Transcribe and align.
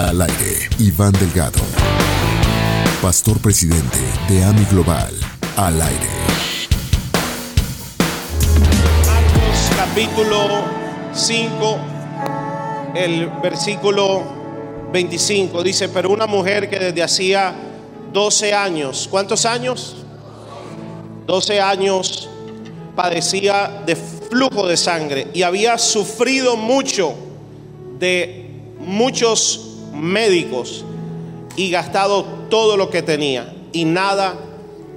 Al 0.00 0.22
aire, 0.22 0.70
Iván 0.78 1.12
Delgado, 1.12 1.60
pastor 3.02 3.38
presidente 3.38 3.98
de 4.30 4.42
AMI 4.42 4.64
Global. 4.70 5.14
Al 5.58 5.80
aire. 5.80 6.08
Marcos 9.06 9.70
capítulo 9.76 10.64
5, 11.12 11.78
el 12.94 13.28
versículo 13.42 14.22
25 14.90 15.62
dice, 15.62 15.90
pero 15.90 16.08
una 16.08 16.26
mujer 16.26 16.70
que 16.70 16.78
desde 16.78 17.02
hacía 17.02 17.54
12 18.10 18.54
años, 18.54 19.06
¿cuántos 19.10 19.44
años? 19.44 19.96
12 21.26 21.60
años 21.60 22.30
padecía 22.96 23.82
de 23.84 23.96
flujo 23.96 24.66
de 24.66 24.78
sangre 24.78 25.28
y 25.34 25.42
había 25.42 25.76
sufrido 25.76 26.56
mucho 26.56 27.14
de 27.98 28.46
muchos 28.78 29.69
médicos 30.00 30.84
y 31.56 31.70
gastado 31.70 32.24
todo 32.48 32.76
lo 32.76 32.90
que 32.90 33.02
tenía 33.02 33.52
y 33.72 33.84
nada 33.84 34.36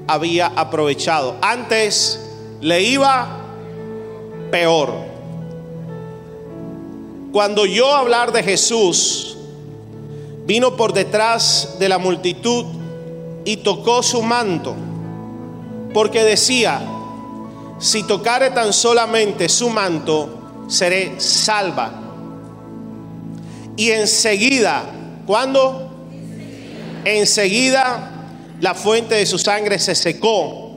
había 0.07 0.47
aprovechado. 0.47 1.35
Antes 1.41 2.19
le 2.61 2.81
iba 2.81 3.43
peor. 4.51 4.93
Cuando 7.31 7.65
yo 7.65 7.93
hablar 7.95 8.31
de 8.31 8.43
Jesús, 8.43 9.35
vino 10.45 10.75
por 10.75 10.93
detrás 10.93 11.77
de 11.79 11.89
la 11.89 11.97
multitud 11.97 12.65
y 13.45 13.57
tocó 13.57 14.03
su 14.03 14.21
manto, 14.21 14.75
porque 15.93 16.23
decía, 16.23 16.81
si 17.79 18.03
tocare 18.03 18.51
tan 18.51 18.71
solamente 18.71 19.49
su 19.49 19.69
manto, 19.69 20.29
seré 20.67 21.19
salva. 21.19 22.02
Y 23.75 23.91
enseguida, 23.91 24.83
¿cuándo? 25.25 25.89
Enseguida 27.05 28.11
la 28.61 28.73
fuente 28.73 29.15
de 29.15 29.25
su 29.25 29.37
sangre 29.37 29.79
se 29.79 29.95
secó 29.95 30.71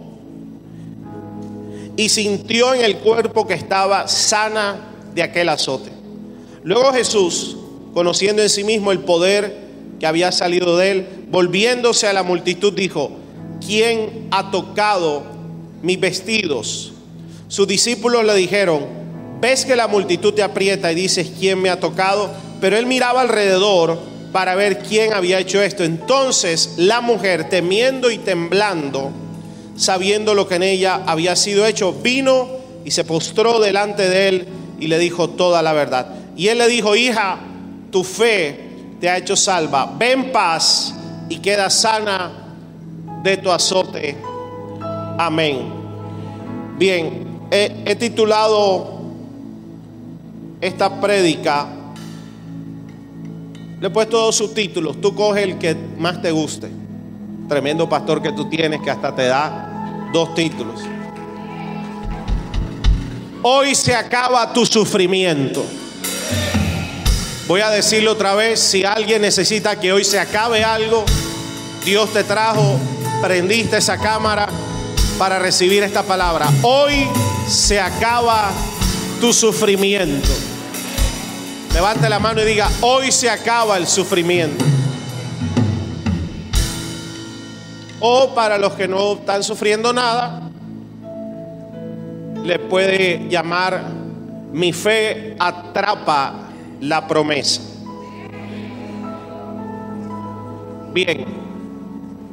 y 1.97 2.09
sintió 2.09 2.75
en 2.75 2.85
el 2.85 2.99
cuerpo 2.99 3.47
que 3.47 3.55
estaba 3.55 4.09
sana 4.09 4.77
de 5.15 5.23
aquel 5.23 5.49
azote. 5.49 5.91
Luego 6.63 6.93
Jesús, 6.93 7.57
conociendo 7.95 8.43
en 8.43 8.51
sí 8.51 8.65
mismo 8.65 8.93
el 8.93 9.01
poder 9.01 9.67
que 10.01 10.07
había 10.07 10.33
salido 10.33 10.77
de 10.77 10.91
él, 10.91 11.07
volviéndose 11.31 12.07
a 12.07 12.13
la 12.13 12.23
multitud, 12.23 12.73
dijo, 12.73 13.13
¿quién 13.65 14.29
ha 14.31 14.51
tocado 14.51 15.23
mis 15.83 15.99
vestidos? 15.99 16.93
Sus 17.49 17.69
discípulos 17.69 18.25
le 18.25 18.35
dijeron, 18.35 18.85
ves 19.41 19.65
que 19.65 19.77
la 19.77 19.87
multitud 19.87 20.35
te 20.35 20.43
aprieta 20.43 20.91
y 20.93 20.97
dices, 20.97 21.33
¿quién 21.39 21.63
me 21.63 21.71
ha 21.71 21.81
tocado? 21.81 22.31
Pero 22.61 22.77
él 22.77 22.87
miraba 22.87 23.21
alrededor 23.21 23.99
para 24.33 24.55
ver 24.55 24.79
quién 24.79 25.13
había 25.13 25.39
hecho 25.39 25.63
esto. 25.63 25.85
Entonces 25.85 26.75
la 26.77 27.01
mujer, 27.01 27.49
temiendo 27.49 28.11
y 28.11 28.19
temblando, 28.19 29.11
sabiendo 29.77 30.35
lo 30.35 30.49
que 30.49 30.57
en 30.57 30.63
ella 30.63 31.03
había 31.07 31.37
sido 31.37 31.67
hecho, 31.67 31.93
vino 31.93 32.49
y 32.85 32.91
se 32.91 33.05
postró 33.05 33.61
delante 33.61 34.09
de 34.09 34.29
él 34.29 34.49
y 34.79 34.89
le 34.89 34.99
dijo 34.99 35.31
toda 35.31 35.63
la 35.63 35.73
verdad. 35.73 36.09
Y 36.37 36.49
él 36.49 36.59
le 36.59 36.69
dijo, 36.69 36.95
hija, 36.97 37.39
tu 37.91 38.05
fe 38.05 38.61
te 39.01 39.09
ha 39.09 39.17
hecho 39.17 39.37
salva, 39.37 39.95
ven 39.99 40.33
paz 40.33 40.95
y 41.29 41.39
queda 41.39 41.71
sana 41.71 42.55
de 43.23 43.37
tu 43.39 43.51
azote. 43.51 44.17
Amén. 45.19 45.73
Bien, 46.79 47.27
he, 47.51 47.97
titulado 47.97 49.01
esta 50.61 51.01
prédica, 51.01 51.67
le 53.81 53.89
he 53.89 53.91
puesto 53.91 54.19
dos 54.19 54.37
subtítulos, 54.37 55.01
tú 55.01 55.15
coge 55.15 55.43
el 55.43 55.59
que 55.59 55.77
más 55.99 56.23
te 56.23 56.31
guste. 56.31 56.69
Tremendo 57.49 57.89
pastor 57.89 58.23
que 58.23 58.33
tú 58.33 58.49
tienes 58.49 58.81
que 58.81 58.91
hasta 58.91 59.15
te 59.15 59.27
da 59.27 60.09
dos 60.13 60.35
títulos. 60.35 60.81
Hoy 63.43 63.75
se 63.75 63.95
acaba 63.95 64.53
tu 64.53 64.65
sufrimiento. 64.65 65.65
Voy 67.47 67.61
a 67.61 67.71
decirlo 67.71 68.13
otra 68.13 68.35
vez, 68.35 68.59
si 68.59 68.85
alguien 68.85 69.23
necesita 69.23 69.79
que 69.79 69.93
hoy 69.93 70.05
se 70.05 70.19
acabe 70.19 70.65
algo, 70.65 71.05
Dios 71.85 72.13
te 72.13 72.25
trajo, 72.25 72.81
prendiste 73.23 73.77
esa 73.77 73.99
cámara 73.99 74.49
para 75.19 75.39
recibir 75.39 75.83
esta 75.85 76.03
palabra. 76.03 76.49
Hoy 76.63 77.07
se 77.47 77.79
acaba 77.79 78.51
tu 79.21 79.33
sufrimiento. 79.33 80.56
Levante 81.77 82.09
la 82.09 82.19
mano 82.19 82.41
y 82.41 82.47
diga, 82.47 82.71
hoy 82.81 83.13
se 83.13 83.29
acaba 83.29 83.77
el 83.77 83.87
sufrimiento. 83.87 84.65
O 88.01 88.35
para 88.35 88.57
los 88.57 88.73
que 88.73 88.89
no 88.89 89.13
están 89.13 89.45
sufriendo 89.45 89.93
nada, 89.93 90.41
le 92.43 92.59
puede 92.61 93.29
llamar 93.29 93.93
mi 94.55 94.73
fe 94.73 95.37
atrapa 95.39 96.49
la 96.81 97.07
promesa. 97.07 97.61
Bien, 100.95 101.27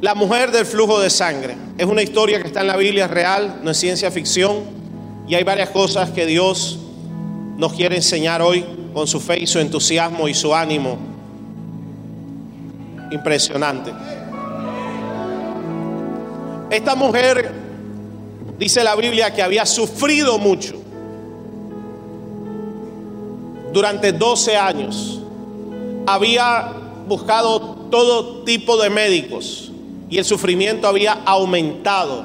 la 0.00 0.14
mujer 0.14 0.52
del 0.52 0.64
flujo 0.64 0.98
de 1.00 1.10
sangre 1.10 1.54
es 1.76 1.84
una 1.84 2.00
historia 2.00 2.40
que 2.40 2.46
está 2.46 2.62
en 2.62 2.68
la 2.68 2.78
Biblia, 2.78 3.04
es 3.04 3.10
real, 3.10 3.60
no 3.62 3.72
es 3.72 3.76
ciencia 3.76 4.10
ficción, 4.10 4.64
y 5.28 5.34
hay 5.34 5.44
varias 5.44 5.68
cosas 5.68 6.08
que 6.12 6.24
Dios 6.24 6.78
nos 7.58 7.74
quiere 7.74 7.96
enseñar 7.96 8.40
hoy 8.40 8.64
con 8.94 9.06
su 9.06 9.20
fe 9.20 9.40
y 9.40 9.46
su 9.46 9.58
entusiasmo 9.58 10.28
y 10.28 10.34
su 10.34 10.54
ánimo 10.54 10.96
impresionante. 13.10 13.92
Esta 16.70 16.94
mujer, 16.94 17.52
dice 18.58 18.82
la 18.82 18.96
Biblia, 18.96 19.34
que 19.34 19.42
había 19.42 19.66
sufrido 19.66 20.38
mucho 20.38 20.74
durante 23.72 24.12
12 24.12 24.56
años. 24.56 25.20
Había 26.06 26.72
buscado 27.06 27.60
todo 27.90 28.44
tipo 28.44 28.76
de 28.76 28.90
médicos 28.90 29.70
y 30.08 30.18
el 30.18 30.24
sufrimiento 30.24 30.86
había 30.86 31.12
aumentado. 31.24 32.24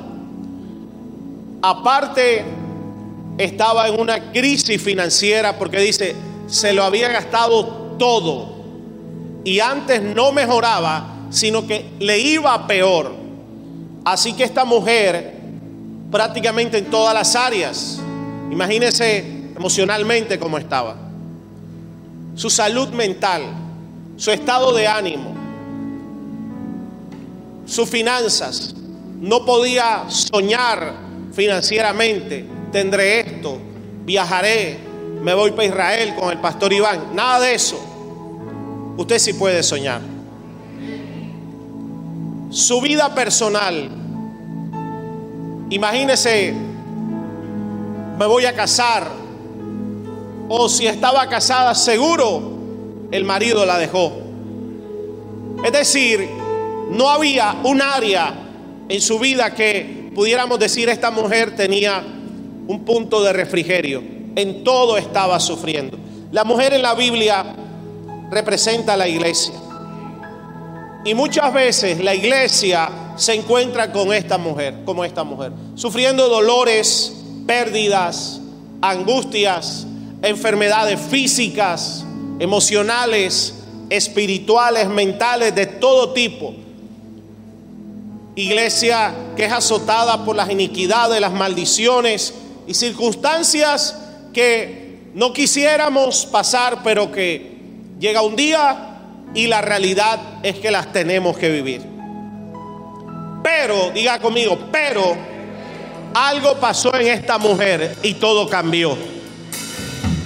Aparte, 1.61 2.45
estaba 3.37 3.87
en 3.87 3.99
una 3.99 4.31
crisis 4.31 4.81
financiera 4.81 5.57
porque 5.57 5.79
dice, 5.79 6.15
se 6.49 6.73
lo 6.73 6.83
había 6.83 7.09
gastado 7.09 7.65
todo. 7.97 8.57
Y 9.43 9.59
antes 9.59 10.01
no 10.01 10.31
mejoraba, 10.31 11.27
sino 11.29 11.65
que 11.65 11.91
le 11.99 12.19
iba 12.19 12.67
peor. 12.67 13.13
Así 14.03 14.33
que 14.33 14.43
esta 14.43 14.65
mujer, 14.65 15.35
prácticamente 16.11 16.77
en 16.77 16.85
todas 16.85 17.13
las 17.13 17.35
áreas, 17.35 17.99
imagínese 18.51 19.51
emocionalmente 19.55 20.39
cómo 20.39 20.57
estaba, 20.57 20.95
su 22.35 22.49
salud 22.49 22.89
mental, 22.89 23.43
su 24.15 24.31
estado 24.31 24.73
de 24.73 24.87
ánimo, 24.87 25.35
sus 27.65 27.89
finanzas, 27.89 28.73
no 29.19 29.45
podía 29.45 30.05
soñar 30.07 30.93
financieramente, 31.33 32.45
tendré 32.71 33.19
esto, 33.19 33.59
viajaré, 34.05 34.88
me 35.21 35.33
voy 35.33 35.51
para 35.51 35.65
Israel 35.65 36.15
con 36.15 36.31
el 36.31 36.39
pastor 36.39 36.73
Iván, 36.73 37.15
nada 37.15 37.39
de 37.39 37.53
eso. 37.53 37.79
Usted 38.97 39.19
sí 39.19 39.33
puede 39.33 39.63
soñar 39.63 40.01
su 42.49 42.81
vida 42.81 43.13
personal. 43.13 43.89
Imagínese, 45.69 46.53
me 48.17 48.25
voy 48.25 48.45
a 48.45 48.53
casar. 48.53 49.07
O 50.51 50.67
si 50.67 50.87
estaba 50.87 51.27
casada, 51.29 51.75
seguro 51.75 52.41
el 53.11 53.23
marido 53.23 53.65
la 53.65 53.77
dejó. 53.77 54.11
Es 55.63 55.71
decir, 55.71 56.27
no 56.89 57.09
había 57.09 57.57
un 57.63 57.81
área 57.81 58.33
en 58.87 59.01
su 59.01 59.19
vida 59.19 59.53
que 59.53 60.11
pudiéramos 60.15 60.57
decir 60.57 60.89
esta 60.89 61.11
mujer 61.11 61.55
tenía 61.55 62.03
un 62.67 62.83
punto 62.83 63.23
de 63.23 63.31
refrigerio. 63.31 64.18
En 64.39 64.63
todo 64.63 64.95
estaba 64.95 65.37
sufriendo. 65.41 65.97
La 66.31 66.45
mujer 66.45 66.71
en 66.71 66.81
la 66.81 66.93
Biblia 66.93 67.43
representa 68.31 68.93
a 68.93 68.97
la 68.97 69.05
iglesia. 69.05 69.53
Y 71.03 71.13
muchas 71.13 71.53
veces 71.53 72.01
la 72.01 72.15
iglesia 72.15 72.89
se 73.17 73.33
encuentra 73.33 73.91
con 73.91 74.13
esta 74.13 74.37
mujer, 74.37 74.75
como 74.85 75.03
esta 75.03 75.25
mujer, 75.25 75.51
sufriendo 75.75 76.29
dolores, 76.29 77.17
pérdidas, 77.45 78.39
angustias, 78.81 79.85
enfermedades 80.21 81.01
físicas, 81.01 82.05
emocionales, 82.39 83.55
espirituales, 83.89 84.87
mentales, 84.87 85.53
de 85.53 85.65
todo 85.65 86.13
tipo. 86.13 86.53
Iglesia 88.35 89.13
que 89.35 89.43
es 89.43 89.51
azotada 89.51 90.23
por 90.23 90.37
las 90.37 90.49
iniquidades, 90.49 91.19
las 91.19 91.33
maldiciones 91.33 92.33
y 92.67 92.73
circunstancias 92.73 94.05
que 94.33 95.11
no 95.13 95.33
quisiéramos 95.33 96.25
pasar, 96.25 96.79
pero 96.83 97.11
que 97.11 97.57
llega 97.99 98.21
un 98.21 98.35
día 98.35 98.89
y 99.33 99.47
la 99.47 99.61
realidad 99.61 100.19
es 100.43 100.55
que 100.59 100.71
las 100.71 100.91
tenemos 100.91 101.37
que 101.37 101.49
vivir. 101.49 101.81
Pero, 103.43 103.91
diga 103.91 104.19
conmigo, 104.19 104.57
pero 104.71 105.15
algo 106.13 106.55
pasó 106.55 106.93
en 106.95 107.07
esta 107.07 107.37
mujer 107.37 107.97
y 108.03 108.15
todo 108.15 108.49
cambió. 108.49 108.97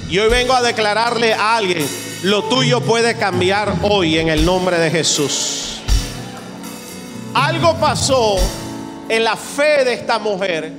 Y 0.10 0.20
hoy 0.20 0.30
vengo 0.30 0.54
a 0.54 0.62
declararle 0.62 1.34
a 1.34 1.58
alguien, 1.58 1.88
lo 2.24 2.44
tuyo 2.44 2.82
puede 2.82 3.18
cambiar 3.18 3.74
hoy 3.84 4.18
en 4.18 4.30
el 4.30 4.46
nombre 4.46 4.78
de 4.78 4.92
Jesús. 4.92 5.82
Algo 7.34 7.76
pasó 7.80 8.36
en 9.10 9.24
la 9.24 9.36
fe 9.36 9.84
de 9.84 9.94
esta 9.94 10.20
mujer 10.20 10.72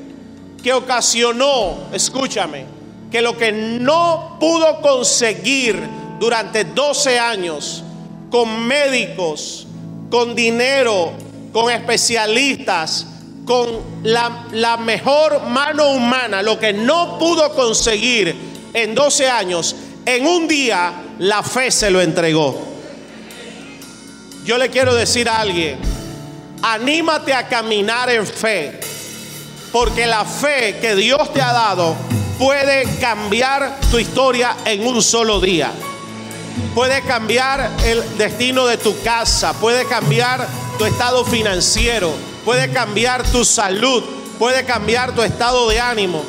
que 0.62 0.73
ocasionó, 0.73 1.88
escúchame, 1.93 2.65
que 3.14 3.22
lo 3.22 3.38
que 3.38 3.52
no 3.52 4.38
pudo 4.40 4.81
conseguir 4.81 5.81
durante 6.19 6.64
12 6.64 7.16
años 7.16 7.84
con 8.28 8.66
médicos, 8.66 9.69
con 10.11 10.34
dinero, 10.34 11.12
con 11.52 11.70
especialistas, 11.70 13.06
con 13.44 13.69
la, 14.02 14.49
la, 14.50 14.78
mejor 14.78 15.44
mano 15.44 15.90
humana, 15.90 16.43
lo 16.43 16.58
que 16.58 16.72
no 16.72 17.16
pudo 17.16 17.55
conseguir 17.55 18.34
en 18.72 18.96
12 18.96 19.31
años, 19.31 19.76
en 20.05 20.26
un 20.26 20.49
día 20.49 20.94
la 21.20 21.44
fe 21.44 21.70
se 21.70 21.93
lo 21.93 22.00
entregó. 22.00 22.61
Yo 24.44 24.58
le 24.58 24.70
quiero 24.70 24.93
decir 24.93 25.28
a 25.28 25.38
alguien, 25.38 25.78
anímate 26.62 27.32
a 27.32 27.46
caminar 27.46 28.11
en 28.11 28.26
fe, 28.26 28.81
porque 29.70 30.05
la 30.05 30.25
fe 30.25 30.78
que 30.81 30.96
Dios 30.96 31.32
te 31.32 31.40
ha 31.40 31.52
dado 31.52 31.94
puede 32.39 32.85
cambiar 32.99 33.79
tu 33.91 33.99
historia 33.99 34.57
en 34.65 34.87
un 34.87 35.03
solo 35.03 35.41
día. 35.41 35.73
Puede 36.75 37.03
cambiar 37.03 37.71
el 37.85 38.17
destino 38.17 38.67
de 38.67 38.77
tu 38.79 39.01
casa, 39.03 39.53
puede 39.55 39.87
cambiar 39.87 40.47
tu 40.79 40.85
estado 40.85 41.25
financiero, 41.25 42.13
puede 42.45 42.71
cambiar 42.71 43.23
tu 43.31 43.45
salud, 43.45 44.03
puede 44.39 44.65
cambiar 44.65 45.15
tu 45.15 45.23
estado 45.23 45.69
de 45.69 45.81
ánimo. 45.81 46.25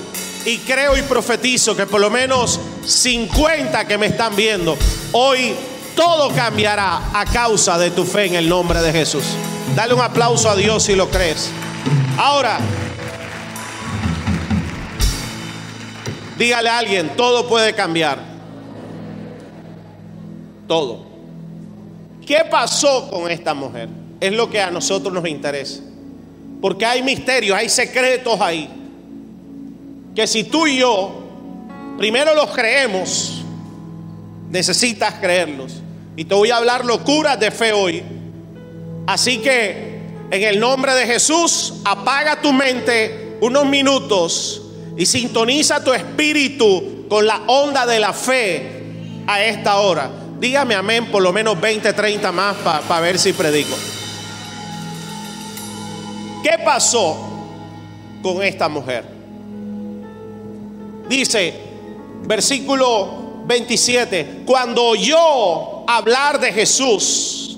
Y 0.45 0.59
creo 0.59 0.95
y 0.95 1.01
profetizo 1.01 1.75
que 1.75 1.87
por 1.87 2.01
lo 2.01 2.09
menos 2.09 2.59
50 2.85 3.87
que 3.87 3.97
me 3.97 4.07
están 4.07 4.35
viendo, 4.35 4.77
hoy 5.11 5.55
todo 5.95 6.29
cambiará 6.33 7.01
a 7.13 7.25
causa 7.25 7.77
de 7.77 7.89
tu 7.89 8.05
fe 8.05 8.25
en 8.25 8.35
el 8.35 8.49
nombre 8.49 8.81
de 8.81 8.91
Jesús. 8.91 9.23
Dale 9.75 9.93
un 9.93 10.01
aplauso 10.01 10.49
a 10.49 10.55
Dios 10.55 10.83
si 10.83 10.95
lo 10.95 11.09
crees. 11.09 11.49
Ahora, 12.17 12.59
dígale 16.37 16.69
a 16.69 16.77
alguien, 16.79 17.09
todo 17.15 17.47
puede 17.47 17.73
cambiar. 17.73 18.19
Todo. 20.67 21.05
¿Qué 22.25 22.43
pasó 22.49 23.09
con 23.09 23.29
esta 23.29 23.53
mujer? 23.53 23.89
Es 24.19 24.33
lo 24.33 24.49
que 24.49 24.61
a 24.61 24.71
nosotros 24.71 25.13
nos 25.13 25.27
interesa. 25.27 25.81
Porque 26.61 26.85
hay 26.85 27.03
misterios, 27.03 27.57
hay 27.57 27.69
secretos 27.69 28.39
ahí. 28.41 28.69
Que 30.15 30.25
si 30.25 30.45
tú 30.45 30.65
y 30.65 30.79
yo 30.79 31.23
primero 31.97 32.33
los 32.33 32.49
creemos, 32.51 33.43
necesitas 34.49 35.15
creerlos. 35.15 35.81
Y 36.15 36.25
te 36.25 36.33
voy 36.33 36.49
a 36.49 36.57
hablar 36.57 36.85
locuras 36.85 37.39
de 37.39 37.51
fe 37.51 37.73
hoy. 37.73 38.03
Así 39.05 39.39
que 39.39 39.99
en 40.31 40.43
el 40.43 40.59
nombre 40.59 40.93
de 40.95 41.05
Jesús, 41.05 41.75
apaga 41.83 42.41
tu 42.41 42.51
mente 42.51 43.37
unos 43.41 43.65
minutos 43.65 44.64
y 44.97 45.05
sintoniza 45.05 45.83
tu 45.83 45.93
espíritu 45.93 47.05
con 47.09 47.25
la 47.25 47.41
onda 47.47 47.85
de 47.85 47.99
la 47.99 48.13
fe 48.13 49.23
a 49.27 49.43
esta 49.43 49.77
hora. 49.77 50.09
Dígame 50.39 50.75
amén 50.75 51.11
por 51.11 51.21
lo 51.21 51.33
menos 51.33 51.59
20, 51.59 51.93
30 51.93 52.31
más 52.31 52.55
para 52.57 52.99
ver 52.99 53.17
si 53.17 53.33
predico. 53.33 53.75
¿Qué 56.43 56.57
pasó 56.63 57.17
con 58.21 58.43
esta 58.43 58.69
mujer? 58.69 59.05
Dice, 61.09 61.53
versículo 62.23 63.43
27, 63.45 64.43
cuando 64.45 64.83
oyó 64.83 65.89
hablar 65.89 66.39
de 66.39 66.51
Jesús, 66.51 67.57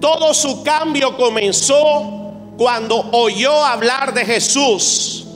todo 0.00 0.34
su 0.34 0.62
cambio 0.62 1.16
comenzó 1.16 2.21
cuando 2.56 3.08
oyó 3.12 3.64
hablar 3.64 4.12
de 4.14 4.24
Jesús. 4.24 5.26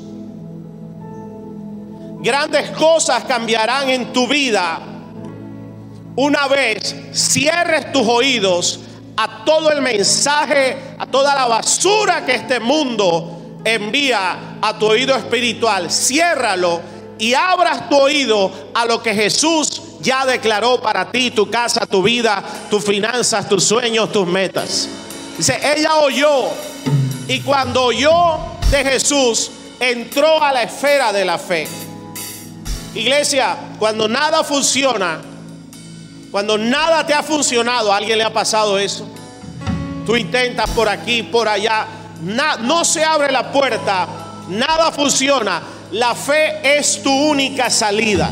Grandes 2.20 2.70
cosas 2.70 3.24
cambiarán 3.24 3.88
en 3.90 4.12
tu 4.12 4.26
vida 4.26 4.80
una 6.16 6.48
vez 6.48 6.96
cierres 7.12 7.92
tus 7.92 8.06
oídos 8.08 8.80
a 9.18 9.44
todo 9.44 9.70
el 9.70 9.82
mensaje, 9.82 10.76
a 10.98 11.06
toda 11.06 11.34
la 11.34 11.46
basura 11.46 12.24
que 12.24 12.34
este 12.34 12.58
mundo 12.58 13.60
envía 13.64 14.56
a 14.62 14.78
tu 14.78 14.86
oído 14.86 15.14
espiritual. 15.14 15.90
Ciérralo 15.90 16.80
y 17.18 17.34
abras 17.34 17.88
tu 17.90 17.96
oído 17.96 18.50
a 18.74 18.86
lo 18.86 19.02
que 19.02 19.14
Jesús 19.14 19.82
ya 20.00 20.24
declaró 20.24 20.80
para 20.80 21.10
ti, 21.10 21.30
tu 21.30 21.50
casa, 21.50 21.86
tu 21.86 22.02
vida, 22.02 22.42
tus 22.70 22.84
finanzas, 22.84 23.46
tus 23.48 23.64
sueños, 23.64 24.10
tus 24.10 24.26
metas. 24.26 24.88
Dice, 25.36 25.58
ella 25.76 25.96
oyó 25.96 26.48
y 27.28 27.40
cuando 27.40 27.84
oyó 27.84 28.38
de 28.70 28.84
Jesús, 28.84 29.50
entró 29.80 30.42
a 30.42 30.52
la 30.52 30.62
esfera 30.62 31.12
de 31.12 31.24
la 31.24 31.38
fe. 31.38 31.68
Iglesia, 32.94 33.56
cuando 33.78 34.08
nada 34.08 34.42
funciona, 34.44 35.20
cuando 36.30 36.56
nada 36.56 37.06
te 37.06 37.14
ha 37.14 37.22
funcionado, 37.22 37.92
¿a 37.92 37.96
alguien 37.96 38.18
le 38.18 38.24
ha 38.24 38.32
pasado 38.32 38.78
eso? 38.78 39.08
Tú 40.04 40.16
intentas 40.16 40.70
por 40.70 40.88
aquí, 40.88 41.22
por 41.22 41.48
allá, 41.48 41.86
no 42.60 42.84
se 42.84 43.04
abre 43.04 43.32
la 43.32 43.50
puerta, 43.50 44.06
nada 44.48 44.92
funciona. 44.92 45.62
La 45.92 46.14
fe 46.14 46.78
es 46.78 47.02
tu 47.02 47.10
única 47.10 47.70
salida. 47.70 48.30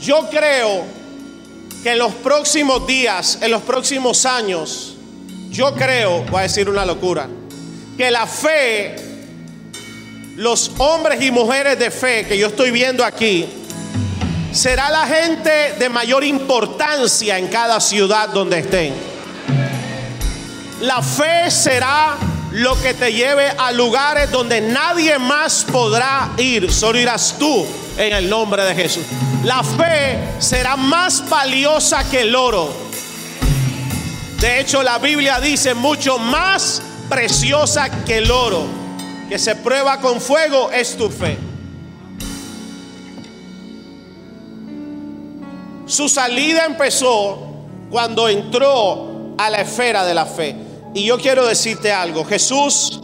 Yo 0.00 0.28
creo 0.30 0.84
que 1.82 1.92
en 1.92 1.98
los 1.98 2.12
próximos 2.14 2.86
días, 2.86 3.38
en 3.40 3.50
los 3.50 3.62
próximos 3.62 4.24
años, 4.26 4.89
yo 5.50 5.74
creo, 5.74 6.22
voy 6.30 6.38
a 6.38 6.42
decir 6.42 6.68
una 6.68 6.84
locura, 6.86 7.28
que 7.96 8.10
la 8.10 8.26
fe, 8.26 8.96
los 10.36 10.70
hombres 10.78 11.20
y 11.20 11.30
mujeres 11.30 11.78
de 11.78 11.90
fe 11.90 12.24
que 12.26 12.38
yo 12.38 12.46
estoy 12.46 12.70
viendo 12.70 13.04
aquí, 13.04 13.46
será 14.52 14.90
la 14.90 15.06
gente 15.06 15.74
de 15.78 15.88
mayor 15.88 16.24
importancia 16.24 17.36
en 17.36 17.48
cada 17.48 17.80
ciudad 17.80 18.28
donde 18.30 18.60
estén. 18.60 18.94
La 20.80 21.02
fe 21.02 21.50
será 21.50 22.16
lo 22.52 22.80
que 22.80 22.94
te 22.94 23.12
lleve 23.12 23.48
a 23.58 23.70
lugares 23.72 24.30
donde 24.30 24.60
nadie 24.60 25.18
más 25.18 25.64
podrá 25.70 26.30
ir, 26.38 26.72
solo 26.72 26.98
irás 26.98 27.36
tú 27.38 27.66
en 27.98 28.12
el 28.14 28.30
nombre 28.30 28.64
de 28.64 28.74
Jesús. 28.74 29.04
La 29.44 29.62
fe 29.62 30.18
será 30.38 30.76
más 30.76 31.28
valiosa 31.28 32.08
que 32.08 32.22
el 32.22 32.34
oro. 32.34 32.89
De 34.40 34.58
hecho, 34.58 34.82
la 34.82 34.98
Biblia 34.98 35.38
dice 35.38 35.74
mucho 35.74 36.16
más 36.18 36.80
preciosa 37.10 37.90
que 38.06 38.18
el 38.18 38.30
oro, 38.30 38.64
que 39.28 39.38
se 39.38 39.54
prueba 39.54 40.00
con 40.00 40.18
fuego, 40.18 40.70
es 40.70 40.96
tu 40.96 41.10
fe. 41.10 41.36
Su 45.84 46.08
salida 46.08 46.64
empezó 46.64 47.38
cuando 47.90 48.30
entró 48.30 49.34
a 49.36 49.50
la 49.50 49.60
esfera 49.60 50.06
de 50.06 50.14
la 50.14 50.24
fe. 50.24 50.56
Y 50.94 51.04
yo 51.04 51.18
quiero 51.18 51.46
decirte 51.46 51.92
algo, 51.92 52.24
Jesús 52.24 52.98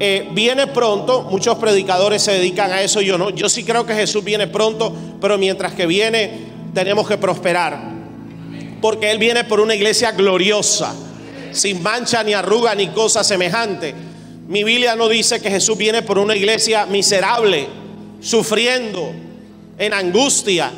eh, 0.00 0.28
viene 0.32 0.66
pronto, 0.66 1.22
muchos 1.22 1.56
predicadores 1.58 2.20
se 2.20 2.32
dedican 2.32 2.72
a 2.72 2.82
eso, 2.82 3.00
yo 3.00 3.16
no, 3.16 3.30
yo 3.30 3.48
sí 3.48 3.62
creo 3.62 3.86
que 3.86 3.94
Jesús 3.94 4.24
viene 4.24 4.48
pronto, 4.48 4.92
pero 5.20 5.38
mientras 5.38 5.72
que 5.74 5.86
viene 5.86 6.48
tenemos 6.74 7.06
que 7.06 7.16
prosperar, 7.16 7.93
porque 8.84 9.10
Él 9.10 9.16
viene 9.16 9.44
por 9.44 9.60
una 9.60 9.74
iglesia 9.74 10.12
gloriosa, 10.12 10.94
sin 11.52 11.82
mancha 11.82 12.22
ni 12.22 12.34
arruga 12.34 12.74
ni 12.74 12.88
cosa 12.88 13.24
semejante. 13.24 13.94
Mi 14.46 14.62
Biblia 14.62 14.94
no 14.94 15.08
dice 15.08 15.40
que 15.40 15.48
Jesús 15.48 15.78
viene 15.78 16.02
por 16.02 16.18
una 16.18 16.36
iglesia 16.36 16.84
miserable, 16.84 17.66
sufriendo, 18.20 19.10
en 19.78 19.94
angustia, 19.94 20.70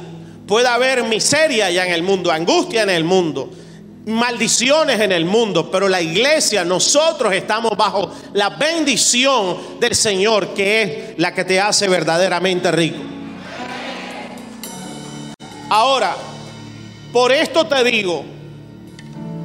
Puede 0.47 0.69
haber 0.69 1.03
miseria 1.03 1.69
ya 1.73 1.85
en 1.85 1.93
el 1.93 2.05
mundo, 2.05 2.31
angustia 2.31 2.85
en 2.85 2.91
el 2.91 3.03
mundo, 3.03 3.51
maldiciones 4.07 5.01
en 5.01 5.11
el 5.11 5.25
mundo, 5.25 5.69
pero 5.69 5.89
la 5.89 6.01
iglesia, 6.01 6.65
nosotros 6.65 7.35
estamos 7.35 7.77
bajo 7.77 8.13
la 8.35 8.51
bendición 8.51 9.81
del 9.81 9.97
Señor, 9.97 10.55
que 10.55 10.83
es 10.83 11.19
la 11.19 11.35
que 11.35 11.45
te 11.45 11.59
hace 11.59 11.89
verdaderamente 11.89 12.71
rico. 12.71 13.03
Ahora, 15.69 16.17
por 17.17 17.33
esto 17.33 17.67
te 17.67 17.83
digo, 17.83 18.27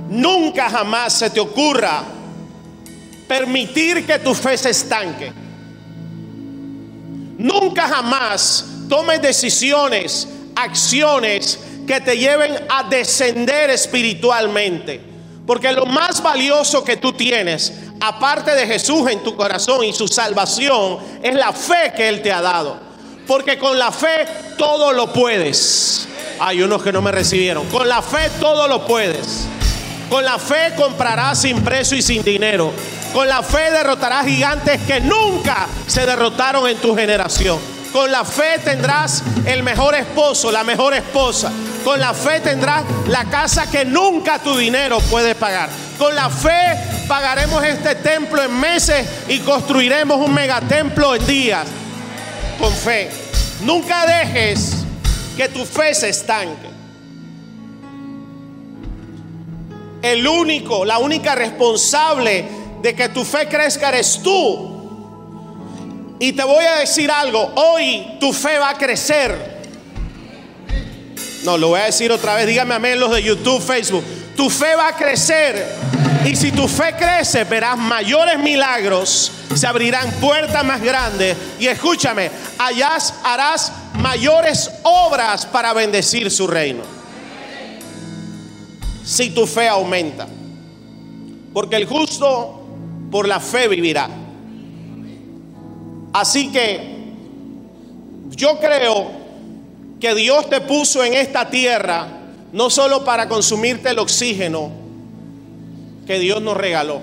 nunca 0.10 0.70
jamás 0.70 1.14
se 1.14 1.30
te 1.30 1.40
ocurra 1.40 2.04
permitir 3.30 4.06
que 4.06 4.20
tu 4.20 4.36
fe 4.36 4.58
se 4.58 4.72
estanque. 4.72 5.32
Nunca 7.38 7.88
jamás 7.88 8.66
tomes 8.90 9.22
decisiones 9.22 10.28
acciones 10.54 11.60
que 11.88 12.02
te 12.02 12.18
lleven 12.18 12.58
a 12.68 12.84
descender 12.90 13.70
espiritualmente. 13.70 15.00
Porque 15.48 15.72
lo 15.72 15.86
más 15.86 16.22
valioso 16.22 16.84
que 16.84 16.98
tú 16.98 17.14
tienes, 17.14 17.72
aparte 18.02 18.52
de 18.52 18.68
Jesús 18.68 19.10
en 19.10 19.24
tu 19.24 19.38
corazón 19.38 19.86
y 19.86 19.94
su 19.94 20.10
salvación, 20.10 20.98
es 21.24 21.34
la 21.36 21.54
fe 21.54 21.94
que 21.96 22.10
Él 22.10 22.22
te 22.22 22.34
ha 22.34 22.42
dado. 22.42 22.78
Porque 23.26 23.58
con 23.58 23.80
la 23.80 23.94
fe 23.94 24.28
todo 24.58 24.92
lo 24.92 25.14
puedes. 25.14 26.10
Hay 26.44 26.64
unos 26.64 26.82
que 26.82 26.92
no 26.92 27.04
me 27.04 27.12
recibieron. 27.12 27.68
Con 27.68 27.88
la 27.88 28.02
fe 28.02 28.32
todo 28.40 28.68
lo 28.68 28.84
puedes. 28.88 29.46
Con 30.10 30.26
la 30.26 30.40
fe 30.40 30.74
comprarás 30.76 31.42
sin 31.42 31.62
precio 31.62 31.96
y 31.96 32.02
sin 32.02 32.24
dinero. 32.24 32.74
Con 33.14 33.28
la 33.28 33.44
fe 33.44 33.70
derrotarás 33.70 34.26
gigantes 34.26 34.82
que 34.82 35.02
nunca 35.02 35.68
se 35.86 36.04
derrotaron 36.04 36.68
en 36.68 36.78
tu 36.78 36.96
generación. 36.96 37.60
Con 37.94 38.12
la 38.12 38.26
fe 38.26 38.58
tendrás 38.58 39.22
el 39.46 39.62
mejor 39.62 39.94
esposo, 39.94 40.52
la 40.52 40.64
mejor 40.64 40.96
esposa. 40.96 41.52
Con 41.84 42.00
la 42.00 42.16
fe 42.16 42.40
tendrás 42.40 42.86
la 43.08 43.26
casa 43.26 43.70
que 43.70 43.86
nunca 43.86 44.40
tu 44.40 44.58
dinero 44.58 45.00
puede 45.12 45.36
pagar. 45.36 45.70
Con 46.00 46.16
la 46.16 46.32
fe 46.32 47.06
pagaremos 47.08 47.64
este 47.64 47.94
templo 47.94 48.42
en 48.42 48.60
meses 48.60 49.08
y 49.28 49.38
construiremos 49.42 50.18
un 50.18 50.34
megatemplo 50.34 51.14
en 51.14 51.28
días. 51.28 51.68
Con 52.58 52.74
fe. 52.74 53.12
Nunca 53.62 54.08
dejes 54.08 54.81
que 55.42 55.50
tu 55.50 55.66
fe 55.66 55.96
se 55.96 56.10
estanque. 56.10 56.70
El 60.04 60.28
único, 60.28 60.86
la 60.86 61.00
única 61.00 61.34
responsable 61.34 62.46
de 62.80 62.94
que 62.94 63.10
tu 63.10 63.26
fe 63.26 63.48
crezca 63.48 63.90
eres 63.90 64.22
tú. 64.22 66.16
Y 66.20 66.34
te 66.34 66.44
voy 66.44 66.64
a 66.64 66.76
decir 66.76 67.10
algo, 67.10 67.54
hoy 67.56 68.20
tu 68.20 68.32
fe 68.32 68.60
va 68.60 68.70
a 68.70 68.78
crecer. 68.78 69.64
No, 71.44 71.58
lo 71.58 71.70
voy 71.70 71.80
a 71.80 71.86
decir 71.86 72.12
otra 72.12 72.36
vez, 72.36 72.46
dígame 72.46 72.76
amén 72.76 73.00
los 73.00 73.10
de 73.10 73.24
YouTube, 73.24 73.64
Facebook. 73.64 74.04
Tu 74.38 74.48
fe 74.48 74.76
va 74.76 74.90
a 74.90 74.96
crecer. 74.96 75.76
Y 76.24 76.36
si 76.36 76.52
tu 76.52 76.68
fe 76.68 76.94
crece, 76.96 77.46
verás 77.46 77.80
mayores 77.80 78.38
milagros, 78.38 79.32
se 79.56 79.66
abrirán 79.66 80.08
puertas 80.22 80.64
más 80.64 80.84
grandes. 80.84 81.36
Y 81.60 81.66
escúchame, 81.66 82.30
allá 82.60 82.96
harás 83.24 83.72
mayores 84.02 84.72
obras 84.84 85.46
para 85.46 85.74
bendecir 85.74 86.32
su 86.32 86.48
reino 86.48 86.84
si 89.04 89.32
tu 89.32 89.46
fe 89.46 89.68
aumenta. 89.68 90.28
Porque 91.54 91.76
el 91.76 91.86
justo 91.86 92.62
por 93.12 93.28
la 93.28 93.40
fe 93.40 93.68
vivirá. 93.68 94.10
Así 96.14 96.52
que 96.52 97.14
yo 98.30 98.60
creo 98.60 99.12
que 100.00 100.16
Dios 100.16 100.50
te 100.50 100.62
puso 100.62 101.04
en 101.04 101.14
esta 101.14 101.50
tierra 101.50 102.08
no 102.54 102.70
solo 102.70 103.04
para 103.04 103.28
consumirte 103.28 103.90
el 103.90 104.00
oxígeno 104.00 104.72
que 106.08 106.20
Dios 106.20 106.42
nos 106.42 106.58
regaló. 106.58 107.02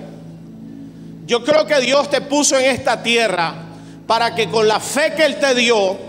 Yo 1.25 1.43
creo 1.43 1.65
que 1.65 1.79
Dios 1.79 2.09
te 2.09 2.21
puso 2.21 2.57
en 2.57 2.65
esta 2.65 3.03
tierra 3.03 3.53
para 4.07 4.33
que 4.33 4.49
con 4.49 4.67
la 4.67 4.79
fe 4.79 5.13
que 5.15 5.25
Él 5.25 5.39
te 5.39 5.53
dio 5.53 6.08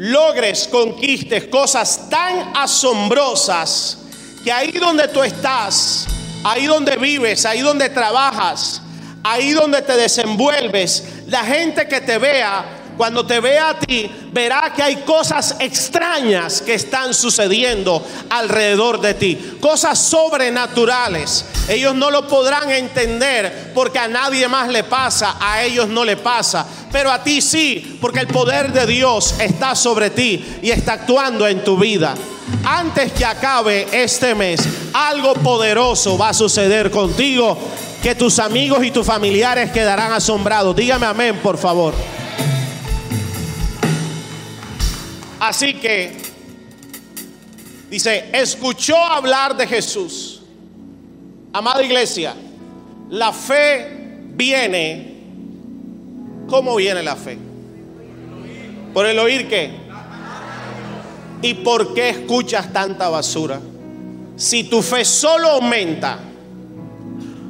logres, 0.00 0.66
conquistes 0.66 1.44
cosas 1.48 2.08
tan 2.08 2.56
asombrosas 2.56 3.98
que 4.42 4.50
ahí 4.50 4.72
donde 4.72 5.06
tú 5.08 5.22
estás, 5.22 6.06
ahí 6.42 6.64
donde 6.64 6.96
vives, 6.96 7.44
ahí 7.44 7.60
donde 7.60 7.90
trabajas, 7.90 8.80
ahí 9.22 9.52
donde 9.52 9.82
te 9.82 9.94
desenvuelves, 9.98 11.04
la 11.26 11.44
gente 11.44 11.86
que 11.86 12.00
te 12.00 12.16
vea, 12.16 12.79
cuando 13.00 13.24
te 13.24 13.40
vea 13.40 13.70
a 13.70 13.78
ti, 13.78 14.10
verá 14.30 14.74
que 14.76 14.82
hay 14.82 14.96
cosas 14.96 15.56
extrañas 15.58 16.60
que 16.60 16.74
están 16.74 17.14
sucediendo 17.14 18.06
alrededor 18.28 19.00
de 19.00 19.14
ti, 19.14 19.56
cosas 19.58 19.98
sobrenaturales. 19.98 21.46
Ellos 21.66 21.94
no 21.94 22.10
lo 22.10 22.28
podrán 22.28 22.70
entender 22.70 23.72
porque 23.74 23.98
a 23.98 24.06
nadie 24.06 24.46
más 24.48 24.68
le 24.68 24.84
pasa, 24.84 25.38
a 25.40 25.62
ellos 25.62 25.88
no 25.88 26.04
le 26.04 26.18
pasa, 26.18 26.66
pero 26.92 27.10
a 27.10 27.24
ti 27.24 27.40
sí, 27.40 27.96
porque 28.02 28.20
el 28.20 28.26
poder 28.26 28.70
de 28.70 28.84
Dios 28.84 29.34
está 29.38 29.74
sobre 29.74 30.10
ti 30.10 30.58
y 30.60 30.70
está 30.70 30.92
actuando 30.92 31.48
en 31.48 31.64
tu 31.64 31.78
vida 31.78 32.14
antes 32.66 33.12
que 33.12 33.24
acabe 33.24 33.88
este 33.92 34.34
mes, 34.34 34.60
algo 34.92 35.32
poderoso 35.32 36.18
va 36.18 36.28
a 36.28 36.34
suceder 36.34 36.90
contigo 36.90 37.56
que 38.02 38.14
tus 38.14 38.38
amigos 38.38 38.84
y 38.84 38.90
tus 38.90 39.06
familiares 39.06 39.70
quedarán 39.70 40.12
asombrados. 40.12 40.76
Dígame 40.76 41.06
amén, 41.06 41.38
por 41.42 41.56
favor. 41.56 41.94
Así 45.40 45.74
que, 45.74 46.12
dice, 47.90 48.28
escuchó 48.32 48.96
hablar 48.96 49.56
de 49.56 49.66
Jesús. 49.66 50.42
Amada 51.52 51.82
iglesia, 51.82 52.34
la 53.08 53.32
fe 53.32 54.26
viene. 54.34 55.08
¿Cómo 56.46 56.76
viene 56.76 57.02
la 57.02 57.16
fe? 57.16 57.38
Por 58.92 59.06
el 59.06 59.18
oír 59.18 59.48
qué? 59.48 59.70
¿Y 61.42 61.54
por 61.54 61.94
qué 61.94 62.10
escuchas 62.10 62.72
tanta 62.72 63.08
basura? 63.08 63.60
Si 64.36 64.64
tu 64.64 64.82
fe 64.82 65.04
solo 65.04 65.48
aumenta 65.48 66.18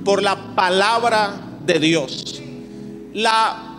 por 0.05 0.23
la 0.23 0.55
palabra 0.55 1.35
de 1.65 1.79
Dios. 1.79 2.41
La, 3.15 3.70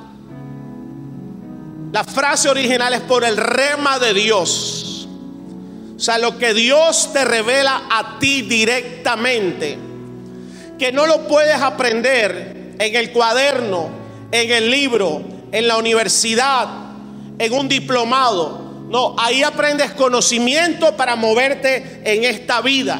la 1.91 2.03
frase 2.03 2.49
original 2.49 2.93
es 2.93 3.01
por 3.01 3.23
el 3.23 3.37
rema 3.37 3.99
de 3.99 4.13
Dios. 4.13 5.07
O 5.95 5.99
sea, 5.99 6.17
lo 6.17 6.37
que 6.37 6.53
Dios 6.53 7.11
te 7.13 7.23
revela 7.25 7.83
a 7.89 8.17
ti 8.19 8.41
directamente. 8.41 9.77
Que 10.79 10.91
no 10.91 11.05
lo 11.05 11.27
puedes 11.27 11.61
aprender 11.61 12.75
en 12.79 12.95
el 12.95 13.11
cuaderno, 13.11 13.89
en 14.31 14.51
el 14.51 14.71
libro, 14.71 15.21
en 15.51 15.67
la 15.67 15.77
universidad, 15.77 16.67
en 17.37 17.53
un 17.53 17.67
diplomado 17.67 18.61
no, 18.91 19.15
ahí 19.17 19.41
aprendes 19.41 19.91
conocimiento 19.91 20.97
para 20.97 21.15
moverte 21.15 22.01
en 22.03 22.25
esta 22.25 22.59
vida. 22.59 22.99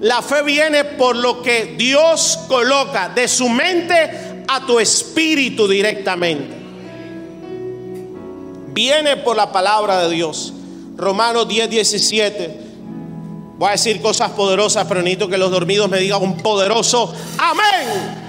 La 0.00 0.20
fe 0.20 0.42
viene 0.42 0.84
por 0.84 1.16
lo 1.16 1.40
que 1.40 1.76
Dios 1.78 2.40
coloca 2.46 3.08
de 3.08 3.26
su 3.26 3.48
mente 3.48 4.44
a 4.46 4.66
tu 4.66 4.78
espíritu 4.78 5.66
directamente. 5.66 6.53
Viene 8.74 9.16
por 9.16 9.36
la 9.36 9.52
palabra 9.52 10.00
de 10.00 10.12
Dios. 10.12 10.52
Romanos 10.96 11.46
10, 11.46 11.70
17. 11.70 12.60
Voy 13.56 13.68
a 13.68 13.72
decir 13.72 14.02
cosas 14.02 14.32
poderosas, 14.32 14.84
pero 14.88 15.00
necesito 15.00 15.28
que 15.28 15.38
los 15.38 15.52
dormidos 15.52 15.88
me 15.88 15.98
digan 15.98 16.20
un 16.20 16.36
poderoso 16.38 17.14
amén. 17.38 18.24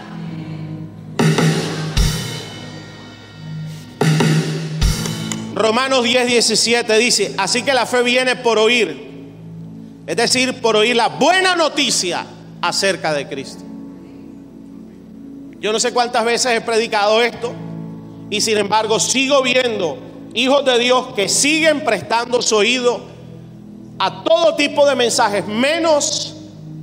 Romanos 5.56 6.04
10, 6.04 6.28
17 6.28 6.98
dice, 6.98 7.34
así 7.38 7.64
que 7.64 7.74
la 7.74 7.88
fe 7.88 8.04
viene 8.04 8.36
por 8.36 8.60
oír, 8.60 9.10
es 10.06 10.16
decir, 10.16 10.62
por 10.62 10.76
oír 10.76 10.96
la 10.96 11.08
buena 11.08 11.56
noticia 11.56 12.24
acerca 12.62 13.14
de 13.14 13.28
Cristo. 13.28 13.64
Yo 15.60 15.72
no 15.72 15.80
sé 15.80 15.92
cuántas 15.92 16.24
veces 16.24 16.52
he 16.52 16.62
predicado 16.62 17.20
esto 17.24 17.52
y 18.30 18.42
sin 18.42 18.58
embargo 18.58 19.00
sigo 19.00 19.42
viendo 19.42 19.98
hijos 20.36 20.64
de 20.66 20.78
Dios 20.78 21.08
que 21.16 21.28
siguen 21.28 21.84
prestando 21.84 22.42
su 22.42 22.58
oído 22.58 23.00
a 23.98 24.24
todo 24.24 24.56
tipo 24.56 24.86
de 24.86 24.94
mensajes, 24.96 25.48
menos 25.48 26.36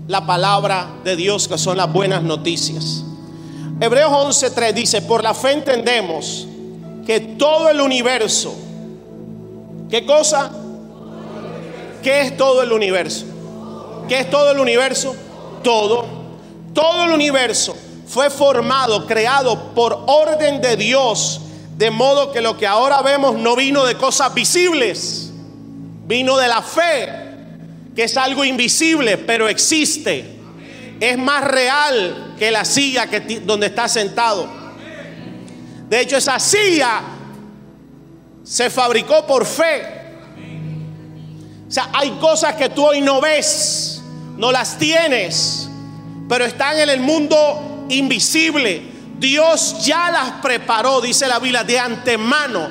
la 0.08 0.26
palabra 0.26 0.90
de 1.04 1.14
Dios, 1.14 1.46
que 1.46 1.58
son 1.58 1.76
las 1.76 1.92
buenas 1.92 2.22
noticias. 2.22 3.04
Hebreos 3.78 4.10
11:3 4.10 4.72
dice, 4.72 5.02
por 5.02 5.22
la 5.22 5.34
fe 5.34 5.52
entendemos 5.52 6.48
que 7.06 7.20
todo 7.20 7.68
el 7.68 7.80
universo, 7.80 8.54
¿qué 9.90 10.06
cosa? 10.06 10.50
¿Qué 12.02 12.22
es 12.22 12.36
todo 12.36 12.62
el 12.62 12.72
universo? 12.72 13.26
¿Qué 14.08 14.20
es 14.20 14.30
todo 14.30 14.50
el 14.50 14.58
universo? 14.58 15.14
Todo. 15.62 16.06
Todo 16.72 17.04
el 17.04 17.12
universo 17.12 17.76
fue 18.06 18.30
formado, 18.30 19.06
creado 19.06 19.74
por 19.74 20.04
orden 20.06 20.60
de 20.62 20.76
Dios, 20.76 21.41
de 21.82 21.90
modo 21.90 22.30
que 22.30 22.40
lo 22.40 22.56
que 22.56 22.64
ahora 22.64 23.02
vemos 23.02 23.34
no 23.34 23.56
vino 23.56 23.84
de 23.84 23.96
cosas 23.96 24.32
visibles, 24.32 25.32
vino 26.06 26.36
de 26.36 26.46
la 26.46 26.62
fe, 26.62 27.08
que 27.96 28.04
es 28.04 28.16
algo 28.16 28.44
invisible, 28.44 29.18
pero 29.18 29.48
existe. 29.48 30.38
Es 31.00 31.18
más 31.18 31.42
real 31.42 32.36
que 32.38 32.52
la 32.52 32.64
silla 32.64 33.08
que 33.08 33.18
donde 33.40 33.66
está 33.66 33.88
sentado. 33.88 34.48
De 35.88 36.00
hecho, 36.00 36.18
esa 36.18 36.38
silla 36.38 37.02
se 38.44 38.70
fabricó 38.70 39.26
por 39.26 39.44
fe. 39.44 39.82
O 41.66 41.72
sea, 41.72 41.90
hay 41.94 42.10
cosas 42.20 42.54
que 42.54 42.68
tú 42.68 42.86
hoy 42.86 43.00
no 43.00 43.20
ves, 43.20 44.00
no 44.36 44.52
las 44.52 44.78
tienes, 44.78 45.68
pero 46.28 46.44
están 46.44 46.78
en 46.78 46.90
el 46.90 47.00
mundo 47.00 47.86
invisible. 47.88 48.91
Dios 49.22 49.82
ya 49.86 50.10
las 50.10 50.42
preparó, 50.42 51.00
dice 51.00 51.26
la 51.26 51.38
Biblia, 51.38 51.64
de 51.64 51.78
antemano. 51.78 52.68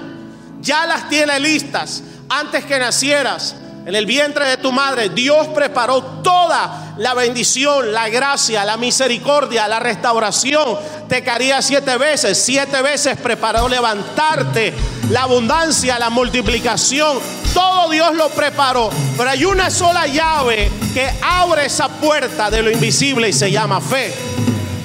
Ya 0.62 0.86
las 0.86 1.10
tiene 1.10 1.40
listas 1.40 2.04
antes 2.34 2.64
que 2.64 2.80
nacieras, 2.80 3.56
en 3.86 3.94
el 3.94 4.06
vientre 4.06 4.48
de 4.48 4.56
tu 4.56 4.72
madre, 4.72 5.10
Dios 5.10 5.48
preparó 5.48 6.02
toda 6.24 6.94
la 6.98 7.14
bendición, 7.14 7.92
la 7.92 8.08
gracia, 8.08 8.64
la 8.64 8.78
misericordia, 8.78 9.68
la 9.68 9.82
restauración. 9.82 10.78
Te 11.10 11.24
caería 11.24 11.62
siete 11.62 11.98
veces, 11.98 12.42
siete 12.42 12.82
veces 12.82 13.18
preparó 13.18 13.68
levantarte, 13.68 14.74
la 15.10 15.24
abundancia, 15.24 16.00
la 16.00 16.10
multiplicación. 16.10 17.20
Todo 17.54 17.90
Dios 17.90 18.14
lo 18.14 18.30
preparó. 18.30 18.92
Pero 19.18 19.30
hay 19.30 19.44
una 19.44 19.70
sola 19.70 20.08
llave 20.08 20.72
que 20.94 21.10
abre 21.22 21.66
esa 21.66 21.90
puerta 21.90 22.50
de 22.50 22.62
lo 22.62 22.72
invisible 22.72 23.28
y 23.28 23.34
se 23.34 23.52
llama 23.52 23.82
fe. 23.82 24.14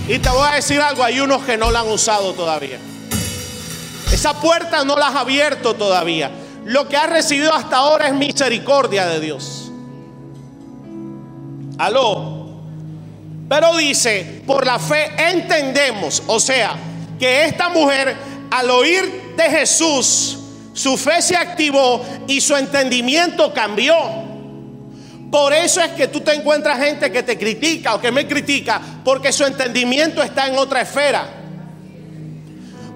Y 0.08 0.18
te 0.20 0.28
voy 0.28 0.48
a 0.48 0.54
decir 0.54 0.80
algo, 0.80 1.02
hay 1.02 1.18
unos 1.18 1.42
que 1.42 1.56
no 1.56 1.70
la 1.70 1.80
han 1.80 1.88
usado 1.88 2.32
todavía. 2.32 2.78
Esa 4.12 4.34
puerta 4.40 4.84
no 4.84 4.96
la 4.96 5.08
has 5.08 5.16
abierto 5.16 5.74
todavía. 5.74 6.30
Lo 6.64 6.88
que 6.88 6.96
has 6.96 7.10
recibido 7.10 7.52
hasta 7.52 7.76
ahora 7.76 8.08
es 8.08 8.14
misericordia 8.14 9.06
de 9.06 9.20
Dios. 9.20 9.70
Aló. 11.78 12.46
Pero 13.48 13.76
dice, 13.76 14.42
por 14.46 14.64
la 14.64 14.78
fe 14.78 15.10
entendemos, 15.30 16.22
o 16.26 16.40
sea, 16.40 16.76
que 17.18 17.44
esta 17.44 17.68
mujer 17.68 18.16
al 18.50 18.70
oír 18.70 19.34
de 19.36 19.44
Jesús, 19.44 20.38
su 20.72 20.96
fe 20.96 21.20
se 21.20 21.36
activó 21.36 22.04
y 22.26 22.40
su 22.40 22.56
entendimiento 22.56 23.52
cambió. 23.52 23.94
Por 25.36 25.52
eso 25.52 25.82
es 25.82 25.92
que 25.92 26.08
tú 26.08 26.22
te 26.22 26.32
encuentras 26.32 26.78
gente 26.78 27.12
que 27.12 27.22
te 27.22 27.36
critica 27.36 27.94
o 27.94 28.00
que 28.00 28.10
me 28.10 28.26
critica, 28.26 28.80
porque 29.04 29.34
su 29.34 29.44
entendimiento 29.44 30.22
está 30.22 30.46
en 30.46 30.56
otra 30.56 30.80
esfera. 30.80 31.26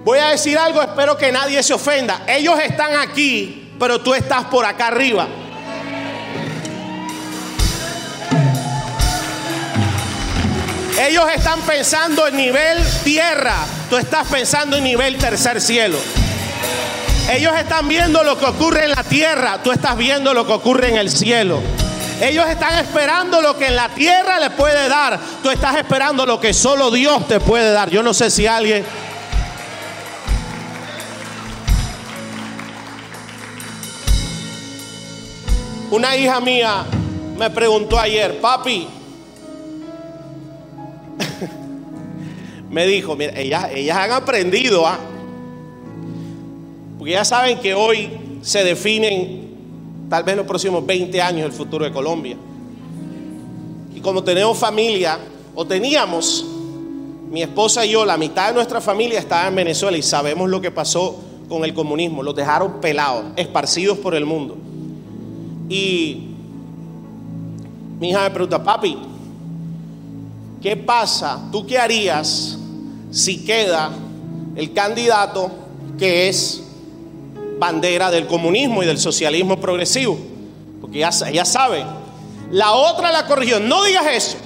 Voy 0.03 0.17
a 0.17 0.29
decir 0.29 0.57
algo, 0.57 0.81
espero 0.81 1.15
que 1.15 1.31
nadie 1.31 1.61
se 1.61 1.75
ofenda. 1.75 2.23
Ellos 2.25 2.59
están 2.59 2.95
aquí, 2.95 3.71
pero 3.77 4.01
tú 4.01 4.15
estás 4.15 4.45
por 4.45 4.65
acá 4.65 4.87
arriba. 4.87 5.27
Ellos 10.99 11.25
están 11.35 11.61
pensando 11.61 12.25
en 12.25 12.37
nivel 12.37 12.79
tierra, 13.03 13.67
tú 13.87 13.97
estás 13.97 14.27
pensando 14.27 14.77
en 14.77 14.83
nivel 14.85 15.15
tercer 15.19 15.61
cielo. 15.61 15.99
Ellos 17.29 17.53
están 17.55 17.87
viendo 17.87 18.23
lo 18.23 18.39
que 18.39 18.45
ocurre 18.45 18.85
en 18.85 18.89
la 18.89 19.03
tierra, 19.03 19.61
tú 19.61 19.71
estás 19.71 19.95
viendo 19.95 20.33
lo 20.33 20.47
que 20.47 20.53
ocurre 20.53 20.89
en 20.89 20.97
el 20.97 21.11
cielo. 21.11 21.61
Ellos 22.21 22.47
están 22.47 22.77
esperando 22.77 23.41
lo 23.41 23.57
que 23.57 23.65
en 23.65 23.75
la 23.75 23.89
tierra 23.89 24.39
les 24.39 24.51
puede 24.51 24.87
dar, 24.87 25.19
tú 25.41 25.49
estás 25.49 25.75
esperando 25.77 26.23
lo 26.25 26.39
que 26.39 26.53
solo 26.53 26.91
Dios 26.91 27.27
te 27.27 27.39
puede 27.39 27.71
dar. 27.71 27.89
Yo 27.89 28.03
no 28.03 28.13
sé 28.13 28.29
si 28.29 28.45
alguien 28.45 28.85
Una 35.91 36.15
hija 36.15 36.39
mía 36.39 36.85
me 37.37 37.49
preguntó 37.49 37.99
ayer, 37.99 38.39
papi, 38.39 38.87
me 42.69 42.87
dijo, 42.87 43.17
mira, 43.17 43.37
ellas, 43.37 43.67
ellas 43.73 43.97
han 43.97 44.11
aprendido, 44.11 44.87
¿ah? 44.87 44.97
porque 46.97 47.11
ya 47.11 47.25
saben 47.25 47.59
que 47.59 47.73
hoy 47.73 48.37
se 48.41 48.63
definen 48.63 49.40
tal 50.11 50.25
vez 50.25 50.35
los 50.35 50.45
próximos 50.45 50.85
20 50.85 51.21
años 51.21 51.45
el 51.45 51.53
futuro 51.53 51.85
de 51.85 51.91
Colombia. 51.93 52.35
Y 53.95 54.01
como 54.01 54.21
tenemos 54.21 54.57
familia, 54.57 55.17
o 55.55 55.65
teníamos, 55.65 56.45
mi 57.29 57.41
esposa 57.41 57.85
y 57.85 57.91
yo, 57.91 58.05
la 58.05 58.17
mitad 58.17 58.49
de 58.49 58.55
nuestra 58.55 58.81
familia 58.81 59.19
estaba 59.19 59.47
en 59.47 59.55
Venezuela 59.55 59.97
y 59.97 60.01
sabemos 60.01 60.49
lo 60.49 60.59
que 60.59 60.69
pasó 60.69 61.17
con 61.47 61.63
el 61.63 61.73
comunismo, 61.73 62.23
los 62.23 62.35
dejaron 62.35 62.81
pelados, 62.81 63.23
esparcidos 63.37 63.99
por 63.99 64.13
el 64.13 64.25
mundo. 64.25 64.57
Y 65.69 66.27
mi 67.97 68.09
hija 68.09 68.23
me 68.23 68.31
pregunta, 68.31 68.61
papi, 68.61 68.97
¿qué 70.61 70.75
pasa? 70.75 71.41
¿Tú 71.53 71.65
qué 71.65 71.77
harías 71.77 72.57
si 73.11 73.45
queda 73.45 73.91
el 74.57 74.73
candidato 74.73 75.49
que 75.97 76.27
es 76.27 76.60
bandera 77.61 78.09
del 78.09 78.25
comunismo 78.25 78.81
y 78.81 78.87
del 78.87 78.97
socialismo 78.97 79.57
progresivo? 79.61 80.17
Porque 80.81 80.97
ya, 80.97 81.11
sabe. 81.11 81.85
La 82.49 82.71
otra 82.71 83.11
la 83.11 83.27
corrigió, 83.27 83.59
no 83.59 83.83
digas 83.83 84.05
eso, 84.11 84.37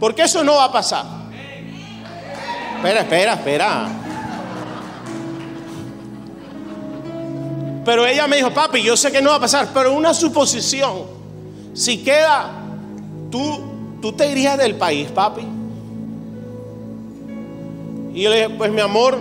porque 0.00 0.22
eso 0.22 0.42
no 0.42 0.54
va 0.54 0.64
a 0.64 0.72
pasar. 0.72 1.04
Espera, 2.76 3.00
espera, 3.02 3.34
espera. 3.34 3.88
Pero 7.84 8.06
ella 8.06 8.26
me 8.26 8.36
dijo, 8.36 8.50
papi, 8.52 8.82
yo 8.82 8.96
sé 8.96 9.12
que 9.12 9.20
no 9.20 9.30
va 9.30 9.36
a 9.36 9.40
pasar, 9.40 9.68
pero 9.74 9.92
una 9.92 10.14
suposición. 10.14 11.02
Si 11.74 11.98
queda, 11.98 12.50
tú, 13.30 13.98
tú 14.00 14.12
te 14.12 14.30
irías 14.30 14.56
del 14.56 14.76
país, 14.76 15.10
papi. 15.10 15.42
Y 18.14 18.22
yo 18.22 18.30
le 18.30 18.36
dije, 18.36 18.50
pues 18.50 18.72
mi 18.72 18.80
amor, 18.80 19.18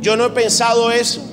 yo 0.00 0.16
no 0.16 0.26
he 0.26 0.30
pensado 0.30 0.92
eso. 0.92 1.31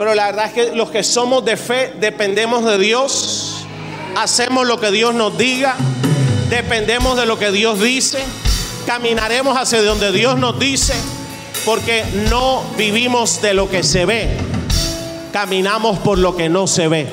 Pero 0.00 0.14
la 0.14 0.26
verdad 0.32 0.46
es 0.46 0.52
que 0.54 0.74
los 0.74 0.90
que 0.90 1.04
somos 1.04 1.44
de 1.44 1.58
fe 1.58 1.92
dependemos 2.00 2.64
de 2.64 2.78
Dios. 2.78 3.66
Hacemos 4.16 4.66
lo 4.66 4.80
que 4.80 4.90
Dios 4.90 5.14
nos 5.14 5.36
diga. 5.36 5.76
Dependemos 6.48 7.18
de 7.18 7.26
lo 7.26 7.38
que 7.38 7.52
Dios 7.52 7.82
dice. 7.82 8.24
Caminaremos 8.86 9.58
hacia 9.58 9.82
donde 9.82 10.10
Dios 10.10 10.38
nos 10.38 10.58
dice. 10.58 10.94
Porque 11.66 12.02
no 12.30 12.64
vivimos 12.78 13.42
de 13.42 13.52
lo 13.52 13.68
que 13.68 13.82
se 13.82 14.06
ve 14.06 14.50
caminamos 15.32 15.98
por 15.98 16.18
lo 16.18 16.36
que 16.36 16.48
no 16.48 16.66
se 16.66 16.88
ve. 16.88 17.06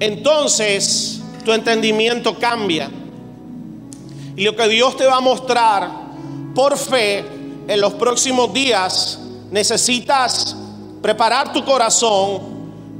Entonces 0.00 1.20
tu 1.44 1.52
entendimiento 1.52 2.38
cambia. 2.38 2.90
Y 4.36 4.44
lo 4.44 4.56
que 4.56 4.68
Dios 4.68 4.96
te 4.96 5.06
va 5.06 5.16
a 5.16 5.20
mostrar 5.20 5.90
por 6.54 6.76
fe 6.78 7.24
en 7.68 7.80
los 7.80 7.94
próximos 7.94 8.52
días, 8.52 9.18
necesitas 9.50 10.56
preparar 11.02 11.52
tu 11.52 11.64
corazón 11.64 12.40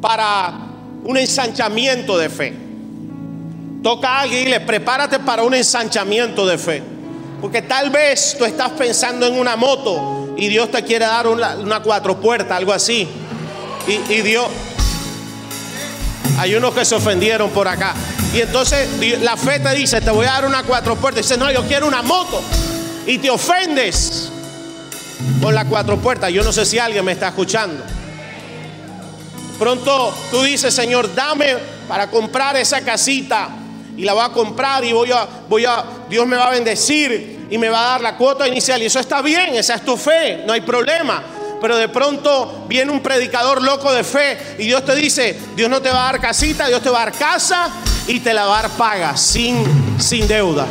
para 0.01 0.53
un 1.05 1.17
ensanchamiento 1.17 2.19
de 2.19 2.29
fe. 2.29 2.55
Toca 3.83 4.09
a 4.09 4.21
alguien 4.21 4.47
y 4.47 4.51
le 4.51 4.61
prepárate 4.61 5.19
para 5.19 5.43
un 5.43 5.55
ensanchamiento 5.55 6.47
de 6.47 6.59
fe. 6.59 6.83
Porque 7.41 7.63
tal 7.63 7.91
vez 7.91 8.37
tú 8.39 8.45
estás 8.45 8.71
pensando 8.71 9.27
en 9.27 9.39
una 9.39 9.57
moto 9.57 10.35
y 10.37 10.49
Dios 10.49 10.71
te 10.71 10.83
quiere 10.85 11.05
dar 11.05 11.27
una, 11.27 11.83
cuatro 11.83 12.21
puertas, 12.21 12.57
algo 12.57 12.73
así. 12.73 13.09
Y, 13.89 14.21
Dios, 14.21 14.47
hay 16.39 16.55
unos 16.55 16.75
que 16.75 16.85
se 16.85 16.95
ofendieron 16.95 17.51
por 17.51 17.69
acá. 17.69 17.95
Y 18.35 18.41
entonces 18.41 18.89
la 19.21 19.37
fe 19.37 19.61
te 19.61 19.75
dice, 19.75 20.01
te 20.01 20.11
voy 20.11 20.27
a 20.27 20.33
dar 20.33 20.47
una 20.47 20.63
cuatro 20.63 20.97
puertas. 20.97 21.25
Dice, 21.25 21.37
no, 21.37 21.51
yo 21.51 21.63
quiero 21.67 21.87
una 21.87 22.03
moto. 22.03 22.43
Y 23.07 23.19
te 23.19 23.31
ofendes 23.31 24.31
con 25.43 25.55
la 25.55 25.65
cuatro 25.67 25.99
puertas. 25.99 26.33
Yo 26.33 26.43
no 26.43 26.53
sé 26.53 26.65
si 26.65 26.79
alguien 26.79 27.05
me 27.05 27.13
está 27.13 27.29
escuchando. 27.29 27.83
Pronto 29.59 30.15
tú 30.31 30.43
dices, 30.43 30.75
Señor, 30.75 31.15
dame 31.15 31.57
para 31.87 32.09
comprar 32.11 32.57
esa 32.57 32.81
casita 32.81 33.49
y 33.97 34.03
la 34.03 34.15
voy 34.15 34.25
a 34.25 34.31
comprar 34.31 34.85
y 34.85 34.93
voy 34.93 35.13
a, 35.13 35.29
voy 35.49 35.65
a, 35.67 35.85
Dios 36.09 36.27
me 36.27 36.37
va 36.37 36.49
a 36.49 36.51
bendecir 36.51 37.47
y 37.51 37.59
me 37.59 37.69
va 37.69 37.81
a 37.81 37.89
dar 37.91 38.01
la 38.01 38.17
cuota 38.17 38.49
inicial. 38.49 38.83
Y 38.83 38.87
eso 38.87 38.99
está 38.99 39.21
bien, 39.21 39.55
esa 39.55 39.75
es 39.75 39.85
tu 39.85 39.97
fe, 39.97 40.43
no 40.47 40.53
hay 40.53 40.63
problema. 40.63 41.23
Pero 41.63 41.77
de 41.77 41.89
pronto 41.89 42.65
viene 42.69 42.91
un 42.91 43.01
predicador 43.01 43.63
loco 43.63 43.93
de 43.93 44.03
fe 44.03 44.57
y 44.59 44.65
Dios 44.65 44.85
te 44.85 44.97
dice, 44.97 45.39
Dios 45.55 45.71
no 45.71 45.81
te 45.81 45.91
va 45.91 46.09
a 46.09 46.13
dar 46.13 46.21
casita, 46.21 46.67
Dios 46.67 46.83
te 46.83 46.91
va 46.91 47.03
a 47.03 47.05
dar 47.05 47.15
casa 47.15 47.71
y 48.09 48.19
te 48.19 48.35
la 48.35 48.47
va 48.47 48.59
a 48.59 48.63
dar 48.63 48.71
paga, 48.73 49.17
sin, 49.17 49.65
sin 50.01 50.27
deuda. 50.27 50.67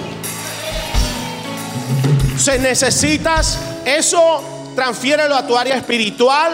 Se 2.38 2.60
necesitas 2.60 3.58
eso, 3.86 4.44
transfiérelo 4.76 5.34
a 5.34 5.48
tu 5.48 5.58
área 5.58 5.78
espiritual, 5.78 6.52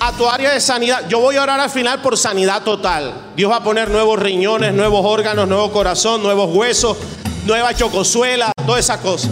a 0.00 0.12
tu 0.12 0.26
área 0.26 0.54
de 0.54 0.60
sanidad. 0.60 1.06
Yo 1.08 1.20
voy 1.20 1.36
a 1.36 1.42
orar 1.42 1.60
al 1.60 1.70
final 1.70 2.00
por 2.00 2.16
sanidad 2.16 2.62
total. 2.62 3.32
Dios 3.36 3.50
va 3.50 3.56
a 3.56 3.62
poner 3.62 3.90
nuevos 3.90 4.18
riñones, 4.18 4.72
nuevos 4.72 5.04
órganos, 5.04 5.46
nuevo 5.46 5.70
corazón, 5.72 6.22
nuevos 6.22 6.48
huesos, 6.54 6.96
nueva 7.44 7.74
chocosuela, 7.74 8.50
todas 8.64 8.80
esas 8.80 8.98
cosas. 8.98 9.30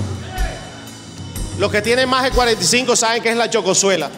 Los 1.59 1.73
que 1.73 1.81
tienen 1.81 2.09
más 2.09 2.23
de 2.23 2.31
45 2.33 2.95
saben 2.97 3.23
qué 3.23 3.31
es 3.31 3.37
la 3.37 3.49
chocosuela. 3.49 4.11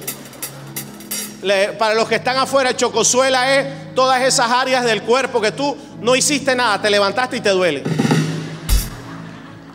para 1.79 1.95
los 1.95 2.09
que 2.09 2.17
están 2.17 2.37
afuera, 2.37 2.77
chocosuela 2.77 3.57
es 3.57 3.95
todas 3.95 4.23
esas 4.23 4.51
áreas 4.51 4.85
del 4.85 5.03
cuerpo 5.03 5.41
que 5.41 5.53
tú 5.53 5.77
no 6.01 6.17
hiciste 6.17 6.55
nada, 6.57 6.83
te 6.83 6.91
levantaste 6.91 7.37
y 7.37 7.41
te 7.41 7.51
duele. 7.51 7.85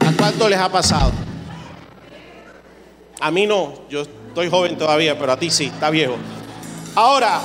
¿A 0.06 0.12
cuánto 0.17 0.49
les 0.49 0.60
ha 0.60 0.69
pasado? 0.69 1.12
A 3.21 3.32
mí 3.32 3.47
no, 3.47 3.88
yo 3.89 4.02
estoy 4.02 4.49
joven 4.49 4.78
todavía, 4.78 5.17
pero 5.17 5.32
a 5.32 5.39
ti 5.39 5.49
sí, 5.49 5.65
está 5.73 5.89
viejo. 5.89 6.17
Ahora, 6.95 7.39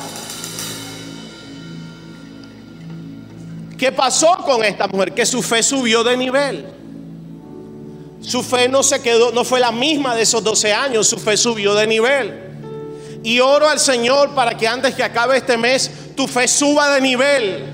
¿qué 3.78 3.92
pasó 3.92 4.38
con 4.38 4.64
esta 4.64 4.88
mujer? 4.88 5.14
Que 5.14 5.24
su 5.24 5.42
fe 5.42 5.62
subió 5.62 6.02
de 6.02 6.16
nivel. 6.16 6.77
Su 8.20 8.42
fe 8.42 8.68
no 8.68 8.82
se 8.82 9.00
quedó, 9.00 9.32
no 9.32 9.44
fue 9.44 9.60
la 9.60 9.72
misma 9.72 10.14
de 10.14 10.22
esos 10.22 10.42
12 10.42 10.72
años, 10.72 11.08
su 11.08 11.18
fe 11.18 11.36
subió 11.36 11.74
de 11.74 11.86
nivel. 11.86 12.48
Y 13.22 13.40
oro 13.40 13.68
al 13.68 13.80
Señor 13.80 14.34
para 14.34 14.56
que 14.56 14.66
antes 14.66 14.94
que 14.94 15.02
acabe 15.02 15.36
este 15.36 15.56
mes, 15.56 15.90
tu 16.16 16.26
fe 16.26 16.48
suba 16.48 16.94
de 16.94 17.00
nivel. 17.00 17.64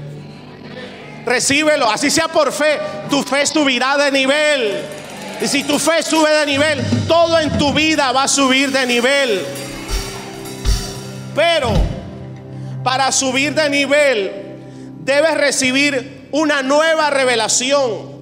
Recíbelo, 1.25 1.91
así 1.91 2.11
sea 2.11 2.29
por 2.29 2.53
fe, 2.53 2.79
tu 3.09 3.23
fe 3.23 3.47
subirá 3.47 3.97
de 3.97 4.11
nivel. 4.11 4.83
Y 5.41 5.49
si 5.49 5.65
tu 5.65 5.79
fe 5.79 6.03
sube 6.03 6.31
de 6.31 6.47
nivel, 6.47 6.83
todo 7.09 7.39
en 7.39 7.57
tu 7.59 7.73
vida 7.73 8.13
va 8.13 8.25
a 8.25 8.29
subir 8.29 8.71
de 8.71 8.87
nivel. 8.87 9.45
Pero 11.35 11.73
para 12.83 13.11
subir 13.11 13.55
de 13.55 13.69
nivel, 13.71 14.33
debes 15.01 15.35
recibir 15.35 16.29
una 16.31 16.63
nueva 16.63 17.11
revelación. 17.11 18.14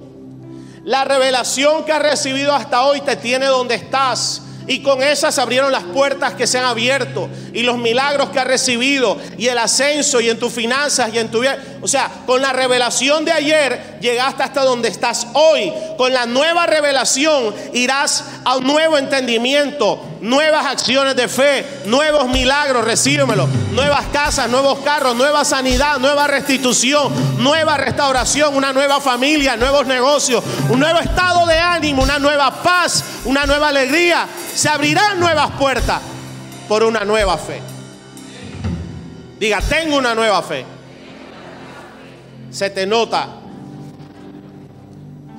La 0.85 1.05
revelación 1.05 1.85
que 1.85 1.93
has 1.93 2.01
recibido 2.01 2.53
hasta 2.53 2.83
hoy 2.83 2.99
te 3.01 3.15
tiene 3.15 3.45
donde 3.45 3.75
estás. 3.75 4.41
Y 4.67 4.81
con 4.81 5.03
esas 5.03 5.37
abrieron 5.39 5.71
las 5.71 5.83
puertas 5.83 6.35
que 6.35 6.47
se 6.47 6.57
han 6.57 6.65
abierto 6.65 7.29
y 7.53 7.63
los 7.63 7.77
milagros 7.77 8.29
que 8.29 8.39
has 8.39 8.47
recibido 8.47 9.17
y 9.37 9.47
el 9.47 9.57
ascenso 9.57 10.21
y 10.21 10.29
en 10.29 10.39
tus 10.39 10.53
finanzas 10.53 11.13
y 11.13 11.19
en 11.19 11.29
tu 11.29 11.41
vida. 11.41 11.57
O 11.81 11.87
sea, 11.87 12.09
con 12.25 12.41
la 12.41 12.53
revelación 12.53 13.25
de 13.25 13.33
ayer 13.33 13.97
llegaste 13.99 14.43
hasta 14.43 14.63
donde 14.63 14.87
estás 14.87 15.27
hoy. 15.33 15.71
Con 15.97 16.13
la 16.13 16.25
nueva 16.25 16.65
revelación 16.65 17.53
irás 17.73 18.23
a 18.45 18.55
un 18.55 18.65
nuevo 18.65 18.97
entendimiento, 18.97 20.01
nuevas 20.23 20.65
acciones 20.65 21.17
de 21.17 21.27
fe, 21.27 21.81
nuevos 21.85 22.29
milagros, 22.29 22.85
recíbemelo, 22.85 23.45
nuevas 23.73 24.05
casas, 24.07 24.49
nuevos 24.49 24.79
carros, 24.79 25.15
nueva 25.17 25.43
sanidad, 25.43 25.99
nueva 25.99 26.27
restitución, 26.27 27.11
nueva 27.43 27.75
restauración, 27.75 28.55
una 28.55 28.71
nueva 28.71 29.01
familia, 29.01 29.57
nuevos 29.57 29.85
negocios, 29.85 30.41
un 30.69 30.79
nuevo 30.79 30.99
estado 30.99 31.45
de 31.45 31.59
ánimo, 31.59 32.03
una 32.03 32.19
nueva 32.19 32.63
paz, 32.63 33.03
una 33.25 33.45
nueva 33.45 33.67
alegría. 33.67 34.25
Se 34.55 34.69
abrirán 34.69 35.19
nuevas 35.19 35.51
puertas 35.59 36.01
por 36.69 36.83
una 36.83 37.03
nueva 37.03 37.37
fe. 37.37 37.61
Diga, 39.37 39.59
tengo 39.59 39.97
una 39.97 40.15
nueva 40.15 40.41
fe. 40.41 40.65
Se 42.49 42.69
te 42.69 42.87
nota. 42.87 43.27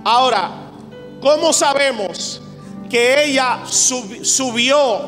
Ahora, 0.05 0.51
¿cómo 1.23 1.55
sabemos 1.55 2.43
que 2.89 3.25
ella 3.25 3.61
subió 3.67 5.01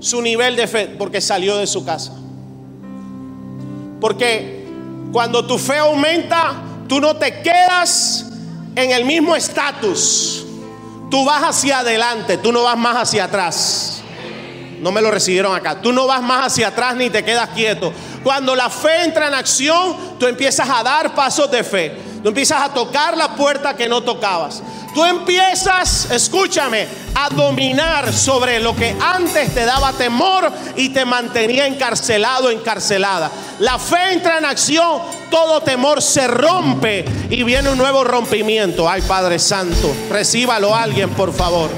su 0.00 0.22
nivel 0.22 0.56
de 0.56 0.66
fe? 0.66 0.86
Porque 0.98 1.20
salió 1.20 1.56
de 1.56 1.66
su 1.66 1.84
casa. 1.84 2.12
Porque 4.00 4.64
cuando 5.12 5.46
tu 5.46 5.58
fe 5.58 5.78
aumenta, 5.78 6.54
tú 6.88 7.00
no 7.00 7.16
te 7.16 7.42
quedas 7.42 8.26
en 8.74 8.90
el 8.90 9.04
mismo 9.04 9.36
estatus. 9.36 10.44
Tú 11.10 11.24
vas 11.24 11.42
hacia 11.42 11.80
adelante, 11.80 12.38
tú 12.38 12.52
no 12.52 12.62
vas 12.62 12.78
más 12.78 12.96
hacia 12.96 13.24
atrás. 13.24 14.02
No 14.80 14.90
me 14.92 15.02
lo 15.02 15.10
recibieron 15.10 15.54
acá. 15.54 15.80
Tú 15.82 15.92
no 15.92 16.06
vas 16.06 16.22
más 16.22 16.46
hacia 16.46 16.68
atrás 16.68 16.96
ni 16.96 17.10
te 17.10 17.22
quedas 17.22 17.50
quieto. 17.50 17.92
Cuando 18.24 18.54
la 18.56 18.70
fe 18.70 19.04
entra 19.04 19.28
en 19.28 19.34
acción, 19.34 20.18
tú 20.18 20.26
empiezas 20.26 20.68
a 20.68 20.82
dar 20.82 21.14
pasos 21.14 21.50
de 21.50 21.62
fe. 21.62 22.09
Tú 22.22 22.28
empiezas 22.28 22.62
a 22.62 22.74
tocar 22.74 23.16
la 23.16 23.34
puerta 23.34 23.74
que 23.76 23.88
no 23.88 24.02
tocabas. 24.02 24.62
Tú 24.94 25.04
empiezas, 25.04 26.10
escúchame, 26.10 26.86
a 27.14 27.30
dominar 27.30 28.12
sobre 28.12 28.58
lo 28.60 28.74
que 28.74 28.96
antes 29.00 29.54
te 29.54 29.64
daba 29.64 29.92
temor 29.92 30.50
y 30.76 30.88
te 30.90 31.04
mantenía 31.04 31.66
encarcelado, 31.66 32.50
encarcelada. 32.50 33.30
La 33.60 33.78
fe 33.78 34.12
entra 34.12 34.38
en 34.38 34.44
acción, 34.44 35.00
todo 35.30 35.62
temor 35.62 36.02
se 36.02 36.26
rompe 36.26 37.04
y 37.30 37.42
viene 37.44 37.70
un 37.70 37.78
nuevo 37.78 38.04
rompimiento. 38.04 38.88
Ay, 38.88 39.02
Padre 39.02 39.38
Santo, 39.38 39.94
recíbalo 40.10 40.74
alguien, 40.74 41.10
por 41.10 41.32
favor. 41.32 41.70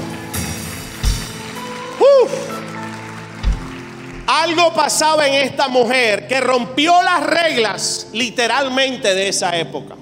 Algo 4.25 4.73
pasaba 4.73 5.27
en 5.27 5.35
esta 5.35 5.67
mujer 5.67 6.27
que 6.27 6.41
rompió 6.41 7.01
las 7.03 7.23
reglas 7.23 8.07
literalmente 8.13 9.13
de 9.13 9.29
esa 9.29 9.55
época. 9.57 9.95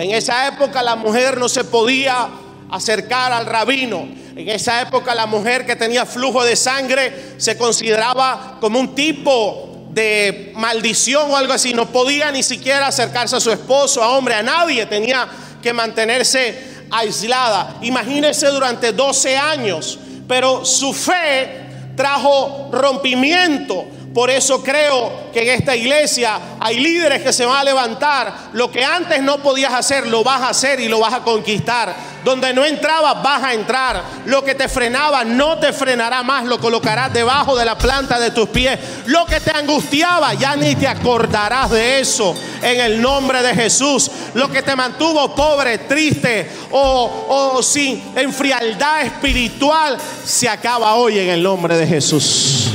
En 0.00 0.12
esa 0.12 0.48
época 0.48 0.82
la 0.82 0.96
mujer 0.96 1.36
no 1.36 1.46
se 1.46 1.62
podía 1.62 2.30
acercar 2.70 3.32
al 3.32 3.44
rabino. 3.44 4.08
En 4.34 4.48
esa 4.48 4.80
época 4.80 5.14
la 5.14 5.26
mujer 5.26 5.66
que 5.66 5.76
tenía 5.76 6.06
flujo 6.06 6.42
de 6.42 6.56
sangre 6.56 7.34
se 7.36 7.58
consideraba 7.58 8.56
como 8.62 8.80
un 8.80 8.94
tipo 8.94 9.88
de 9.90 10.54
maldición 10.56 11.30
o 11.30 11.36
algo 11.36 11.52
así. 11.52 11.74
No 11.74 11.92
podía 11.92 12.32
ni 12.32 12.42
siquiera 12.42 12.86
acercarse 12.86 13.36
a 13.36 13.40
su 13.40 13.52
esposo, 13.52 14.02
a 14.02 14.16
hombre, 14.16 14.36
a 14.36 14.42
nadie. 14.42 14.86
Tenía 14.86 15.28
que 15.60 15.74
mantenerse 15.74 16.86
aislada. 16.90 17.76
Imagínense 17.82 18.46
durante 18.46 18.92
12 18.92 19.36
años. 19.36 19.98
Pero 20.26 20.64
su 20.64 20.94
fe 20.94 21.92
trajo 21.94 22.70
rompimiento. 22.72 23.84
Por 24.14 24.28
eso 24.28 24.60
creo 24.60 25.30
que 25.32 25.42
en 25.42 25.60
esta 25.60 25.76
iglesia 25.76 26.40
hay 26.58 26.80
líderes 26.80 27.22
que 27.22 27.32
se 27.32 27.46
van 27.46 27.58
a 27.58 27.64
levantar. 27.64 28.50
Lo 28.54 28.68
que 28.68 28.84
antes 28.84 29.22
no 29.22 29.38
podías 29.38 29.72
hacer, 29.72 30.08
lo 30.08 30.24
vas 30.24 30.42
a 30.42 30.48
hacer 30.48 30.80
y 30.80 30.88
lo 30.88 30.98
vas 30.98 31.14
a 31.14 31.20
conquistar. 31.20 31.94
Donde 32.24 32.52
no 32.52 32.64
entrabas, 32.64 33.22
vas 33.22 33.44
a 33.44 33.54
entrar. 33.54 34.02
Lo 34.26 34.42
que 34.44 34.56
te 34.56 34.68
frenaba, 34.68 35.22
no 35.24 35.58
te 35.58 35.72
frenará 35.72 36.24
más. 36.24 36.44
Lo 36.44 36.58
colocarás 36.58 37.12
debajo 37.12 37.56
de 37.56 37.64
la 37.64 37.78
planta 37.78 38.18
de 38.18 38.32
tus 38.32 38.48
pies. 38.48 38.80
Lo 39.06 39.24
que 39.26 39.38
te 39.38 39.56
angustiaba, 39.56 40.34
ya 40.34 40.56
ni 40.56 40.74
te 40.74 40.88
acordarás 40.88 41.70
de 41.70 42.00
eso. 42.00 42.34
En 42.62 42.80
el 42.80 43.00
nombre 43.00 43.42
de 43.42 43.54
Jesús. 43.54 44.10
Lo 44.34 44.50
que 44.50 44.62
te 44.62 44.74
mantuvo 44.74 45.36
pobre, 45.36 45.78
triste 45.78 46.50
o, 46.72 47.54
o 47.54 47.62
sin 47.62 48.02
enfrialdad 48.16 49.02
espiritual, 49.02 49.96
se 50.24 50.48
acaba 50.48 50.96
hoy 50.96 51.20
en 51.20 51.28
el 51.28 51.42
nombre 51.44 51.76
de 51.76 51.86
Jesús. 51.86 52.72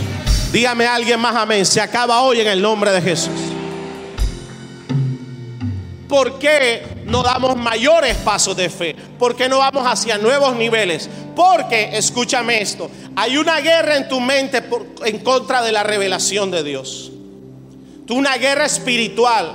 Dígame 0.56 0.88
alguien 0.88 1.20
más 1.20 1.36
amén. 1.36 1.66
Se 1.66 1.82
acaba 1.82 2.22
hoy 2.22 2.40
en 2.40 2.48
el 2.48 2.62
nombre 2.62 2.90
de 2.90 3.02
Jesús. 3.02 3.34
¿Por 6.08 6.40
qué 6.40 6.82
no 7.04 7.24
damos 7.24 7.58
mayores 7.58 8.16
pasos 8.16 8.56
de 8.56 8.70
fe? 8.70 8.96
¿Por 9.20 9.36
qué 9.36 9.50
no 9.50 9.58
vamos 9.58 9.86
hacia 9.86 10.18
nuevos 10.18 10.56
niveles? 10.56 11.10
Porque, 11.36 11.98
escúchame 11.98 12.62
esto, 12.62 12.90
hay 13.18 13.36
una 13.36 13.60
guerra 13.60 13.98
en 13.98 14.08
tu 14.08 14.22
mente 14.22 14.64
en 15.04 15.20
contra 15.20 15.62
de 15.62 15.74
la 15.74 15.84
revelación 15.84 16.52
de 16.52 16.64
Dios. 16.64 17.12
Tú 18.08 18.16
una 18.16 18.38
guerra 18.38 18.64
espiritual. 18.64 19.52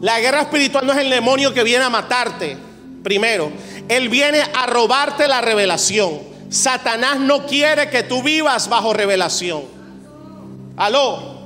La 0.00 0.20
guerra 0.20 0.42
espiritual 0.42 0.86
no 0.86 0.92
es 0.92 0.98
el 1.00 1.10
demonio 1.10 1.52
que 1.52 1.64
viene 1.64 1.82
a 1.82 1.90
matarte, 1.90 2.56
primero. 3.02 3.50
Él 3.88 4.08
viene 4.08 4.40
a 4.54 4.66
robarte 4.66 5.26
la 5.26 5.40
revelación. 5.40 6.20
Satanás 6.48 7.18
no 7.18 7.44
quiere 7.44 7.90
que 7.90 8.04
tú 8.04 8.22
vivas 8.22 8.68
bajo 8.68 8.92
revelación. 8.92 9.77
Aló. 10.78 11.38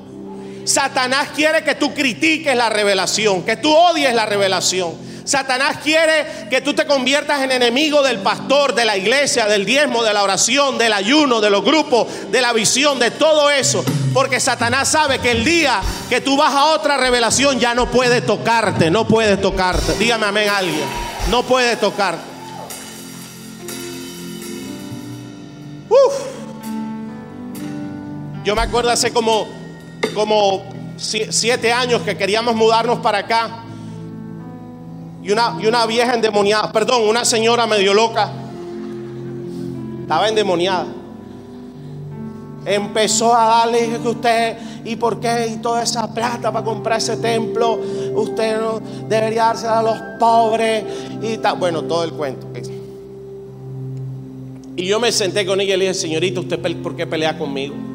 Satanás 0.64 1.29
quiere 1.35 1.64
que 1.64 1.75
tú 1.75 1.92
critiques 1.92 2.55
la 2.55 2.68
revelación, 2.68 3.42
que 3.42 3.57
tú 3.57 3.75
odies 3.75 4.14
la 4.14 4.27
revelación. 4.27 5.12
Satanás 5.25 5.79
quiere 5.83 6.49
que 6.51 6.61
tú 6.61 6.75
te 6.75 6.87
conviertas 6.87 7.42
en 7.42 7.53
enemigo 7.53 8.03
del 8.03 8.18
pastor, 8.18 8.75
de 8.75 8.85
la 8.85 8.97
iglesia, 8.97 9.47
del 9.47 9.64
diezmo, 9.64 10.03
de 10.03 10.12
la 10.12 10.23
oración, 10.23 10.79
del 10.79 10.92
ayuno, 10.92 11.40
de 11.40 11.51
los 11.51 11.64
grupos, 11.64 12.09
de 12.31 12.40
la 12.40 12.53
visión, 12.53 12.99
de 12.99 13.11
todo 13.12 13.51
eso. 13.51 13.85
Porque 14.12 14.40
Satanás 14.40 14.88
sabe 14.88 15.21
que 15.21 15.31
el 15.31 15.45
día 15.45 15.81
que 16.09 16.21
tú 16.21 16.37
vas 16.37 16.53
a 16.55 16.66
otra 16.66 16.97
revelación 16.97 17.59
ya 17.61 17.75
no 17.75 17.90
puede 17.90 18.21
tocarte, 18.21 18.90
no 18.90 19.07
puede 19.07 19.37
tocarte. 19.37 19.95
Dígame 19.95 20.27
amén 20.27 20.49
alguien. 20.49 20.85
No 21.31 21.45
puede 21.45 21.77
tocarte. 21.77 22.23
Uf. 25.88 26.32
Yo 28.44 28.57
me 28.57 28.62
acuerdo 28.62 28.90
hace 28.90 29.12
como, 29.12 29.46
como 30.14 30.62
siete 30.96 31.72
años 31.72 32.02
que 32.02 32.16
queríamos 32.16 32.57
mudarnos 32.57 32.98
para 32.98 33.18
acá. 33.18 33.64
Y 35.22 35.31
una, 35.31 35.57
y 35.61 35.66
una 35.66 35.87
vieja 35.87 36.14
endemoniada, 36.14 36.72
perdón, 36.72 37.09
una 37.09 37.24
señora 37.24 37.66
medio 37.68 37.94
loca, 37.94 38.33
estaba 40.00 40.28
endemoniada. 40.28 40.87
Empezó 42.64 43.35
a 43.35 43.44
darle 43.44 43.98
que 44.02 44.09
usted, 44.09 44.59
¿y 44.85 44.96
por 44.96 45.20
qué? 45.20 45.46
Y 45.46 45.57
toda 45.59 45.85
esa 45.85 46.12
plata 46.12 46.52
para 46.52 46.64
comprar 46.64 46.98
ese 46.98 47.16
templo, 47.18 47.78
usted 48.14 48.59
debería 49.09 49.44
dársela 49.44 49.78
a 49.78 49.83
los 49.83 49.98
pobres 50.18 50.85
y 51.22 51.38
tal. 51.38 51.57
Bueno, 51.59 51.83
todo 51.83 52.02
el 52.02 52.12
cuento. 52.12 52.48
Y 54.74 54.87
yo 54.87 54.98
me 54.98 55.12
senté 55.12 55.46
con 55.46 55.61
ella 55.61 55.74
y 55.74 55.76
le 55.76 55.85
dije, 55.85 55.94
señorita, 55.94 56.40
¿usted 56.40 56.59
por 56.83 56.96
qué 56.96 57.07
pelea 57.07 57.38
conmigo? 57.38 57.91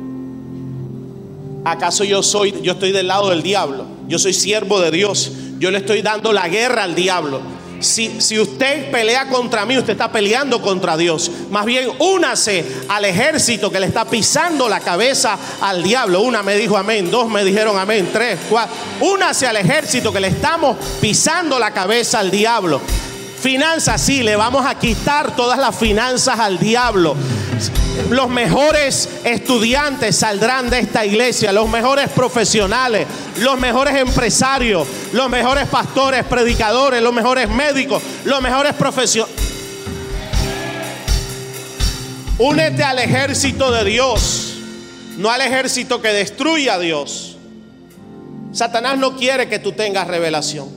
¿Acaso 1.67 2.05
yo 2.05 2.23
soy, 2.23 2.53
yo 2.61 2.73
estoy 2.73 2.93
del 2.93 3.07
lado 3.07 3.29
del 3.29 3.43
diablo? 3.43 3.85
Yo 4.07 4.17
soy 4.19 4.33
siervo 4.33 4.79
de 4.79 4.89
Dios. 4.89 5.33
Yo 5.59 5.69
le 5.69 5.79
estoy 5.79 6.01
dando 6.01 6.31
la 6.31 6.47
guerra 6.47 6.83
al 6.83 6.95
diablo. 6.95 7.41
Si, 7.81 8.21
si, 8.21 8.39
usted 8.39 8.89
pelea 8.89 9.27
contra 9.27 9.65
mí, 9.65 9.77
usted 9.77 9.91
está 9.91 10.09
peleando 10.09 10.61
contra 10.61 10.95
Dios. 10.95 11.29
Más 11.51 11.65
bien, 11.65 11.89
únase 11.99 12.65
al 12.87 13.03
ejército 13.03 13.69
que 13.69 13.81
le 13.81 13.85
está 13.85 14.05
pisando 14.05 14.69
la 14.69 14.79
cabeza 14.79 15.37
al 15.59 15.83
diablo. 15.83 16.21
Una 16.21 16.41
me 16.41 16.55
dijo 16.55 16.77
amén, 16.77 17.11
dos 17.11 17.29
me 17.29 17.43
dijeron 17.43 17.77
amén, 17.77 18.09
tres, 18.13 18.39
cuatro. 18.49 18.73
Únase 19.01 19.45
al 19.45 19.57
ejército 19.57 20.13
que 20.13 20.21
le 20.21 20.29
estamos 20.29 20.77
pisando 21.01 21.59
la 21.59 21.71
cabeza 21.71 22.19
al 22.19 22.31
diablo. 22.31 22.79
Finanzas, 23.41 24.01
sí, 24.01 24.23
le 24.23 24.37
vamos 24.37 24.65
a 24.65 24.79
quitar 24.79 25.35
todas 25.35 25.59
las 25.59 25.75
finanzas 25.75 26.39
al 26.39 26.57
diablo. 26.59 27.15
Los 28.09 28.29
mejores 28.29 29.09
estudiantes 29.23 30.15
saldrán 30.15 30.69
de 30.69 30.79
esta 30.79 31.05
iglesia, 31.05 31.51
los 31.51 31.67
mejores 31.69 32.09
profesionales, 32.09 33.05
los 33.39 33.59
mejores 33.59 33.95
empresarios, 33.95 34.87
los 35.11 35.29
mejores 35.29 35.67
pastores, 35.67 36.23
predicadores, 36.23 37.01
los 37.01 37.13
mejores 37.13 37.49
médicos, 37.49 38.01
los 38.23 38.41
mejores 38.41 38.73
profesionales. 38.73 39.35
Únete 42.39 42.83
al 42.83 42.99
ejército 42.99 43.71
de 43.71 43.83
Dios, 43.83 44.53
no 45.17 45.29
al 45.29 45.41
ejército 45.41 46.01
que 46.01 46.09
destruye 46.09 46.69
a 46.69 46.79
Dios. 46.79 47.37
Satanás 48.53 48.97
no 48.97 49.17
quiere 49.17 49.49
que 49.49 49.59
tú 49.59 49.73
tengas 49.73 50.07
revelación. 50.07 50.69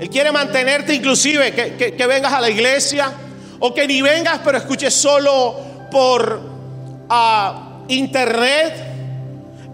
Él 0.00 0.10
quiere 0.10 0.32
mantenerte 0.32 0.92
inclusive, 0.94 1.52
que, 1.52 2.06
vengas 2.06 2.32
a 2.32 2.40
la 2.40 2.50
iglesia 2.50 3.12
o 3.60 3.72
que 3.72 3.86
ni 3.86 4.02
vengas 4.02 4.40
pero 4.44 4.58
escuches 4.58 4.92
solo 4.92 5.56
por 5.90 6.53
ah, 7.08 7.80
internet. 7.88 8.74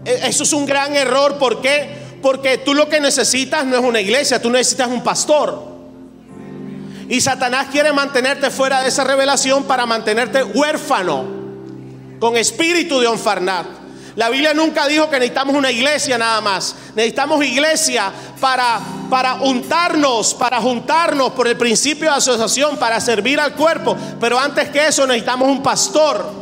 E, 0.05 0.27
eso 0.27 0.43
es 0.43 0.53
un 0.53 0.65
gran 0.65 0.95
error. 0.95 1.37
¿Por 1.37 1.61
qué? 1.61 1.89
Porque 2.21 2.59
tú 2.59 2.73
lo 2.73 2.87
que 2.87 2.99
necesitas 2.99 3.65
no 3.65 3.77
es 3.77 3.83
una 3.83 3.99
iglesia, 3.99 4.41
tú 4.41 4.49
necesitas 4.49 4.87
un 4.87 5.03
pastor. 5.03 5.71
Y 7.09 7.19
Satanás 7.19 7.67
quiere 7.71 7.91
mantenerte 7.91 8.49
fuera 8.49 8.81
de 8.81 8.87
esa 8.87 9.03
revelación 9.03 9.65
para 9.65 9.85
mantenerte 9.85 10.43
huérfano, 10.43 11.25
con 12.19 12.37
espíritu 12.37 12.99
de 12.99 13.07
onfarnat. 13.07 13.81
La 14.15 14.29
Biblia 14.29 14.53
nunca 14.53 14.87
dijo 14.87 15.09
que 15.09 15.17
necesitamos 15.17 15.55
una 15.55 15.71
iglesia 15.71 16.17
nada 16.17 16.41
más. 16.41 16.75
Necesitamos 16.95 17.43
iglesia 17.45 18.11
para, 18.39 18.79
para 19.09 19.35
untarnos, 19.35 20.33
para 20.33 20.59
juntarnos 20.61 21.31
por 21.31 21.47
el 21.47 21.57
principio 21.57 22.09
de 22.09 22.17
asociación, 22.17 22.77
para 22.77 22.99
servir 22.99 23.39
al 23.39 23.53
cuerpo. 23.53 23.95
Pero 24.19 24.37
antes 24.37 24.69
que 24.69 24.87
eso 24.87 25.07
necesitamos 25.07 25.49
un 25.49 25.63
pastor. 25.63 26.41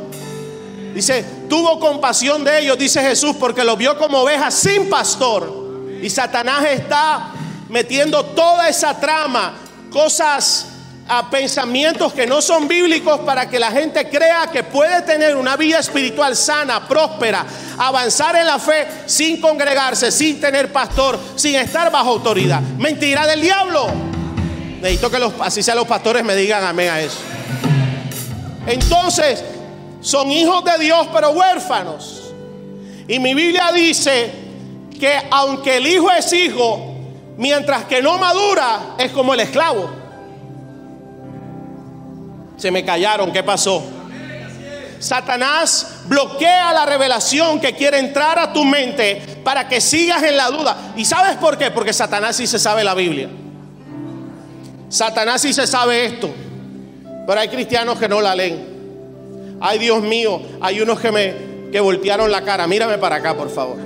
Dice, 0.93 1.23
tuvo 1.49 1.79
compasión 1.79 2.43
de 2.43 2.59
ellos, 2.59 2.77
dice 2.77 3.01
Jesús, 3.01 3.35
porque 3.39 3.63
los 3.63 3.77
vio 3.77 3.97
como 3.97 4.19
ovejas 4.19 4.53
sin 4.53 4.89
pastor. 4.89 5.99
Y 6.01 6.09
Satanás 6.09 6.65
está 6.65 7.31
metiendo 7.69 8.25
toda 8.25 8.67
esa 8.67 8.99
trama, 8.99 9.53
cosas 9.91 10.67
a 11.07 11.27
pensamientos 11.29 12.13
que 12.13 12.27
no 12.27 12.39
son 12.41 12.67
bíblicos 12.67 13.19
para 13.21 13.49
que 13.49 13.57
la 13.57 13.71
gente 13.71 14.07
crea 14.09 14.47
que 14.51 14.63
puede 14.63 15.01
tener 15.01 15.35
una 15.35 15.57
vida 15.57 15.79
espiritual 15.79 16.35
sana, 16.35 16.87
próspera, 16.87 17.45
avanzar 17.77 18.35
en 18.35 18.45
la 18.45 18.59
fe 18.59 18.87
sin 19.07 19.41
congregarse, 19.41 20.11
sin 20.11 20.39
tener 20.39 20.71
pastor, 20.71 21.19
sin 21.35 21.55
estar 21.55 21.91
bajo 21.91 22.11
autoridad. 22.11 22.61
Mentira 22.61 23.25
del 23.25 23.41
diablo. 23.41 23.87
Necesito 24.81 25.09
que 25.09 25.31
así 25.41 25.63
sean 25.63 25.77
los 25.77 25.87
pastores 25.87 26.23
me 26.23 26.35
digan 26.35 26.63
amén 26.63 26.89
a 26.89 27.01
eso. 27.01 27.17
Entonces, 28.67 29.43
son 30.01 30.31
hijos 30.31 30.63
de 30.63 30.83
Dios 30.83 31.07
pero 31.13 31.31
huérfanos. 31.31 32.33
Y 33.07 33.19
mi 33.19 33.33
Biblia 33.33 33.71
dice 33.73 34.31
que 34.99 35.19
aunque 35.31 35.77
el 35.77 35.87
hijo 35.87 36.11
es 36.11 36.31
hijo, 36.31 36.95
mientras 37.37 37.85
que 37.85 38.01
no 38.01 38.17
madura, 38.17 38.95
es 38.97 39.11
como 39.11 39.33
el 39.33 39.39
esclavo. 39.39 39.89
Se 42.57 42.69
me 42.69 42.83
callaron, 42.83 43.31
¿qué 43.31 43.41
pasó? 43.41 43.81
Satanás 44.99 46.01
bloquea 46.05 46.73
la 46.73 46.85
revelación 46.85 47.61
que 47.61 47.73
quiere 47.73 47.99
entrar 47.99 48.37
a 48.37 48.51
tu 48.51 48.65
mente 48.65 49.39
para 49.45 49.67
que 49.69 49.79
sigas 49.79 50.21
en 50.23 50.35
la 50.35 50.49
duda. 50.49 50.93
¿Y 50.97 51.05
sabes 51.05 51.37
por 51.37 51.57
qué? 51.57 51.71
Porque 51.71 51.93
Satanás 51.93 52.35
sí 52.35 52.45
se 52.45 52.59
sabe 52.59 52.83
la 52.83 52.93
Biblia. 52.93 53.29
Satanás 54.89 55.41
sí 55.41 55.53
se 55.53 55.65
sabe 55.65 56.05
esto. 56.05 56.29
Pero 57.25 57.39
hay 57.39 57.47
cristianos 57.47 57.97
que 57.97 58.09
no 58.09 58.19
la 58.19 58.35
leen. 58.35 58.78
Ay, 59.61 59.79
Dios 59.79 60.01
mío, 60.01 60.41
hay 60.61 60.81
unos 60.81 60.99
que 60.99 61.11
me 61.11 61.49
que 61.71 61.79
voltearon 61.79 62.31
la 62.31 62.43
cara. 62.43 62.67
Mírame 62.67 62.97
para 62.97 63.17
acá, 63.17 63.35
por 63.35 63.49
favor. 63.49 63.77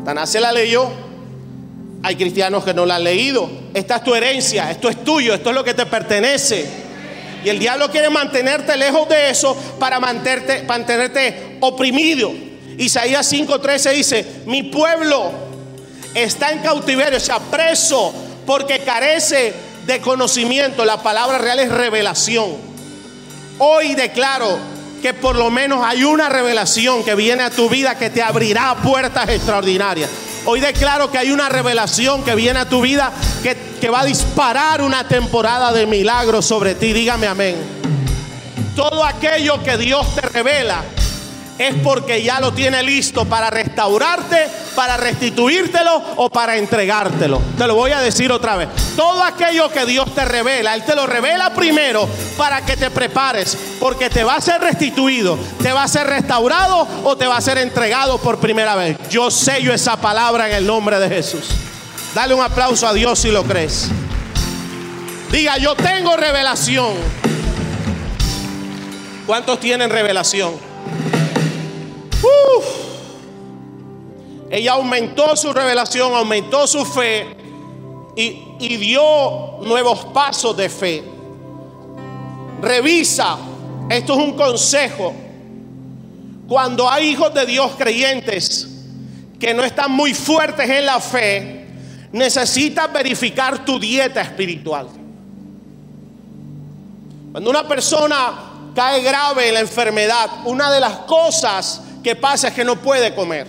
Satanás 0.00 0.30
se 0.30 0.40
la 0.40 0.52
leyó. 0.52 0.88
Hay 2.02 2.16
cristianos 2.16 2.64
que 2.64 2.74
no 2.74 2.86
la 2.86 2.96
han 2.96 3.04
leído. 3.04 3.48
Esta 3.74 3.96
es 3.96 4.04
tu 4.04 4.14
herencia, 4.14 4.70
esto 4.70 4.88
es 4.88 5.04
tuyo, 5.04 5.34
esto 5.34 5.50
es 5.50 5.54
lo 5.54 5.62
que 5.62 5.74
te 5.74 5.86
pertenece. 5.86 6.66
Y 7.44 7.48
el 7.48 7.58
diablo 7.58 7.90
quiere 7.90 8.10
mantenerte 8.10 8.76
lejos 8.76 9.08
de 9.08 9.30
eso 9.30 9.56
para 9.78 10.00
mantenerte, 10.00 10.62
mantenerte 10.64 11.58
oprimido. 11.60 12.32
Isaías 12.78 13.30
5:13 13.30 13.92
dice, 13.92 14.26
mi 14.46 14.64
pueblo 14.64 15.30
está 16.14 16.50
en 16.50 16.60
cautiverio, 16.60 17.18
o 17.18 17.20
sea, 17.20 17.38
preso, 17.38 18.12
porque 18.46 18.80
carece 18.80 19.52
de 19.86 20.00
conocimiento. 20.00 20.84
La 20.84 21.02
palabra 21.02 21.38
real 21.38 21.58
es 21.60 21.70
revelación. 21.70 22.56
Hoy 23.58 23.94
declaro 23.94 24.58
que 25.02 25.14
por 25.14 25.36
lo 25.36 25.50
menos 25.50 25.84
hay 25.84 26.04
una 26.04 26.28
revelación 26.28 27.04
que 27.04 27.14
viene 27.14 27.42
a 27.42 27.50
tu 27.50 27.68
vida 27.68 27.96
que 27.98 28.10
te 28.10 28.22
abrirá 28.22 28.76
puertas 28.82 29.28
extraordinarias. 29.28 30.10
Hoy 30.46 30.60
declaro 30.60 31.10
que 31.10 31.18
hay 31.18 31.30
una 31.32 31.48
revelación 31.48 32.24
que 32.24 32.34
viene 32.34 32.60
a 32.60 32.68
tu 32.68 32.80
vida 32.80 33.12
que, 33.42 33.56
que 33.80 33.90
va 33.90 34.00
a 34.00 34.04
disparar 34.04 34.82
una 34.82 35.06
temporada 35.06 35.72
de 35.72 35.86
milagros 35.86 36.46
sobre 36.46 36.74
ti. 36.74 36.92
Dígame 36.92 37.26
amén. 37.26 37.56
Todo 38.74 39.04
aquello 39.04 39.62
que 39.62 39.76
Dios 39.76 40.14
te 40.14 40.22
revela 40.22 40.82
es 41.60 41.74
porque 41.84 42.22
ya 42.22 42.40
lo 42.40 42.54
tiene 42.54 42.82
listo 42.82 43.26
para 43.26 43.50
restaurarte, 43.50 44.48
para 44.74 44.96
restituírtelo 44.96 46.02
o 46.16 46.30
para 46.30 46.56
entregártelo. 46.56 47.38
Te 47.58 47.66
lo 47.66 47.74
voy 47.74 47.92
a 47.92 48.00
decir 48.00 48.32
otra 48.32 48.56
vez. 48.56 48.70
Todo 48.96 49.22
aquello 49.22 49.68
que 49.70 49.84
Dios 49.84 50.14
te 50.14 50.24
revela, 50.24 50.74
Él 50.74 50.84
te 50.84 50.94
lo 50.94 51.06
revela 51.06 51.52
primero 51.52 52.08
para 52.38 52.64
que 52.64 52.78
te 52.78 52.90
prepares, 52.90 53.58
porque 53.78 54.08
te 54.08 54.24
va 54.24 54.36
a 54.36 54.40
ser 54.40 54.62
restituido, 54.62 55.38
te 55.62 55.70
va 55.70 55.82
a 55.82 55.88
ser 55.88 56.06
restaurado 56.06 56.88
o 57.04 57.14
te 57.18 57.26
va 57.26 57.36
a 57.36 57.42
ser 57.42 57.58
entregado 57.58 58.16
por 58.16 58.38
primera 58.38 58.74
vez. 58.74 58.96
Yo 59.10 59.30
sello 59.30 59.74
esa 59.74 60.00
palabra 60.00 60.48
en 60.48 60.54
el 60.54 60.66
nombre 60.66 60.98
de 60.98 61.10
Jesús. 61.10 61.44
Dale 62.14 62.32
un 62.32 62.42
aplauso 62.42 62.88
a 62.88 62.94
Dios 62.94 63.18
si 63.18 63.30
lo 63.30 63.44
crees. 63.44 63.90
Diga, 65.30 65.58
yo 65.58 65.74
tengo 65.74 66.16
revelación. 66.16 66.94
¿Cuántos 69.26 69.60
tienen 69.60 69.90
revelación? 69.90 70.69
Ella 74.50 74.72
aumentó 74.72 75.36
su 75.36 75.52
revelación, 75.52 76.12
aumentó 76.12 76.66
su 76.66 76.84
fe 76.84 77.36
y, 78.16 78.42
y 78.58 78.76
dio 78.76 79.58
nuevos 79.62 80.06
pasos 80.06 80.56
de 80.56 80.68
fe. 80.68 81.04
Revisa, 82.60 83.38
esto 83.88 84.12
es 84.14 84.18
un 84.18 84.36
consejo. 84.36 85.14
Cuando 86.48 86.90
hay 86.90 87.10
hijos 87.10 87.32
de 87.32 87.46
Dios 87.46 87.72
creyentes 87.78 88.68
que 89.38 89.54
no 89.54 89.62
están 89.62 89.92
muy 89.92 90.12
fuertes 90.14 90.68
en 90.68 90.84
la 90.84 91.00
fe, 91.00 91.66
necesitas 92.12 92.92
verificar 92.92 93.64
tu 93.64 93.78
dieta 93.78 94.20
espiritual. 94.20 94.88
Cuando 97.30 97.50
una 97.50 97.66
persona 97.68 98.72
cae 98.74 99.00
grave 99.02 99.48
en 99.48 99.54
la 99.54 99.60
enfermedad, 99.60 100.28
una 100.44 100.70
de 100.72 100.80
las 100.80 100.96
cosas 100.98 101.82
que 102.02 102.16
pasa 102.16 102.48
es 102.48 102.54
que 102.54 102.64
no 102.64 102.76
puede 102.76 103.14
comer. 103.14 103.46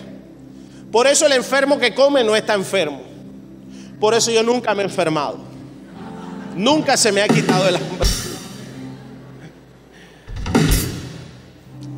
Por 0.90 1.06
eso 1.06 1.26
el 1.26 1.32
enfermo 1.32 1.78
que 1.78 1.94
come 1.94 2.22
no 2.22 2.36
está 2.36 2.54
enfermo. 2.54 3.02
Por 3.98 4.14
eso 4.14 4.30
yo 4.30 4.42
nunca 4.42 4.74
me 4.74 4.82
he 4.82 4.86
enfermado. 4.86 5.38
Nunca 6.54 6.96
se 6.96 7.10
me 7.12 7.22
ha 7.22 7.28
quitado 7.28 7.68
el 7.68 7.76
hambre. 7.76 8.08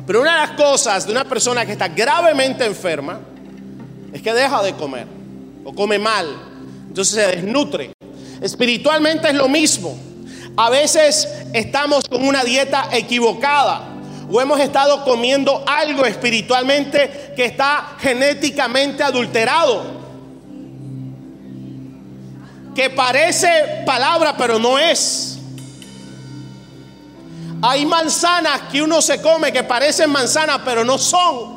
Pero 0.07 0.21
una 0.21 0.33
de 0.33 0.47
las 0.47 0.51
cosas 0.51 1.05
de 1.05 1.11
una 1.11 1.25
persona 1.25 1.65
que 1.65 1.71
está 1.71 1.87
gravemente 1.87 2.63
enferma 2.63 3.19
es 4.13 4.21
que 4.21 4.33
deja 4.33 4.61
de 4.63 4.73
comer 4.73 5.07
o 5.63 5.73
come 5.73 5.97
mal. 5.97 6.27
Entonces 6.87 7.15
se 7.15 7.35
desnutre. 7.35 7.91
Espiritualmente 8.39 9.27
es 9.27 9.33
lo 9.33 9.49
mismo. 9.49 9.97
A 10.55 10.69
veces 10.69 11.27
estamos 11.53 12.07
con 12.07 12.25
una 12.25 12.43
dieta 12.43 12.87
equivocada 12.93 13.94
o 14.29 14.41
hemos 14.41 14.59
estado 14.59 15.03
comiendo 15.03 15.63
algo 15.67 16.05
espiritualmente 16.05 17.33
que 17.35 17.45
está 17.45 17.95
genéticamente 17.99 19.03
adulterado. 19.03 19.83
Que 22.73 22.89
parece 22.89 23.83
palabra, 23.85 24.35
pero 24.37 24.59
no 24.59 24.77
es. 24.77 25.37
Hay 27.61 27.85
manzanas 27.85 28.63
que 28.71 28.81
uno 28.81 29.01
se 29.01 29.21
come 29.21 29.51
que 29.51 29.63
parecen 29.63 30.09
manzanas, 30.09 30.61
pero 30.65 30.83
no 30.83 30.97
son. 30.97 31.55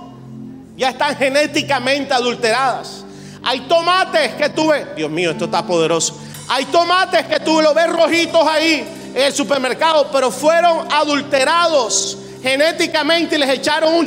Ya 0.77 0.91
están 0.91 1.17
genéticamente 1.17 2.15
adulteradas. 2.15 3.05
Hay 3.43 3.61
tomates 3.63 4.35
que 4.35 4.49
tú 4.51 4.69
ves. 4.69 4.95
Dios 4.95 5.11
mío, 5.11 5.33
esto 5.33 5.47
está 5.47 5.67
poderoso. 5.67 6.17
Hay 6.49 6.67
tomates 6.67 7.27
que 7.27 7.41
tú 7.41 7.61
lo 7.61 7.75
ves 7.75 7.89
rojitos 7.89 8.47
ahí 8.47 9.13
en 9.15 9.23
el 9.23 9.33
supermercado, 9.35 10.09
pero 10.13 10.31
fueron 10.31 10.87
adulterados 10.93 12.19
genéticamente 12.43 13.39
les 13.39 13.49
echaron 13.51 13.95
un 13.95 14.07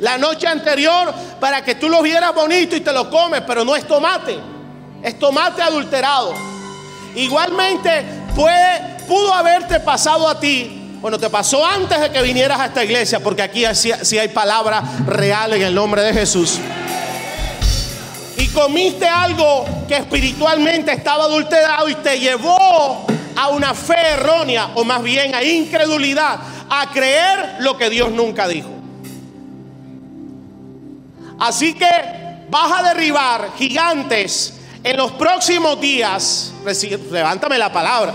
la 0.00 0.16
noche 0.16 0.46
anterior 0.46 1.12
para 1.40 1.64
que 1.64 1.74
tú 1.74 1.88
lo 1.88 2.02
vieras 2.02 2.34
bonito 2.34 2.76
y 2.76 2.80
te 2.80 2.92
lo 2.92 3.10
comes, 3.10 3.42
pero 3.46 3.64
no 3.64 3.74
es 3.74 3.86
tomate, 3.86 4.38
es 5.02 5.18
tomate 5.18 5.62
adulterado. 5.62 6.34
Igualmente 7.14 8.04
puede, 8.34 8.98
pudo 9.08 9.32
haberte 9.32 9.80
pasado 9.80 10.28
a 10.28 10.38
ti. 10.38 10.74
Bueno, 11.00 11.18
te 11.18 11.30
pasó 11.30 11.64
antes 11.64 12.00
de 12.00 12.10
que 12.10 12.22
vinieras 12.22 12.60
a 12.60 12.66
esta 12.66 12.84
iglesia, 12.84 13.20
porque 13.20 13.42
aquí 13.42 13.64
sí 13.72 14.18
hay 14.18 14.28
palabra 14.28 14.82
real 15.06 15.52
en 15.54 15.62
el 15.62 15.74
nombre 15.74 16.02
de 16.02 16.12
Jesús. 16.12 16.58
Y 18.36 18.48
comiste 18.48 19.06
algo 19.06 19.64
que 19.88 19.96
espiritualmente 19.96 20.92
estaba 20.92 21.24
adulterado 21.24 21.88
y 21.88 21.94
te 21.96 22.18
llevó 22.18 23.06
a 23.36 23.48
una 23.48 23.74
fe 23.74 24.00
errónea, 24.14 24.70
o 24.74 24.84
más 24.84 25.02
bien 25.02 25.34
a 25.34 25.42
incredulidad, 25.44 26.38
a 26.70 26.90
creer 26.90 27.56
lo 27.60 27.76
que 27.76 27.90
Dios 27.90 28.10
nunca 28.10 28.46
dijo. 28.48 28.70
Así 31.38 31.74
que 31.74 31.88
vas 32.50 32.80
a 32.80 32.94
derribar 32.94 33.50
gigantes 33.56 34.54
en 34.82 34.96
los 34.96 35.12
próximos 35.12 35.80
días. 35.80 36.52
Levántame 37.10 37.58
la 37.58 37.72
palabra, 37.72 38.14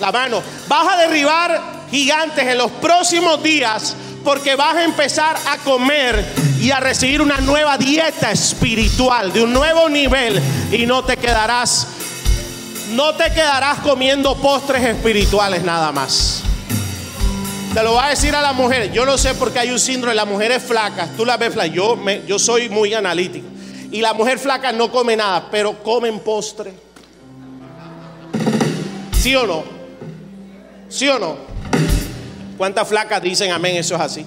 la 0.00 0.12
mano. 0.12 0.42
Vas 0.68 0.94
a 0.94 0.96
derribar 0.96 1.60
gigantes 1.90 2.46
en 2.46 2.58
los 2.58 2.70
próximos 2.72 3.42
días 3.42 3.94
porque 4.24 4.54
vas 4.54 4.76
a 4.76 4.84
empezar 4.84 5.36
a 5.48 5.58
comer 5.58 6.24
y 6.60 6.70
a 6.70 6.80
recibir 6.80 7.20
una 7.20 7.38
nueva 7.38 7.76
dieta 7.76 8.30
espiritual 8.30 9.32
de 9.32 9.42
un 9.42 9.52
nuevo 9.52 9.88
nivel 9.88 10.40
y 10.70 10.86
no 10.86 11.04
te 11.04 11.16
quedarás 11.16 11.88
no 12.92 13.14
te 13.14 13.32
quedarás 13.32 13.78
comiendo 13.80 14.36
postres 14.36 14.82
espirituales 14.84 15.62
nada 15.64 15.92
más. 15.92 16.42
Te 17.74 17.82
lo 17.82 17.94
va 17.94 18.06
a 18.06 18.10
decir 18.10 18.34
a 18.36 18.42
la 18.42 18.52
mujer. 18.52 18.92
Yo 18.92 19.06
no 19.06 19.16
sé 19.16 19.32
por 19.32 19.50
qué 19.50 19.60
hay 19.60 19.70
un 19.70 19.78
síndrome. 19.78 20.14
Las 20.14 20.26
mujeres 20.26 20.62
flacas, 20.62 21.16
tú 21.16 21.24
las 21.24 21.38
ves 21.38 21.54
flacas. 21.54 21.72
Yo, 21.72 21.96
yo 22.26 22.38
soy 22.38 22.68
muy 22.68 22.92
analítico. 22.92 23.46
Y 23.90 24.02
la 24.02 24.12
mujer 24.12 24.38
flaca 24.38 24.72
no 24.72 24.92
come 24.92 25.16
nada, 25.16 25.48
pero 25.50 25.82
comen 25.82 26.20
postre. 26.20 26.74
¿Sí 29.18 29.34
o 29.34 29.46
no? 29.46 29.64
¿Sí 30.90 31.08
o 31.08 31.18
no? 31.18 31.36
¿Cuántas 32.58 32.86
flacas 32.86 33.22
dicen 33.22 33.50
amén? 33.50 33.76
Eso 33.76 33.94
es 33.94 34.00
así. 34.02 34.26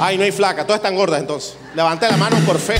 Ay, 0.00 0.16
no 0.16 0.24
hay 0.24 0.32
flaca. 0.32 0.64
Todas 0.64 0.78
están 0.78 0.96
gordas 0.96 1.20
entonces. 1.20 1.54
Levante 1.74 2.08
la 2.08 2.16
mano 2.16 2.38
por 2.46 2.58
fe. 2.58 2.78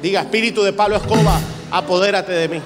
Diga, 0.00 0.20
espíritu 0.20 0.62
de 0.62 0.72
Pablo 0.72 0.96
Escoba, 0.96 1.40
apodérate 1.72 2.32
de 2.32 2.48
mí. 2.48 2.62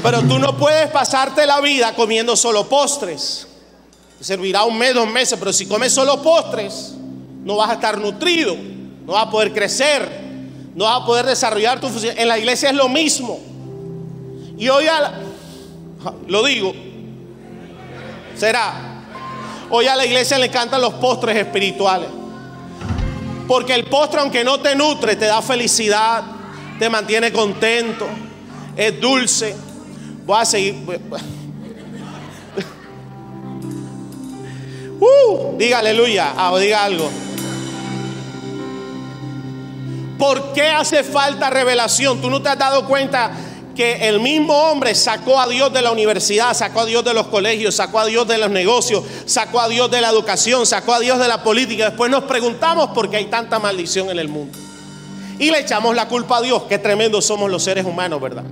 Pero 0.00 0.22
tú 0.22 0.38
no 0.38 0.56
puedes 0.56 0.88
pasarte 0.90 1.44
la 1.44 1.60
vida 1.60 1.92
comiendo 1.96 2.36
solo 2.36 2.68
postres 2.68 3.47
servirá 4.20 4.64
un 4.64 4.76
mes, 4.76 4.94
dos 4.94 5.08
meses, 5.08 5.38
pero 5.38 5.52
si 5.52 5.66
comes 5.66 5.92
solo 5.92 6.22
postres, 6.22 6.94
no 7.44 7.56
vas 7.56 7.70
a 7.70 7.74
estar 7.74 7.98
nutrido, 7.98 8.56
no 9.06 9.12
vas 9.12 9.26
a 9.26 9.30
poder 9.30 9.52
crecer, 9.52 10.08
no 10.74 10.84
vas 10.84 11.02
a 11.02 11.06
poder 11.06 11.26
desarrollar 11.26 11.80
tu 11.80 11.88
función. 11.88 12.14
En 12.18 12.28
la 12.28 12.38
iglesia 12.38 12.70
es 12.70 12.74
lo 12.74 12.88
mismo. 12.88 13.38
Y 14.56 14.68
hoy 14.68 14.86
a 14.86 15.20
lo 16.26 16.44
digo, 16.44 16.74
será. 18.36 18.84
Hoy 19.70 19.86
a 19.86 19.96
la 19.96 20.06
iglesia 20.06 20.38
le 20.38 20.46
encantan 20.46 20.80
los 20.80 20.94
postres 20.94 21.36
espirituales. 21.36 22.08
Porque 23.46 23.74
el 23.74 23.84
postre, 23.84 24.20
aunque 24.20 24.44
no 24.44 24.60
te 24.60 24.74
nutre, 24.74 25.16
te 25.16 25.26
da 25.26 25.40
felicidad, 25.42 26.22
te 26.78 26.88
mantiene 26.90 27.32
contento, 27.32 28.06
es 28.76 29.00
dulce. 29.00 29.54
Voy 30.26 30.40
a 30.40 30.44
seguir. 30.44 30.74
Uh, 35.00 35.56
diga 35.56 35.78
aleluya, 35.78 36.34
ah, 36.36 36.52
o 36.52 36.58
diga 36.58 36.84
algo. 36.84 37.08
¿Por 40.18 40.52
qué 40.52 40.66
hace 40.68 41.04
falta 41.04 41.48
revelación? 41.48 42.20
Tú 42.20 42.28
no 42.28 42.42
te 42.42 42.48
has 42.48 42.58
dado 42.58 42.84
cuenta 42.86 43.30
que 43.76 44.08
el 44.08 44.18
mismo 44.18 44.52
hombre 44.52 44.92
sacó 44.96 45.40
a 45.40 45.46
Dios 45.46 45.72
de 45.72 45.82
la 45.82 45.92
universidad, 45.92 46.52
sacó 46.52 46.80
a 46.80 46.86
Dios 46.86 47.04
de 47.04 47.14
los 47.14 47.28
colegios, 47.28 47.76
sacó 47.76 48.00
a 48.00 48.06
Dios 48.06 48.26
de 48.26 48.36
los 48.36 48.50
negocios, 48.50 49.04
sacó 49.24 49.60
a 49.60 49.68
Dios 49.68 49.88
de 49.88 50.00
la 50.00 50.10
educación, 50.10 50.66
sacó 50.66 50.94
a 50.94 50.98
Dios 50.98 51.20
de 51.20 51.28
la 51.28 51.44
política. 51.44 51.84
Después 51.90 52.10
nos 52.10 52.24
preguntamos 52.24 52.88
por 52.88 53.08
qué 53.08 53.18
hay 53.18 53.26
tanta 53.26 53.60
maldición 53.60 54.10
en 54.10 54.18
el 54.18 54.26
mundo. 54.26 54.58
Y 55.38 55.52
le 55.52 55.60
echamos 55.60 55.94
la 55.94 56.08
culpa 56.08 56.38
a 56.38 56.42
Dios. 56.42 56.64
Qué 56.68 56.78
tremendo 56.78 57.22
somos 57.22 57.48
los 57.48 57.62
seres 57.62 57.84
humanos, 57.84 58.20
¿verdad? 58.20 58.42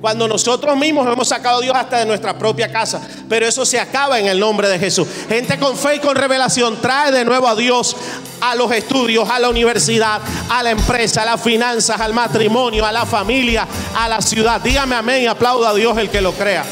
Cuando 0.00 0.28
nosotros 0.28 0.76
mismos 0.76 1.08
hemos 1.12 1.26
sacado 1.26 1.58
a 1.58 1.60
Dios 1.60 1.74
hasta 1.76 1.98
de 1.98 2.06
nuestra 2.06 2.38
propia 2.38 2.70
casa. 2.70 3.00
Pero 3.28 3.46
eso 3.46 3.66
se 3.66 3.80
acaba 3.80 4.20
en 4.20 4.26
el 4.26 4.38
nombre 4.38 4.68
de 4.68 4.78
Jesús. 4.78 5.08
Gente 5.28 5.58
con 5.58 5.76
fe 5.76 5.96
y 5.96 5.98
con 5.98 6.14
revelación 6.14 6.80
trae 6.80 7.10
de 7.10 7.24
nuevo 7.24 7.48
a 7.48 7.56
Dios 7.56 7.96
a 8.40 8.54
los 8.54 8.70
estudios, 8.70 9.28
a 9.28 9.40
la 9.40 9.48
universidad, 9.48 10.20
a 10.48 10.62
la 10.62 10.70
empresa, 10.70 11.22
a 11.22 11.24
las 11.26 11.42
finanzas, 11.42 12.00
al 12.00 12.14
matrimonio, 12.14 12.86
a 12.86 12.92
la 12.92 13.06
familia, 13.06 13.66
a 13.96 14.08
la 14.08 14.22
ciudad. 14.22 14.60
Dígame 14.60 14.94
amén 14.94 15.22
y 15.22 15.26
aplauda 15.26 15.70
a 15.70 15.74
Dios 15.74 15.98
el 15.98 16.10
que 16.10 16.20
lo 16.20 16.32
crea. 16.32 16.64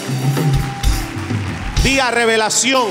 Diga 1.83 2.13
revelación. 2.13 2.87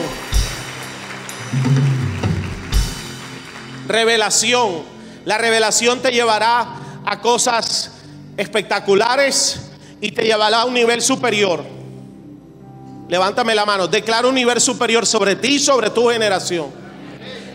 Revelación. 3.87 4.83
La 5.23 5.37
revelación 5.37 6.01
te 6.01 6.11
llevará 6.11 6.67
a 7.05 7.21
cosas 7.21 7.91
espectaculares 8.35 9.64
y 10.01 10.11
te 10.11 10.23
llevará 10.23 10.61
a 10.61 10.65
un 10.65 10.73
nivel 10.73 11.01
superior. 11.01 11.63
Levántame 13.07 13.53
la 13.53 13.65
mano. 13.65 13.87
Declara 13.87 14.27
un 14.27 14.35
nivel 14.35 14.59
superior 14.59 15.05
sobre 15.05 15.35
ti 15.35 15.55
y 15.55 15.59
sobre 15.59 15.89
tu 15.89 16.09
generación. 16.09 16.67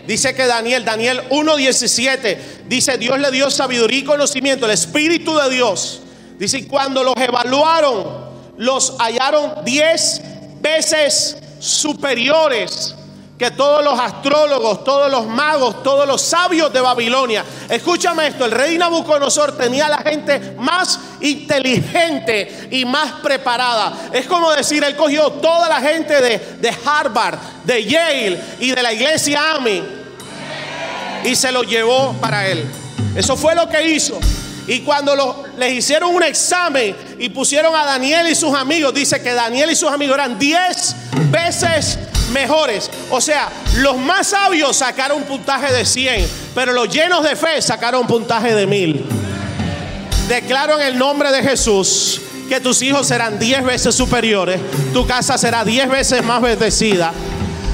Dice 0.07 0.33
que 0.33 0.45
Daniel, 0.45 0.83
Daniel 0.83 1.21
1.17, 1.29 2.37
dice 2.67 2.97
Dios 2.97 3.19
le 3.19 3.31
dio 3.31 3.49
sabiduría 3.49 3.99
y 3.99 4.03
conocimiento, 4.03 4.65
el 4.65 4.71
Espíritu 4.71 5.35
de 5.37 5.49
Dios. 5.49 6.01
Dice, 6.39 6.67
cuando 6.67 7.03
los 7.03 7.15
evaluaron, 7.17 8.31
los 8.57 8.95
hallaron 8.97 9.63
10 9.63 10.21
veces 10.59 11.37
superiores 11.59 12.95
que 13.41 13.49
todos 13.49 13.83
los 13.83 13.99
astrólogos, 13.99 14.83
todos 14.83 15.09
los 15.09 15.25
magos, 15.25 15.81
todos 15.81 16.05
los 16.05 16.21
sabios 16.21 16.71
de 16.71 16.79
Babilonia. 16.79 17.43
Escúchame 17.67 18.27
esto, 18.27 18.45
el 18.45 18.51
rey 18.51 18.77
Nabucodonosor 18.77 19.57
tenía 19.57 19.89
la 19.89 19.97
gente 19.97 20.53
más 20.59 20.99
inteligente 21.21 22.67
y 22.69 22.85
más 22.85 23.13
preparada. 23.13 24.11
Es 24.13 24.27
como 24.27 24.51
decir, 24.51 24.83
él 24.83 24.95
cogió 24.95 25.31
toda 25.31 25.67
la 25.67 25.81
gente 25.81 26.21
de, 26.21 26.37
de 26.59 26.71
Harvard, 26.85 27.39
de 27.63 27.83
Yale 27.83 28.39
y 28.59 28.69
de 28.69 28.83
la 28.83 28.93
iglesia 28.93 29.55
AMI 29.55 29.81
y 31.23 31.35
se 31.35 31.51
lo 31.51 31.63
llevó 31.63 32.13
para 32.21 32.47
él. 32.47 32.63
Eso 33.15 33.35
fue 33.35 33.55
lo 33.55 33.67
que 33.67 33.87
hizo. 33.87 34.19
Y 34.67 34.81
cuando 34.81 35.45
les 35.57 35.73
hicieron 35.73 36.13
un 36.13 36.23
examen 36.23 36.95
y 37.17 37.29
pusieron 37.29 37.75
a 37.75 37.83
Daniel 37.85 38.27
y 38.29 38.35
sus 38.35 38.53
amigos, 38.53 38.93
dice 38.93 39.21
que 39.21 39.33
Daniel 39.33 39.71
y 39.71 39.75
sus 39.75 39.89
amigos 39.91 40.15
eran 40.15 40.37
10 40.37 40.95
veces 41.29 41.97
mejores. 42.31 42.89
O 43.09 43.19
sea, 43.21 43.49
los 43.77 43.97
más 43.97 44.27
sabios 44.27 44.77
sacaron 44.77 45.17
un 45.17 45.23
puntaje 45.23 45.71
de 45.73 45.85
100, 45.85 46.27
pero 46.55 46.73
los 46.73 46.89
llenos 46.89 47.23
de 47.23 47.35
fe 47.35 47.61
sacaron 47.61 48.01
un 48.01 48.07
puntaje 48.07 48.55
de 48.55 48.67
1000. 48.67 49.05
Declaro 50.27 50.79
en 50.79 50.87
el 50.87 50.97
nombre 50.97 51.31
de 51.31 51.43
Jesús 51.43 52.21
que 52.47 52.59
tus 52.59 52.81
hijos 52.81 53.07
serán 53.07 53.39
10 53.39 53.63
veces 53.63 53.95
superiores, 53.95 54.59
tu 54.93 55.07
casa 55.07 55.37
será 55.37 55.63
10 55.63 55.89
veces 55.89 56.23
más 56.23 56.41
bendecida, 56.41 57.13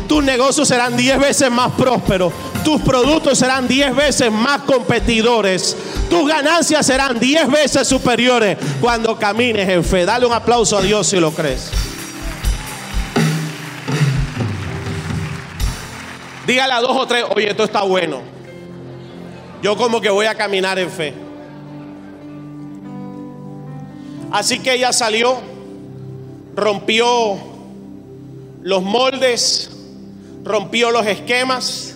tus 0.07 0.23
negocios 0.23 0.67
serán 0.67 0.95
10 0.95 1.19
veces 1.19 1.49
más 1.51 1.71
prósperos, 1.73 2.31
tus 2.63 2.81
productos 2.81 3.39
serán 3.39 3.67
10 3.67 3.95
veces 3.95 4.31
más 4.31 4.61
competidores, 4.61 5.75
tus 6.09 6.27
ganancias 6.27 6.85
serán 6.85 7.19
10 7.19 7.49
veces 7.49 7.87
superiores 7.87 8.57
cuando 8.81 9.17
camines 9.17 9.67
en 9.69 9.83
fe. 9.83 10.05
Dale 10.05 10.25
un 10.25 10.33
aplauso 10.33 10.77
a 10.77 10.81
Dios 10.81 11.07
si 11.07 11.19
lo 11.19 11.31
crees. 11.31 11.71
Dígale 16.45 16.73
a 16.73 16.79
dos 16.79 16.95
o 16.95 17.05
tres, 17.05 17.25
oye, 17.35 17.49
esto 17.49 17.65
está 17.65 17.83
bueno. 17.83 18.21
Yo 19.61 19.75
como 19.75 19.99
que 19.99 20.09
voy 20.09 20.27
a 20.27 20.35
caminar 20.35 20.79
en 20.79 20.89
fe. 20.89 21.13
Así 24.31 24.59
que 24.59 24.73
ella 24.73 24.93
salió, 24.93 25.37
rompió 26.55 27.37
los 28.61 28.83
moldes, 28.83 29.71
rompió 30.43 30.91
los 30.91 31.05
esquemas 31.05 31.95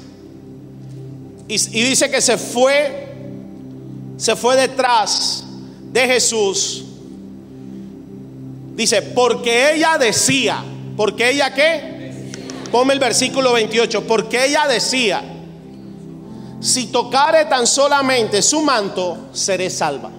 y, 1.47 1.55
y, 1.55 1.83
dice 1.83 2.09
que 2.09 2.21
se 2.21 2.37
fue, 2.37 3.10
se 4.21 4.35
fue 4.35 4.55
detrás 4.55 5.43
de 5.91 6.05
Jesús. 6.05 6.83
Dice, 8.75 9.01
porque 9.01 9.73
ella 9.73 9.97
decía, 9.97 10.63
porque 10.95 11.31
ella 11.31 11.51
qué? 11.51 12.29
Ponme 12.71 12.93
el 12.93 12.99
versículo 12.99 13.53
28, 13.53 14.05
porque 14.05 14.45
ella 14.45 14.67
decía, 14.67 15.23
si 16.59 16.85
tocare 16.91 17.45
tan 17.45 17.65
solamente 17.65 18.43
su 18.43 18.61
manto, 18.61 19.29
seré 19.33 19.71
salva. 19.71 20.11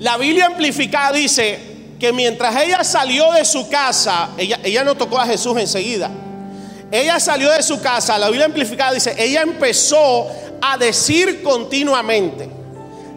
La 0.00 0.16
Biblia 0.16 0.46
amplificada 0.46 1.12
dice 1.12 1.94
que 2.00 2.12
mientras 2.12 2.56
ella 2.64 2.82
salió 2.82 3.30
de 3.30 3.44
su 3.44 3.68
casa, 3.68 4.30
ella, 4.38 4.58
ella 4.64 4.82
no 4.82 4.96
tocó 4.96 5.20
a 5.20 5.26
Jesús 5.26 5.56
enseguida. 5.56 6.10
Ella 6.90 7.20
salió 7.20 7.50
de 7.52 7.62
su 7.62 7.80
casa, 7.80 8.18
la 8.18 8.28
Biblia 8.28 8.46
amplificada 8.46 8.92
dice, 8.92 9.14
ella 9.18 9.42
empezó 9.42 10.26
a 10.60 10.78
decir 10.78 11.42
continuamente, 11.42 12.48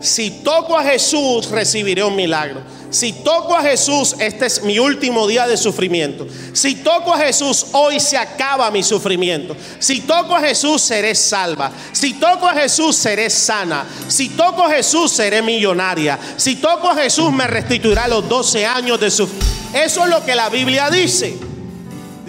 si 0.01 0.41
toco 0.43 0.77
a 0.77 0.83
Jesús, 0.83 1.49
recibiré 1.49 2.03
un 2.03 2.15
milagro. 2.15 2.61
Si 2.89 3.13
toco 3.13 3.55
a 3.55 3.61
Jesús, 3.61 4.15
este 4.19 4.47
es 4.47 4.63
mi 4.63 4.77
último 4.77 5.25
día 5.25 5.47
de 5.47 5.55
sufrimiento. 5.55 6.27
Si 6.51 6.75
toco 6.75 7.13
a 7.13 7.19
Jesús, 7.19 7.67
hoy 7.71 8.01
se 8.01 8.17
acaba 8.17 8.69
mi 8.69 8.83
sufrimiento. 8.83 9.55
Si 9.79 10.01
toco 10.01 10.35
a 10.35 10.41
Jesús, 10.41 10.81
seré 10.81 11.15
salva. 11.15 11.71
Si 11.93 12.15
toco 12.15 12.47
a 12.47 12.53
Jesús, 12.53 12.97
seré 12.97 13.29
sana. 13.29 13.85
Si 14.09 14.29
toco 14.29 14.63
a 14.63 14.71
Jesús, 14.71 15.11
seré 15.11 15.41
millonaria. 15.41 16.19
Si 16.35 16.55
toco 16.55 16.89
a 16.89 16.95
Jesús, 16.95 17.31
me 17.31 17.47
restituirá 17.47 18.09
los 18.09 18.27
12 18.27 18.65
años 18.65 18.99
de 18.99 19.09
sufrimiento. 19.09 19.55
Eso 19.73 20.03
es 20.03 20.09
lo 20.09 20.25
que 20.25 20.35
la 20.35 20.49
Biblia 20.49 20.89
dice. 20.89 21.50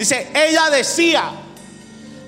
Dice, 0.03 0.27
ella 0.35 0.69
decía, 0.69 1.31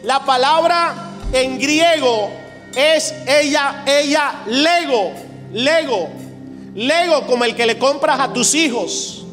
la 0.03 0.23
palabra 0.23 1.11
en 1.34 1.59
griego 1.59 2.32
es 2.73 3.13
ella, 3.28 3.84
ella, 3.86 4.43
lego, 4.47 5.11
lego, 5.51 6.07
lego 6.73 7.28
como 7.28 7.43
el 7.43 7.53
que 7.53 7.65
le 7.65 7.78
compras 7.78 8.17
a 8.21 8.32
tus 8.32 8.55
hijos. 8.55 9.26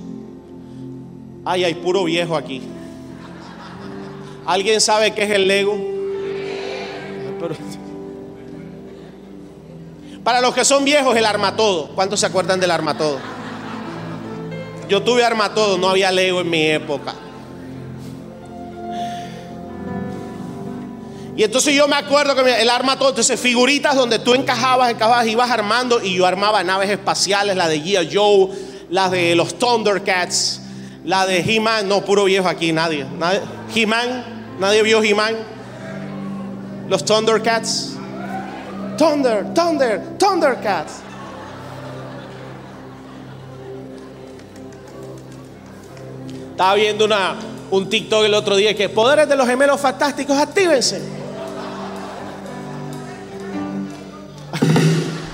Ay, 1.44 1.62
hay 1.62 1.74
puro 1.74 2.02
viejo 2.02 2.36
aquí. 2.36 2.62
¿Alguien 4.44 4.80
sabe 4.80 5.14
qué 5.14 5.22
es 5.22 5.30
el 5.30 5.46
lego? 5.46 5.78
Para 10.24 10.40
los 10.40 10.52
que 10.52 10.64
son 10.64 10.84
viejos, 10.84 11.16
el 11.16 11.26
armatodo. 11.26 11.90
¿Cuántos 11.94 12.18
se 12.18 12.26
acuerdan 12.26 12.58
del 12.58 12.72
armatodo? 12.72 13.20
Yo 14.88 15.00
tuve 15.00 15.24
armatodo, 15.24 15.78
no 15.78 15.88
había 15.88 16.10
lego 16.10 16.40
en 16.40 16.50
mi 16.50 16.66
época. 16.66 17.14
Entonces 21.44 21.74
yo 21.74 21.88
me 21.88 21.96
acuerdo 21.96 22.34
que 22.34 22.62
el 22.62 22.70
arma 22.70 22.98
todo, 22.98 23.10
entonces 23.10 23.40
figuritas 23.40 23.96
donde 23.96 24.18
tú 24.18 24.34
encajabas, 24.34 24.90
encajabas, 24.90 25.26
ibas 25.26 25.50
armando 25.50 26.02
y 26.02 26.14
yo 26.14 26.26
armaba 26.26 26.62
naves 26.62 26.90
espaciales, 26.90 27.56
la 27.56 27.68
de 27.68 27.80
Gia 27.80 28.02
Joe, 28.10 28.48
las 28.90 29.10
de 29.10 29.34
los 29.34 29.58
Thundercats, 29.58 30.60
la 31.04 31.26
de 31.26 31.40
He-Man, 31.40 31.88
no, 31.88 32.04
puro 32.04 32.24
viejo 32.24 32.48
aquí, 32.48 32.72
nadie. 32.72 33.06
nadie 33.18 33.40
He-Man, 33.74 34.56
nadie 34.58 34.82
vio 34.82 35.02
He-Man. 35.02 35.36
Los 36.88 37.04
Thundercats. 37.04 37.94
Thunder, 38.98 39.46
Thunder, 39.54 40.00
Thundercats. 40.18 40.92
Estaba 46.50 46.74
viendo 46.74 47.06
una, 47.06 47.36
un 47.70 47.88
TikTok 47.88 48.24
el 48.26 48.34
otro 48.34 48.54
día 48.56 48.76
que 48.76 48.90
poderes 48.90 49.26
de 49.28 49.34
los 49.34 49.46
gemelos 49.48 49.80
fantásticos, 49.80 50.36
actívense. 50.36 51.21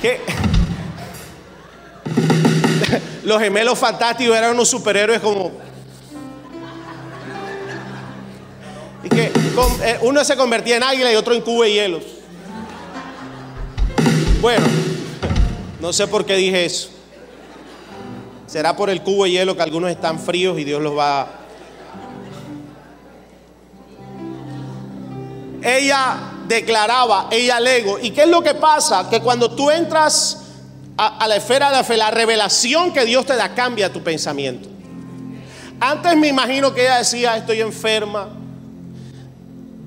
Que 0.00 0.20
los 3.24 3.40
gemelos 3.40 3.78
fantásticos 3.78 4.36
eran 4.36 4.52
unos 4.52 4.68
superhéroes 4.68 5.20
como... 5.20 5.52
Y 9.04 9.08
que 9.08 9.26
eh, 9.26 9.98
uno 10.02 10.24
se 10.24 10.36
convertía 10.36 10.76
en 10.76 10.82
águila 10.82 11.12
y 11.12 11.16
otro 11.16 11.34
en 11.34 11.42
cubo 11.42 11.62
de 11.62 11.72
hielos. 11.72 12.02
Bueno, 14.40 14.66
no 15.80 15.92
sé 15.92 16.06
por 16.06 16.24
qué 16.24 16.36
dije 16.36 16.64
eso. 16.64 16.90
Será 18.46 18.74
por 18.74 18.88
el 18.88 19.02
cubo 19.02 19.24
de 19.24 19.32
hielo 19.32 19.56
que 19.56 19.62
algunos 19.62 19.90
están 19.90 20.18
fríos 20.18 20.58
y 20.58 20.64
Dios 20.64 20.80
los 20.80 20.96
va 20.96 21.20
a... 21.20 21.28
Ella 25.62 26.37
declaraba, 26.48 27.28
ella 27.30 27.60
lego. 27.60 27.98
¿Y 28.00 28.10
qué 28.10 28.22
es 28.22 28.28
lo 28.28 28.42
que 28.42 28.54
pasa? 28.54 29.08
Que 29.08 29.20
cuando 29.20 29.50
tú 29.50 29.70
entras 29.70 30.44
a, 30.96 31.28
la 31.28 31.36
esfera 31.36 31.70
de 31.70 31.76
la 31.76 31.84
fe, 31.84 31.96
la 31.96 32.10
revelación 32.10 32.92
que 32.92 33.04
Dios 33.04 33.26
te 33.26 33.36
da 33.36 33.54
cambia 33.54 33.92
tu 33.92 34.02
pensamiento. 34.02 34.68
Antes 35.78 36.16
me 36.16 36.26
imagino 36.26 36.74
que 36.74 36.82
ella 36.82 36.98
decía, 36.98 37.36
estoy 37.36 37.60
enferma, 37.60 38.30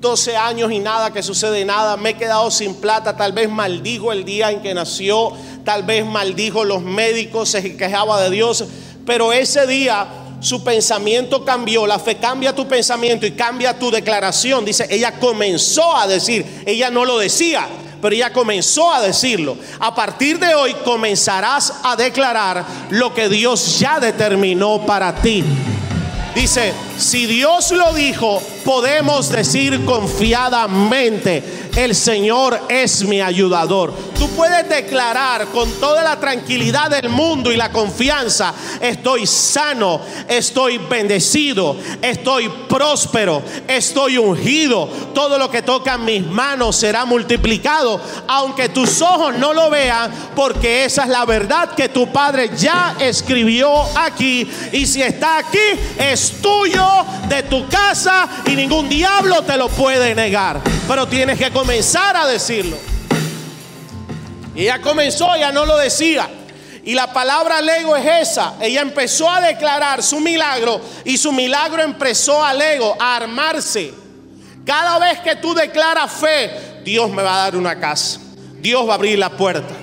12 0.00 0.36
años 0.36 0.72
y 0.72 0.78
nada, 0.78 1.12
que 1.12 1.22
sucede 1.22 1.64
nada, 1.64 1.96
me 1.96 2.10
he 2.10 2.14
quedado 2.14 2.50
sin 2.50 2.74
plata, 2.74 3.16
tal 3.16 3.32
vez 3.32 3.50
maldijo 3.50 4.10
el 4.10 4.24
día 4.24 4.50
en 4.50 4.62
que 4.62 4.72
nació, 4.72 5.32
tal 5.64 5.82
vez 5.82 6.04
maldijo 6.06 6.64
los 6.64 6.82
médicos, 6.82 7.50
se 7.50 7.76
quejaba 7.76 8.20
de 8.22 8.30
Dios, 8.30 8.64
pero 9.04 9.32
ese 9.32 9.66
día 9.66 10.21
su 10.42 10.62
pensamiento 10.62 11.44
cambió, 11.44 11.86
la 11.86 11.98
fe 11.98 12.16
cambia 12.16 12.54
tu 12.54 12.66
pensamiento 12.66 13.24
y 13.24 13.30
cambia 13.32 13.78
tu 13.78 13.90
declaración. 13.90 14.64
Dice, 14.64 14.86
ella 14.90 15.12
comenzó 15.18 15.96
a 15.96 16.06
decir, 16.06 16.62
ella 16.66 16.90
no 16.90 17.04
lo 17.04 17.18
decía, 17.18 17.68
pero 18.00 18.14
ella 18.14 18.32
comenzó 18.32 18.92
a 18.92 19.00
decirlo. 19.00 19.56
A 19.78 19.94
partir 19.94 20.40
de 20.40 20.54
hoy 20.54 20.74
comenzarás 20.84 21.72
a 21.84 21.94
declarar 21.94 22.64
lo 22.90 23.14
que 23.14 23.28
Dios 23.28 23.78
ya 23.78 24.00
determinó 24.00 24.84
para 24.84 25.14
ti. 25.14 25.44
Dice, 26.34 26.72
si 26.98 27.26
Dios 27.26 27.70
lo 27.70 27.92
dijo, 27.94 28.42
podemos 28.64 29.28
decir 29.30 29.84
confiadamente, 29.84 31.70
el 31.76 31.94
Señor 31.94 32.60
es 32.68 33.04
mi 33.04 33.20
ayudador. 33.20 33.94
Tú 34.18 34.28
puedes 34.30 34.68
declarar 34.68 35.46
con 35.48 35.70
toda 35.72 36.02
la 36.02 36.20
tranquilidad 36.20 36.90
del 36.90 37.08
mundo 37.08 37.50
y 37.50 37.56
la 37.56 37.72
confianza, 37.72 38.54
estoy 38.80 39.26
sano, 39.26 40.00
estoy 40.28 40.78
bendecido, 40.78 41.76
estoy 42.00 42.48
próspero, 42.68 43.42
estoy 43.66 44.18
ungido. 44.18 44.88
Todo 45.14 45.38
lo 45.38 45.50
que 45.50 45.62
toca 45.62 45.94
en 45.94 46.04
mis 46.04 46.26
manos 46.26 46.76
será 46.76 47.04
multiplicado, 47.04 48.00
aunque 48.28 48.68
tus 48.68 49.00
ojos 49.02 49.36
no 49.38 49.52
lo 49.52 49.70
vean, 49.70 50.12
porque 50.36 50.84
esa 50.84 51.04
es 51.04 51.08
la 51.08 51.24
verdad 51.24 51.74
que 51.74 51.88
tu 51.88 52.12
Padre 52.12 52.50
ya 52.56 52.96
escribió 53.00 53.82
aquí. 53.96 54.48
Y 54.72 54.86
si 54.86 55.02
está 55.02 55.38
aquí, 55.38 55.58
es 55.98 56.40
tuyo, 56.40 56.86
de 57.28 57.42
tu 57.44 57.66
casa, 57.68 58.28
ningún 58.56 58.88
diablo 58.88 59.42
te 59.42 59.56
lo 59.56 59.68
puede 59.68 60.14
negar. 60.14 60.60
Pero 60.88 61.06
tienes 61.06 61.38
que 61.38 61.50
comenzar 61.50 62.16
a 62.16 62.26
decirlo. 62.26 62.76
Y 64.54 64.62
ella 64.62 64.80
comenzó, 64.80 65.36
ya 65.36 65.52
no 65.52 65.64
lo 65.64 65.76
decía. 65.78 66.28
Y 66.84 66.94
la 66.94 67.12
palabra 67.12 67.60
lego 67.60 67.96
es 67.96 68.30
esa. 68.30 68.54
Ella 68.60 68.82
empezó 68.82 69.30
a 69.30 69.40
declarar 69.40 70.02
su 70.02 70.20
milagro 70.20 70.80
y 71.04 71.16
su 71.16 71.32
milagro 71.32 71.82
empezó 71.82 72.44
a 72.44 72.52
lego, 72.52 72.96
a 72.98 73.16
armarse. 73.16 73.94
Cada 74.64 74.98
vez 74.98 75.20
que 75.20 75.36
tú 75.36 75.54
declaras 75.54 76.12
fe, 76.12 76.80
Dios 76.84 77.10
me 77.10 77.22
va 77.22 77.34
a 77.34 77.44
dar 77.44 77.56
una 77.56 77.78
casa. 77.78 78.20
Dios 78.60 78.86
va 78.86 78.92
a 78.92 78.94
abrir 78.96 79.18
la 79.18 79.30
puerta 79.30 79.81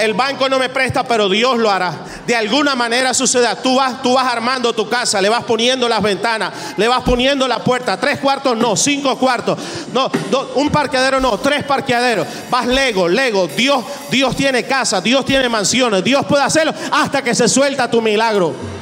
el 0.00 0.14
banco 0.14 0.48
no 0.48 0.58
me 0.58 0.68
presta, 0.68 1.04
pero 1.04 1.28
Dios 1.28 1.58
lo 1.58 1.70
hará. 1.70 1.94
De 2.26 2.34
alguna 2.34 2.74
manera 2.74 3.12
sucederá. 3.14 3.56
Tú 3.56 3.76
vas, 3.76 4.02
tú 4.02 4.14
vas 4.14 4.26
armando 4.26 4.72
tu 4.72 4.88
casa, 4.88 5.20
le 5.20 5.28
vas 5.28 5.44
poniendo 5.44 5.88
las 5.88 6.02
ventanas, 6.02 6.52
le 6.76 6.88
vas 6.88 7.02
poniendo 7.02 7.46
la 7.46 7.62
puerta. 7.62 7.98
Tres 7.98 8.18
cuartos, 8.18 8.56
no, 8.56 8.76
cinco 8.76 9.18
cuartos. 9.18 9.58
No, 9.92 10.10
un 10.54 10.70
parqueadero, 10.70 11.20
no, 11.20 11.38
tres 11.38 11.64
parqueaderos. 11.64 12.26
Vas 12.50 12.66
lego, 12.66 13.08
lego. 13.08 13.46
Dios, 13.46 13.84
Dios 14.10 14.34
tiene 14.36 14.64
casa, 14.64 15.00
Dios 15.00 15.24
tiene 15.24 15.48
mansiones, 15.48 16.02
Dios 16.02 16.24
puede 16.26 16.42
hacerlo 16.42 16.74
hasta 16.90 17.22
que 17.22 17.34
se 17.34 17.48
suelta 17.48 17.90
tu 17.90 18.00
milagro 18.00 18.73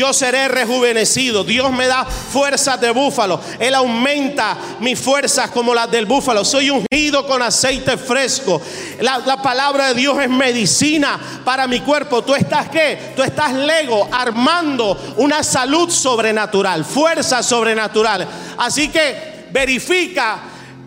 yo 0.00 0.14
seré 0.14 0.48
rejuvenecido. 0.48 1.44
Dios 1.44 1.70
me 1.70 1.86
da 1.86 2.06
fuerzas 2.06 2.80
de 2.80 2.90
búfalo. 2.90 3.38
Él 3.58 3.74
aumenta 3.74 4.56
mis 4.80 4.98
fuerzas 4.98 5.50
como 5.50 5.74
las 5.74 5.90
del 5.90 6.06
búfalo. 6.06 6.42
Soy 6.42 6.70
ungido 6.70 7.26
con 7.26 7.42
aceite 7.42 7.98
fresco. 7.98 8.62
La, 9.00 9.42
palabra 9.42 9.88
de 9.88 9.94
Dios 9.94 10.18
es 10.18 10.30
medicina 10.30 11.20
para 11.44 11.66
mi 11.66 11.80
cuerpo. 11.80 12.22
Tú 12.22 12.34
estás 12.34 12.70
qué? 12.70 13.12
Tú 13.14 13.22
estás 13.22 13.52
lego, 13.52 14.08
armando 14.10 15.14
una 15.18 15.42
salud 15.42 15.90
sobrenatural, 15.90 16.82
fuerza 16.86 17.42
sobrenatural. 17.42 18.26
Así 18.56 18.88
que 18.88 19.48
verifica 19.52 20.38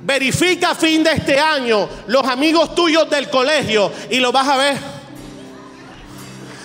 verifica 0.05 0.75
fin 0.75 1.01
de 1.01 1.11
este 1.13 1.39
año 1.39 1.87
los 2.07 2.27
amigos 2.27 2.75
tuyos 2.75 3.09
del 3.09 3.29
colegio 3.29 3.89
y 4.09 4.17
lo 4.17 4.33
vas 4.33 4.47
a 4.49 4.57
ver 4.57 5.02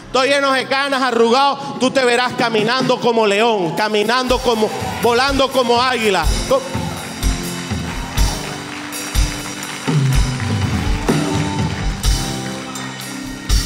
Estoy 0.08 0.30
lleno 0.30 0.52
de 0.52 0.66
canas, 0.66 1.02
arrugado. 1.02 1.76
Tú 1.78 1.90
te 1.90 2.02
verás 2.02 2.32
caminando 2.32 2.98
como 2.98 3.26
león, 3.26 3.74
caminando 3.76 4.38
como, 4.38 4.70
volando 5.02 5.52
como 5.52 5.82
águila. 5.82 6.24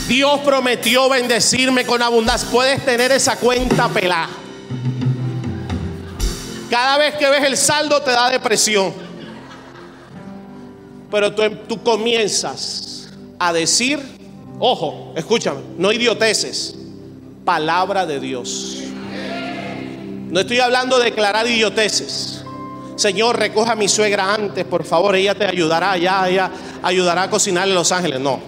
Dios 0.09 0.41
prometió 0.41 1.09
bendecirme 1.09 1.87
con 1.87 2.03
abundancia. 2.03 2.49
Puedes 2.51 2.85
tener 2.85 3.13
esa 3.13 3.37
cuenta 3.37 3.89
pelada. 3.89 4.29
Cada 6.69 6.99
vez 6.99 7.15
que 7.15 7.31
ves 7.31 7.45
el 7.45 7.57
saldo 7.57 8.03
te 8.03 8.11
da 8.11 8.31
depresión. 8.31 8.93
Pero 11.09 11.33
tú, 11.33 11.43
tú 11.69 11.83
comienzas 11.85 13.11
a 13.39 13.53
decir 13.53 14.22
Ojo, 14.65 15.13
escúchame, 15.17 15.59
no 15.77 15.91
idioteces, 15.91 16.77
palabra 17.45 18.07
de 18.07 18.21
Dios. 18.21 18.79
No 20.31 20.39
estoy 20.39 20.61
hablando 20.61 21.01
de 21.01 21.07
declarar 21.07 21.49
idioteces. 21.49 22.45
Señor, 22.95 23.41
recoja 23.41 23.73
a 23.73 23.75
mi 23.75 23.89
suegra 23.89 24.33
antes, 24.33 24.65
por 24.65 24.85
favor, 24.85 25.17
ella 25.17 25.35
te 25.35 25.47
ayudará 25.47 25.99
ya, 25.99 26.31
ya 26.31 26.53
ayudará 26.81 27.25
a 27.25 27.29
cocinar 27.29 27.67
en 27.67 27.75
Los 27.75 27.91
Ángeles. 27.91 28.21
No. 28.21 28.39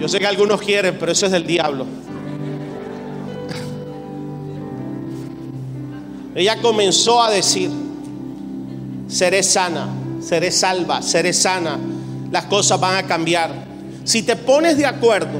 Yo 0.00 0.08
sé 0.08 0.18
que 0.18 0.26
algunos 0.26 0.58
quieren, 0.62 0.96
pero 0.98 1.12
eso 1.12 1.26
es 1.26 1.32
del 1.32 1.46
diablo. 1.46 1.84
Ella 6.34 6.56
comenzó 6.62 7.22
a 7.22 7.30
decir, 7.30 7.70
seré 9.08 9.42
sana, 9.42 9.88
seré 10.22 10.50
salva, 10.50 11.02
seré 11.02 11.34
sana, 11.34 11.78
las 12.32 12.46
cosas 12.46 12.80
van 12.80 12.96
a 12.96 13.06
cambiar. 13.06 13.50
Si 14.04 14.22
te 14.22 14.34
pones 14.34 14.76
de 14.76 14.86
acuerdo, 14.86 15.38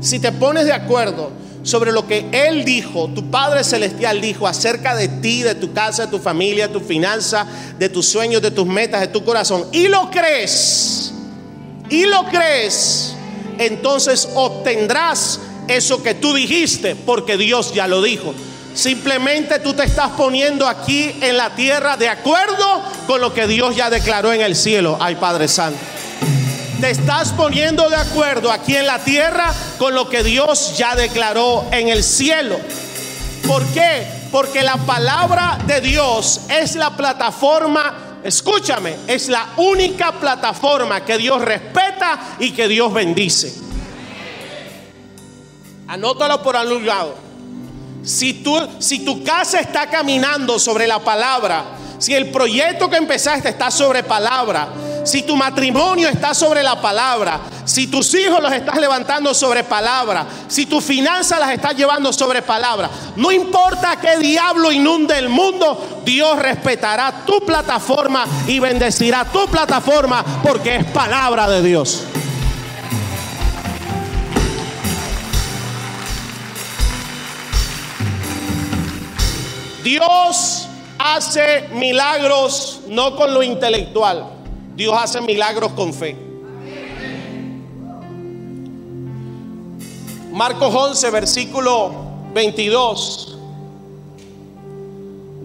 si 0.00 0.18
te 0.18 0.32
pones 0.32 0.64
de 0.64 0.72
acuerdo 0.72 1.30
sobre 1.62 1.90
lo 1.90 2.06
que 2.06 2.26
Él 2.30 2.64
dijo, 2.64 3.08
tu 3.08 3.28
Padre 3.30 3.64
Celestial 3.64 4.20
dijo 4.20 4.46
acerca 4.46 4.94
de 4.94 5.08
ti, 5.08 5.42
de 5.42 5.56
tu 5.56 5.72
casa, 5.72 6.06
de 6.06 6.12
tu 6.12 6.18
familia, 6.20 6.68
de 6.68 6.72
tu 6.72 6.80
finanza, 6.80 7.46
de 7.78 7.88
tus 7.88 8.06
sueños, 8.06 8.40
de 8.40 8.52
tus 8.52 8.66
metas, 8.66 9.00
de 9.00 9.08
tu 9.08 9.24
corazón, 9.24 9.66
y 9.72 9.88
lo 9.88 10.08
crees, 10.10 11.12
y 11.90 12.06
lo 12.06 12.24
crees, 12.26 13.14
entonces 13.58 14.28
obtendrás 14.34 15.40
eso 15.66 16.02
que 16.02 16.14
tú 16.14 16.32
dijiste, 16.32 16.94
porque 16.94 17.36
Dios 17.36 17.74
ya 17.74 17.88
lo 17.88 18.00
dijo. 18.00 18.32
Simplemente 18.76 19.58
tú 19.58 19.72
te 19.72 19.84
estás 19.84 20.10
poniendo 20.10 20.68
aquí 20.68 21.16
en 21.22 21.38
la 21.38 21.54
tierra 21.54 21.96
de 21.96 22.10
acuerdo 22.10 22.82
con 23.06 23.22
lo 23.22 23.32
que 23.32 23.46
Dios 23.46 23.74
ya 23.74 23.88
declaró 23.88 24.34
en 24.34 24.42
el 24.42 24.54
cielo. 24.54 24.98
Ay, 25.00 25.16
Padre 25.16 25.48
Santo. 25.48 25.78
Te 26.78 26.90
estás 26.90 27.32
poniendo 27.32 27.88
de 27.88 27.96
acuerdo 27.96 28.52
aquí 28.52 28.76
en 28.76 28.86
la 28.86 28.98
tierra 28.98 29.50
con 29.78 29.94
lo 29.94 30.10
que 30.10 30.22
Dios 30.22 30.76
ya 30.76 30.94
declaró 30.94 31.64
en 31.72 31.88
el 31.88 32.04
cielo. 32.04 32.58
¿Por 33.46 33.64
qué? 33.68 34.06
Porque 34.30 34.62
la 34.62 34.76
palabra 34.76 35.58
de 35.66 35.80
Dios 35.80 36.42
es 36.50 36.74
la 36.74 36.94
plataforma, 36.94 38.18
escúchame, 38.22 38.94
es 39.06 39.30
la 39.30 39.54
única 39.56 40.12
plataforma 40.12 41.02
que 41.02 41.16
Dios 41.16 41.40
respeta 41.40 42.36
y 42.40 42.50
que 42.50 42.68
Dios 42.68 42.92
bendice. 42.92 43.54
Anótalo 45.88 46.42
por 46.42 46.58
algún 46.58 46.84
lado. 46.84 47.25
Si, 48.06 48.44
si 48.78 49.00
tu 49.00 49.24
casa 49.24 49.58
está 49.58 49.90
caminando 49.90 50.60
sobre 50.60 50.86
la 50.86 51.00
palabra, 51.00 51.64
si 51.98 52.14
el 52.14 52.30
proyecto 52.30 52.88
que 52.88 52.98
empezaste 52.98 53.48
está 53.48 53.68
sobre 53.68 54.04
palabra, 54.04 54.68
si 55.04 55.22
tu 55.22 55.34
matrimonio 55.34 56.08
está 56.08 56.32
sobre 56.32 56.62
la 56.62 56.80
palabra, 56.80 57.40
si 57.64 57.88
tus 57.88 58.14
hijos 58.14 58.40
los 58.40 58.52
estás 58.52 58.76
levantando 58.78 59.34
sobre 59.34 59.64
palabra, 59.64 60.24
si 60.46 60.66
tus 60.66 60.84
finanzas 60.84 61.40
las 61.40 61.50
estás 61.50 61.74
llevando 61.74 62.12
sobre 62.12 62.42
palabra, 62.42 62.88
no 63.16 63.32
importa 63.32 63.96
qué 64.00 64.18
diablo 64.18 64.70
inunde 64.70 65.18
el 65.18 65.28
mundo, 65.28 66.02
Dios 66.04 66.38
respetará 66.38 67.24
tu 67.26 67.40
plataforma 67.40 68.24
y 68.46 68.60
bendecirá 68.60 69.24
tu 69.24 69.46
plataforma 69.46 70.24
porque 70.44 70.76
es 70.76 70.84
palabra 70.86 71.48
de 71.48 71.62
Dios. 71.62 72.04
Dios 79.86 80.66
hace 80.98 81.68
milagros 81.72 82.80
no 82.88 83.14
con 83.14 83.32
lo 83.32 83.40
intelectual, 83.40 84.26
Dios 84.74 84.92
hace 84.98 85.20
milagros 85.20 85.70
con 85.74 85.94
fe. 85.94 86.16
Marcos 90.32 90.74
11, 90.74 91.10
versículo 91.12 91.92
22. 92.34 93.38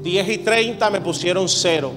10 0.01 0.29
y 0.29 0.37
30 0.39 0.89
me 0.89 1.01
pusieron 1.01 1.47
cero. 1.47 1.91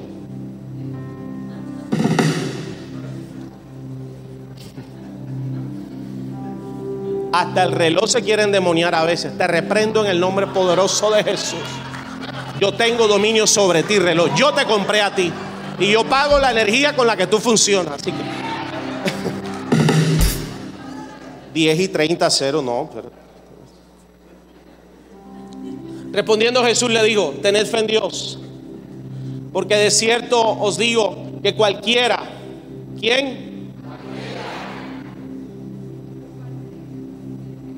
Hasta 7.32 7.62
el 7.62 7.72
reloj 7.72 8.07
se 8.07 8.22
quiere 8.22 8.42
endemoniar 8.42 8.95
a 8.95 9.05
veces. 9.05 9.34
Te 9.38 9.47
reprendo 9.47 10.05
en 10.05 10.11
el 10.11 10.20
nombre 10.20 10.47
poderoso 10.49 11.11
de 11.11 11.24
Jesús. 11.24 11.59
Yo 12.61 12.72
tengo 12.72 13.09
dominio 13.09 13.46
sobre 13.46 13.82
ti, 13.82 13.98
reloj. 13.98 14.30
Yo 14.36 14.52
te 14.52 14.64
compré 14.64 15.00
a 15.00 15.14
ti. 15.14 15.32
Y 15.78 15.90
yo 15.90 16.05
pago 16.05 16.38
la 16.38 16.52
energía 16.52 16.94
con 16.94 17.07
la 17.07 17.16
que 17.16 17.26
tú 17.26 17.38
funcionas. 17.38 18.00
Así 18.00 18.12
que. 18.12 18.18
10 21.55 21.80
y 21.80 21.88
30, 21.88 22.30
0, 22.30 22.62
no. 22.62 22.90
Respondiendo 26.12 26.64
Jesús 26.64 26.90
le 26.90 27.02
dijo, 27.02 27.34
tened 27.42 27.66
fe 27.66 27.80
en 27.80 27.86
Dios. 27.88 28.38
Porque 29.52 29.76
de 29.76 29.90
cierto 29.90 30.40
os 30.40 30.78
digo 30.78 31.40
que 31.42 31.55
cualquiera, 31.55 32.22
¿quién? 33.00 33.72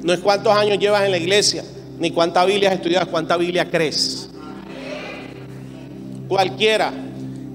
No 0.02 0.12
es 0.12 0.20
cuántos 0.20 0.54
años 0.54 0.78
llevas 0.78 1.04
en 1.04 1.10
la 1.10 1.16
iglesia, 1.16 1.64
ni 1.98 2.10
cuántas 2.10 2.46
Biblias 2.46 2.74
estudias, 2.74 3.06
cuánta 3.06 3.36
Biblia 3.36 3.68
crees. 3.70 4.25
Cualquiera 6.28 6.92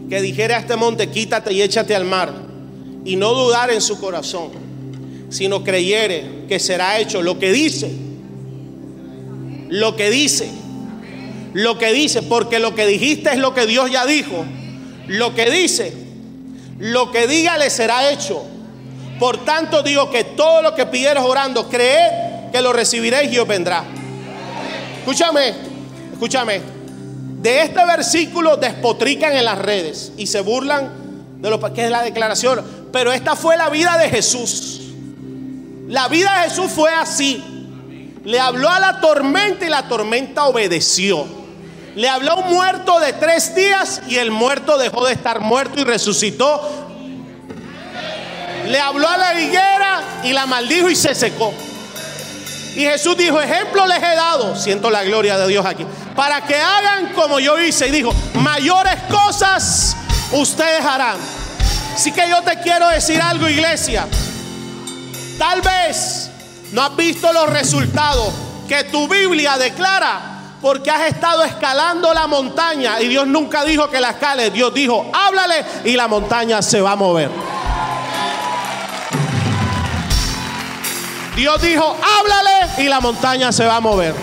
que 0.10 0.22
dijera 0.22 0.58
a 0.58 0.60
este 0.60 0.76
monte, 0.76 1.10
quítate 1.10 1.54
y 1.54 1.62
échate 1.62 1.96
al 1.96 2.06
mar, 2.06 2.34
y 3.06 3.16
no 3.16 3.34
dudar 3.34 3.72
en 3.72 3.82
su 3.82 4.00
corazón, 4.00 4.50
sino 5.30 5.64
creyere 5.64 6.46
que 6.48 6.60
será 6.60 7.00
hecho 7.00 7.22
lo 7.22 7.40
que 7.40 7.52
dice, 7.52 7.92
lo 9.70 9.96
que 9.96 10.10
dice, 10.10 10.50
lo 11.54 11.78
que 11.78 11.94
dice, 11.94 12.24
porque 12.24 12.60
lo 12.60 12.76
que 12.76 12.86
dijiste 12.86 13.30
es 13.32 13.38
lo 13.38 13.54
que 13.54 13.66
Dios 13.66 13.90
ya 13.90 14.06
dijo, 14.06 14.46
lo 15.08 15.34
que 15.34 15.50
dice, 15.50 15.94
lo 16.80 17.12
que 17.12 17.28
diga 17.28 17.58
le 17.58 17.70
será 17.70 18.12
hecho. 18.12 18.44
Por 19.20 19.46
tanto 19.46 19.84
digo 19.84 20.10
que 20.10 20.24
todo 20.24 20.62
lo 20.62 20.76
que 20.76 20.86
pidieres 20.88 21.24
orando, 21.24 21.70
creed 21.70 22.52
que 22.52 22.62
lo 22.62 22.74
recibiréis 22.74 23.32
y 23.32 23.38
os 23.38 23.48
vendrá. 23.48 23.86
Escúchame, 25.00 25.54
escúchame 26.12 26.81
de 27.42 27.64
este 27.64 27.84
versículo 27.86 28.58
despotrican 28.58 29.34
en 29.34 29.46
las 29.46 29.58
redes 29.58 30.12
y 30.18 30.28
se 30.28 30.42
burlan 30.42 30.92
de 31.40 31.50
lo 31.50 31.60
que 31.74 31.86
es 31.86 31.92
la 31.92 32.04
declaración. 32.04 32.64
Pero 32.92 33.12
esta 33.12 33.36
fue 33.36 33.58
la 33.58 33.70
vida 33.70 33.98
de 33.98 34.10
Jesús. 34.10 34.82
La 35.88 36.08
vida 36.08 36.42
de 36.42 36.50
Jesús 36.50 36.72
fue 36.72 36.94
así. 36.94 37.44
Le 38.24 38.40
habló 38.40 38.70
a 38.70 38.80
la 38.80 39.02
tormenta 39.02 39.66
y 39.66 39.70
la 39.70 39.88
tormenta 39.88 40.46
obedeció. 40.46 41.26
Le 41.96 42.08
habló 42.08 42.32
a 42.32 42.36
un 42.36 42.54
muerto 42.54 43.00
de 43.00 43.14
tres 43.14 43.56
días 43.56 44.02
y 44.08 44.18
el 44.18 44.32
muerto 44.32 44.78
dejó 44.78 45.06
de 45.06 45.14
estar 45.14 45.40
muerto 45.40 45.82
y 45.82 45.84
resucitó. 45.84 46.62
Le 48.68 48.80
habló 48.80 49.08
a 49.10 49.18
la 49.18 49.42
higuera 49.42 50.02
y 50.24 50.32
la 50.34 50.46
maldijo 50.46 50.90
y 50.90 50.96
se 50.96 51.16
secó. 51.16 51.52
Y 52.76 52.86
Jesús 52.86 53.18
dijo, 53.18 53.42
ejemplo 53.42 53.86
les 53.86 53.98
he 53.98 54.16
dado, 54.16 54.56
siento 54.56 54.90
la 54.90 55.04
gloria 55.04 55.38
de 55.38 55.48
Dios 55.48 55.66
aquí, 55.66 55.86
para 56.16 56.42
que 56.42 56.56
hagan 56.56 57.14
como 57.14 57.40
yo 57.40 57.60
hice. 57.60 57.88
Y 57.88 57.92
dijo, 57.92 58.14
mayores 58.36 58.96
cosas 59.10 59.96
ustedes 60.32 60.84
harán. 60.84 61.18
Así 61.94 62.12
que 62.12 62.28
yo 62.30 62.42
te 62.42 62.60
quiero 62.60 62.88
decir 62.90 63.22
algo, 63.22 63.48
iglesia. 63.48 64.08
Tal 65.38 65.62
vez 65.62 66.30
no 66.72 66.84
has 66.84 66.96
visto 66.96 67.32
los 67.34 67.50
resultados 67.50 68.34
que 68.68 68.84
tu 68.86 69.08
Biblia 69.08 69.58
declara 69.58 70.32
porque 70.62 70.92
has 70.92 71.08
estado 71.08 71.44
escalando 71.44 72.14
la 72.14 72.28
montaña 72.28 73.02
y 73.02 73.08
Dios 73.08 73.26
nunca 73.26 73.66
dijo 73.66 73.90
que 73.90 74.00
la 74.00 74.12
escale. 74.12 74.52
Dios 74.52 74.74
dijo, 74.74 75.10
háblale 75.12 75.66
y 75.84 75.96
la 75.96 76.08
montaña 76.08 76.62
se 76.62 76.80
va 76.80 76.92
a 76.92 76.96
mover. 76.96 77.30
Dios 81.36 81.62
dijo, 81.62 81.98
háblale 82.20 82.84
y 82.84 82.88
la 82.88 83.00
montaña 83.00 83.52
se 83.52 83.66
va 83.66 83.78
a 83.78 83.82
mover. 83.82 84.14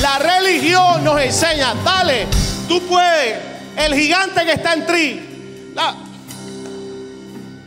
La 0.00 0.18
religión 0.18 1.04
nos 1.04 1.20
enseña, 1.20 1.74
dale, 1.84 2.26
tú 2.66 2.80
puedes, 2.86 3.38
el 3.76 3.94
gigante 3.94 4.44
que 4.44 4.52
está 4.52 4.72
en 4.72 4.86
ti. 4.86 5.20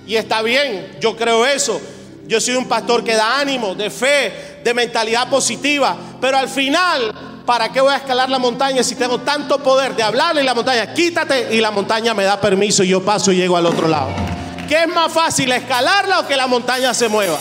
Y 0.07 0.15
está 0.15 0.41
bien, 0.41 0.97
yo 0.99 1.15
creo 1.15 1.45
eso. 1.45 1.79
Yo 2.25 2.41
soy 2.41 2.55
un 2.55 2.65
pastor 2.65 3.03
que 3.03 3.13
da 3.13 3.39
ánimo, 3.39 3.75
de 3.75 3.89
fe, 3.89 4.61
de 4.63 4.73
mentalidad 4.73 5.29
positiva. 5.29 5.95
Pero 6.19 6.37
al 6.37 6.49
final, 6.49 7.13
¿para 7.45 7.71
qué 7.71 7.81
voy 7.81 7.93
a 7.93 7.97
escalar 7.97 8.29
la 8.29 8.39
montaña 8.39 8.83
si 8.83 8.95
tengo 8.95 9.19
tanto 9.19 9.59
poder 9.59 9.95
de 9.95 10.03
hablarle 10.03 10.41
y 10.41 10.45
la 10.45 10.55
montaña? 10.55 10.93
Quítate 10.93 11.53
y 11.53 11.61
la 11.61 11.69
montaña 11.71 12.13
me 12.13 12.23
da 12.23 12.41
permiso 12.41 12.83
y 12.83 12.89
yo 12.89 13.03
paso 13.03 13.31
y 13.31 13.37
llego 13.37 13.57
al 13.57 13.65
otro 13.65 13.87
lado. 13.87 14.09
¿Qué 14.67 14.83
es 14.83 14.87
más 14.87 15.11
fácil, 15.11 15.51
escalarla 15.51 16.21
o 16.21 16.27
que 16.27 16.35
la 16.35 16.47
montaña 16.47 16.93
se 16.93 17.09
mueva? 17.09 17.37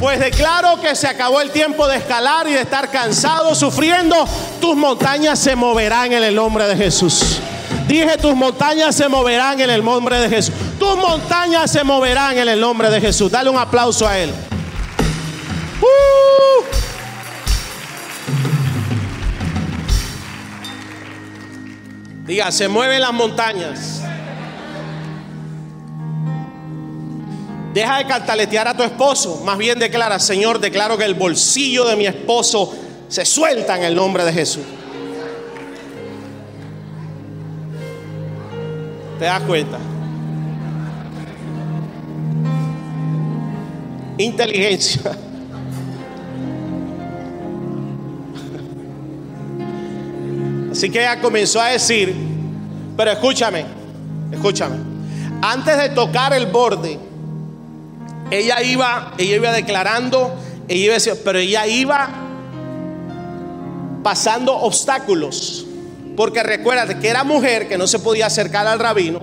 Pues 0.00 0.20
declaro 0.20 0.78
que 0.80 0.94
se 0.94 1.08
acabó 1.08 1.40
el 1.40 1.50
tiempo 1.50 1.88
de 1.88 1.96
escalar 1.96 2.46
y 2.46 2.52
de 2.52 2.60
estar 2.60 2.90
cansado, 2.90 3.54
sufriendo. 3.54 4.14
Tus 4.60 4.76
montañas 4.76 5.38
se 5.38 5.56
moverán 5.56 6.12
en 6.12 6.22
el 6.22 6.34
nombre 6.34 6.66
de 6.66 6.76
Jesús. 6.76 7.38
Dije, 7.88 8.18
tus 8.18 8.34
montañas 8.34 8.94
se 8.94 9.08
moverán 9.08 9.58
en 9.60 9.70
el 9.70 9.82
nombre 9.82 10.18
de 10.20 10.28
Jesús. 10.28 10.54
Tus 10.78 10.96
montañas 10.98 11.70
se 11.70 11.82
moverán 11.82 12.36
en 12.36 12.48
el 12.48 12.60
nombre 12.60 12.90
de 12.90 13.00
Jesús. 13.00 13.30
Dale 13.30 13.48
un 13.48 13.56
aplauso 13.56 14.06
a 14.06 14.18
Él. 14.18 14.30
Uh. 15.80 15.86
Diga, 22.26 22.52
se 22.52 22.68
mueven 22.68 23.00
las 23.00 23.12
montañas 23.12 23.95
Deja 27.76 27.98
de 27.98 28.06
cantaletear 28.06 28.68
a 28.68 28.74
tu 28.74 28.82
esposo. 28.82 29.42
Más 29.44 29.58
bien 29.58 29.78
declara, 29.78 30.18
Señor, 30.18 30.58
declaro 30.60 30.96
que 30.96 31.04
el 31.04 31.12
bolsillo 31.12 31.84
de 31.84 31.94
mi 31.94 32.06
esposo 32.06 32.72
se 33.06 33.22
suelta 33.26 33.76
en 33.76 33.84
el 33.84 33.94
nombre 33.94 34.24
de 34.24 34.32
Jesús. 34.32 34.62
¿Te 39.18 39.26
das 39.26 39.42
cuenta? 39.42 39.76
Inteligencia. 44.16 45.12
Así 50.72 50.88
que 50.88 51.00
ella 51.00 51.20
comenzó 51.20 51.60
a 51.60 51.66
decir, 51.66 52.16
pero 52.96 53.10
escúchame, 53.10 53.66
escúchame. 54.32 54.76
Antes 55.42 55.76
de 55.76 55.90
tocar 55.90 56.32
el 56.32 56.46
borde, 56.46 57.04
ella 58.30 58.62
iba, 58.62 59.12
ella 59.18 59.36
iba 59.36 59.52
declarando, 59.52 60.34
ella 60.68 60.96
iba 60.96 61.14
pero 61.24 61.38
ella 61.38 61.66
iba 61.66 62.08
pasando 64.02 64.54
obstáculos. 64.54 65.66
Porque 66.16 66.42
recuérdate 66.42 66.98
que 66.98 67.08
era 67.08 67.24
mujer 67.24 67.68
que 67.68 67.76
no 67.76 67.86
se 67.86 67.98
podía 67.98 68.26
acercar 68.26 68.66
al 68.66 68.78
rabino. 68.78 69.20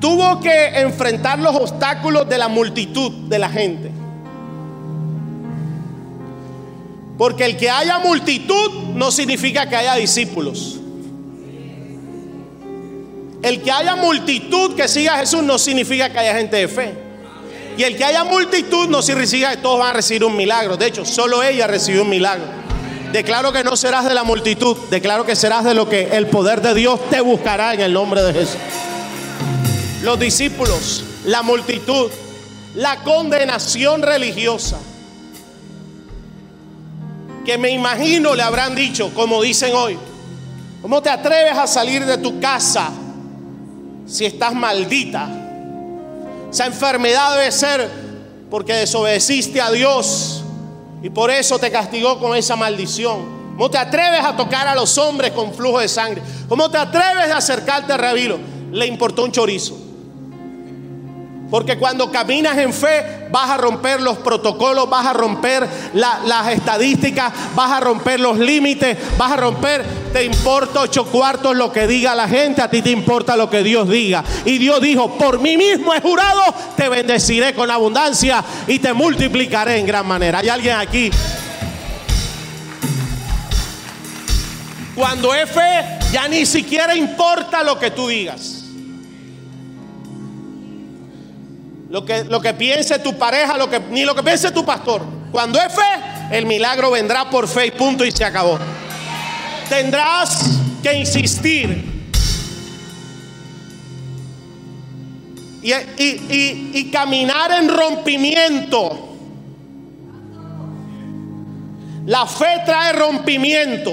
Tuvo 0.00 0.40
que 0.40 0.80
enfrentar 0.80 1.38
los 1.38 1.56
obstáculos 1.56 2.28
de 2.28 2.36
la 2.36 2.48
multitud 2.48 3.28
de 3.28 3.38
la 3.38 3.48
gente. 3.48 3.90
Porque 7.16 7.46
el 7.46 7.56
que 7.56 7.70
haya 7.70 7.98
multitud 7.98 8.72
no 8.94 9.10
significa 9.10 9.68
que 9.68 9.76
haya 9.76 9.94
discípulos. 9.94 10.78
El 13.42 13.62
que 13.62 13.70
haya 13.70 13.96
multitud 13.96 14.74
que 14.74 14.86
siga 14.86 15.14
a 15.14 15.18
Jesús 15.18 15.42
no 15.42 15.58
significa 15.58 16.10
que 16.10 16.18
haya 16.18 16.36
gente 16.36 16.56
de 16.56 16.68
fe. 16.68 17.05
Y 17.76 17.82
el 17.82 17.96
que 17.96 18.04
haya 18.04 18.24
multitud 18.24 18.88
no 18.88 19.02
significa 19.02 19.50
que 19.50 19.58
todos 19.58 19.78
van 19.78 19.90
a 19.90 19.92
recibir 19.92 20.24
un 20.24 20.34
milagro. 20.34 20.76
De 20.76 20.86
hecho, 20.86 21.04
solo 21.04 21.42
ella 21.42 21.66
recibió 21.66 22.02
un 22.02 22.08
milagro. 22.08 22.44
Declaro 23.12 23.52
que 23.52 23.62
no 23.62 23.76
serás 23.76 24.04
de 24.04 24.14
la 24.14 24.24
multitud, 24.24 24.76
declaro 24.90 25.24
que 25.24 25.36
serás 25.36 25.64
de 25.64 25.74
lo 25.74 25.88
que 25.88 26.16
el 26.16 26.26
poder 26.26 26.60
de 26.60 26.74
Dios 26.74 26.98
te 27.10 27.20
buscará 27.20 27.74
en 27.74 27.80
el 27.80 27.92
nombre 27.92 28.22
de 28.22 28.32
Jesús. 28.32 28.58
Los 30.02 30.18
discípulos, 30.18 31.04
la 31.24 31.42
multitud, 31.42 32.10
la 32.74 33.02
condenación 33.02 34.02
religiosa, 34.02 34.78
que 37.44 37.58
me 37.58 37.70
imagino 37.70 38.34
le 38.34 38.42
habrán 38.42 38.74
dicho, 38.74 39.12
como 39.14 39.40
dicen 39.40 39.74
hoy, 39.74 39.96
¿cómo 40.82 41.00
te 41.00 41.10
atreves 41.10 41.56
a 41.56 41.66
salir 41.66 42.04
de 42.04 42.18
tu 42.18 42.40
casa 42.40 42.90
si 44.06 44.24
estás 44.24 44.52
maldita? 44.52 45.45
Esa 46.50 46.66
enfermedad 46.66 47.36
debe 47.36 47.52
ser 47.52 47.88
porque 48.50 48.74
desobedeciste 48.74 49.60
a 49.60 49.70
Dios 49.70 50.42
y 51.02 51.10
por 51.10 51.30
eso 51.30 51.58
te 51.58 51.70
castigó 51.70 52.18
con 52.18 52.36
esa 52.36 52.56
maldición. 52.56 53.36
¿Cómo 53.56 53.70
te 53.70 53.78
atreves 53.78 54.24
a 54.24 54.36
tocar 54.36 54.68
a 54.68 54.74
los 54.74 54.98
hombres 54.98 55.32
con 55.32 55.54
flujo 55.54 55.80
de 55.80 55.88
sangre? 55.88 56.22
¿Cómo 56.48 56.70
te 56.70 56.78
atreves 56.78 57.30
a 57.30 57.38
acercarte 57.38 57.92
a 57.92 57.96
Rabilo? 57.96 58.38
Le 58.70 58.86
importó 58.86 59.24
un 59.24 59.32
chorizo. 59.32 59.85
Porque 61.50 61.78
cuando 61.78 62.10
caminas 62.10 62.58
en 62.58 62.72
fe 62.72 63.28
vas 63.30 63.50
a 63.50 63.56
romper 63.56 64.00
los 64.00 64.18
protocolos, 64.18 64.90
vas 64.90 65.06
a 65.06 65.12
romper 65.12 65.68
las 65.94 66.48
estadísticas, 66.48 67.32
vas 67.54 67.70
a 67.70 67.80
romper 67.80 68.18
los 68.18 68.36
límites, 68.38 68.98
vas 69.16 69.32
a 69.32 69.36
romper, 69.36 69.84
te 70.12 70.24
importa 70.24 70.80
ocho 70.80 71.06
cuartos 71.06 71.54
lo 71.54 71.72
que 71.72 71.86
diga 71.86 72.16
la 72.16 72.28
gente, 72.28 72.62
a 72.62 72.70
ti 72.70 72.82
te 72.82 72.90
importa 72.90 73.36
lo 73.36 73.48
que 73.48 73.62
Dios 73.62 73.88
diga. 73.88 74.24
Y 74.44 74.58
Dios 74.58 74.80
dijo, 74.80 75.16
por 75.16 75.38
mí 75.38 75.56
mismo 75.56 75.94
he 75.94 76.00
jurado, 76.00 76.42
te 76.76 76.88
bendeciré 76.88 77.54
con 77.54 77.70
abundancia 77.70 78.42
y 78.66 78.80
te 78.80 78.92
multiplicaré 78.92 79.78
en 79.78 79.86
gran 79.86 80.06
manera. 80.06 80.40
¿Hay 80.40 80.48
alguien 80.48 80.76
aquí? 80.76 81.10
Cuando 84.96 85.32
es 85.34 85.48
fe, 85.50 85.98
ya 86.10 86.26
ni 86.26 86.44
siquiera 86.44 86.96
importa 86.96 87.62
lo 87.62 87.78
que 87.78 87.90
tú 87.90 88.08
digas. 88.08 88.55
Lo 91.88 92.04
que, 92.04 92.24
lo 92.24 92.40
que 92.40 92.52
piense 92.54 92.98
tu 92.98 93.16
pareja, 93.16 93.56
lo 93.56 93.70
que, 93.70 93.78
ni 93.78 94.04
lo 94.04 94.14
que 94.14 94.22
piense 94.22 94.50
tu 94.50 94.64
pastor. 94.64 95.02
Cuando 95.30 95.60
es 95.60 95.72
fe, 95.72 95.82
el 96.32 96.46
milagro 96.46 96.90
vendrá 96.90 97.30
por 97.30 97.46
fe 97.46 97.66
y 97.66 97.70
punto 97.70 98.04
y 98.04 98.10
se 98.10 98.24
acabó. 98.24 98.58
Tendrás 99.68 100.44
que 100.82 100.94
insistir. 100.94 101.94
Y, 105.62 105.72
y, 105.72 106.70
y 106.74 106.90
caminar 106.90 107.52
en 107.52 107.68
rompimiento. 107.68 109.02
La 112.06 112.26
fe 112.26 112.62
trae 112.64 112.92
rompimiento. 112.92 113.92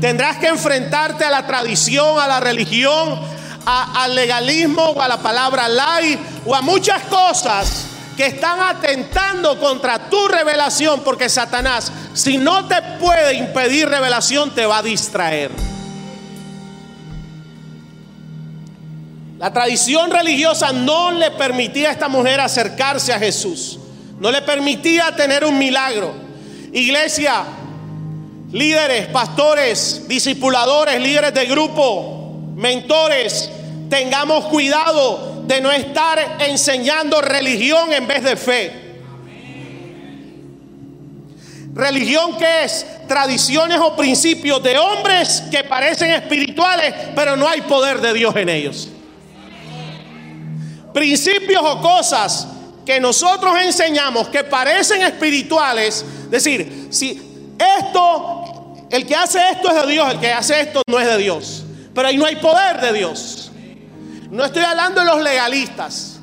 Tendrás 0.00 0.38
que 0.38 0.48
enfrentarte 0.48 1.24
a 1.24 1.30
la 1.30 1.46
tradición, 1.46 2.18
a 2.18 2.26
la 2.26 2.40
religión, 2.40 3.20
al 3.64 4.14
legalismo 4.14 4.82
o 4.82 5.00
a 5.00 5.08
la 5.08 5.18
palabra 5.18 5.68
ley 5.68 6.18
o 6.46 6.54
a 6.54 6.62
muchas 6.62 7.02
cosas 7.04 7.86
que 8.16 8.26
están 8.26 8.60
atentando 8.60 9.58
contra 9.58 10.10
tu 10.10 10.28
revelación 10.28 11.00
porque 11.00 11.28
Satanás, 11.28 11.90
si 12.12 12.36
no 12.36 12.66
te 12.66 12.76
puede 13.00 13.34
impedir 13.34 13.88
revelación, 13.88 14.50
te 14.50 14.66
va 14.66 14.78
a 14.78 14.82
distraer. 14.82 15.50
La 19.38 19.50
tradición 19.50 20.10
religiosa 20.10 20.70
no 20.70 21.12
le 21.12 21.30
permitía 21.30 21.88
a 21.88 21.92
esta 21.92 22.08
mujer 22.08 22.40
acercarse 22.40 23.14
a 23.14 23.18
Jesús. 23.18 23.78
No 24.18 24.30
le 24.30 24.42
permitía 24.42 25.16
tener 25.16 25.46
un 25.46 25.56
milagro. 25.56 26.12
Iglesia, 26.74 27.44
líderes, 28.52 29.06
pastores, 29.06 30.06
discipuladores, 30.06 31.00
líderes 31.00 31.32
de 31.32 31.46
grupo, 31.46 32.19
mentores, 32.60 33.50
tengamos 33.88 34.46
cuidado 34.46 35.42
de 35.46 35.60
no 35.60 35.70
estar 35.72 36.36
enseñando 36.40 37.20
religión 37.20 37.92
en 37.92 38.06
vez 38.06 38.22
de 38.22 38.36
fe. 38.36 38.72
Religión 41.72 42.36
que 42.36 42.64
es 42.64 42.86
tradiciones 43.08 43.78
o 43.80 43.96
principios 43.96 44.62
de 44.62 44.76
hombres 44.76 45.42
que 45.50 45.64
parecen 45.64 46.10
espirituales, 46.10 46.94
pero 47.14 47.36
no 47.36 47.48
hay 47.48 47.62
poder 47.62 48.00
de 48.00 48.12
Dios 48.12 48.36
en 48.36 48.48
ellos. 48.48 48.88
Principios 50.92 51.62
o 51.64 51.80
cosas 51.80 52.46
que 52.84 53.00
nosotros 53.00 53.54
enseñamos 53.62 54.28
que 54.28 54.44
parecen 54.44 55.00
espirituales, 55.02 56.04
decir, 56.28 56.88
si 56.90 57.20
esto, 57.78 58.74
el 58.90 59.06
que 59.06 59.14
hace 59.14 59.38
esto 59.50 59.70
es 59.70 59.86
de 59.86 59.92
Dios, 59.92 60.12
el 60.12 60.20
que 60.20 60.32
hace 60.32 60.60
esto 60.60 60.82
no 60.86 60.98
es 60.98 61.06
de 61.06 61.18
Dios, 61.18 61.64
pero 61.94 62.08
ahí 62.08 62.16
no 62.16 62.26
hay 62.26 62.36
poder 62.36 62.80
de 62.80 62.92
Dios. 62.92 63.50
No 64.30 64.44
estoy 64.44 64.62
hablando 64.62 65.00
de 65.00 65.06
los 65.06 65.22
legalistas. 65.22 66.20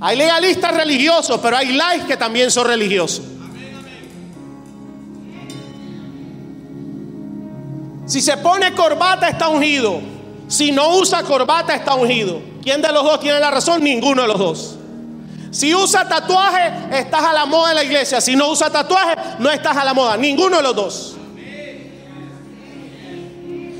Hay 0.00 0.16
legalistas 0.16 0.74
religiosos, 0.74 1.40
pero 1.42 1.56
hay 1.56 1.72
laicos 1.72 2.06
que 2.06 2.16
también 2.16 2.50
son 2.50 2.66
religiosos. 2.66 3.22
Si 8.06 8.22
se 8.22 8.36
pone 8.38 8.72
corbata 8.72 9.28
está 9.28 9.48
ungido. 9.48 10.00
Si 10.48 10.72
no 10.72 10.96
usa 10.96 11.22
corbata 11.22 11.74
está 11.74 11.94
ungido. 11.94 12.40
¿Quién 12.62 12.80
de 12.80 12.92
los 12.92 13.04
dos 13.04 13.20
tiene 13.20 13.38
la 13.38 13.50
razón? 13.50 13.82
Ninguno 13.82 14.22
de 14.22 14.28
los 14.28 14.38
dos. 14.38 14.78
Si 15.50 15.74
usa 15.74 16.08
tatuaje, 16.08 16.98
estás 16.98 17.22
a 17.22 17.32
la 17.32 17.44
moda 17.44 17.70
en 17.70 17.76
la 17.76 17.84
iglesia. 17.84 18.20
Si 18.20 18.36
no 18.36 18.48
usa 18.50 18.70
tatuaje, 18.70 19.14
no 19.38 19.50
estás 19.50 19.76
a 19.76 19.84
la 19.84 19.92
moda. 19.92 20.16
Ninguno 20.16 20.56
de 20.58 20.62
los 20.62 20.74
dos. 20.74 21.17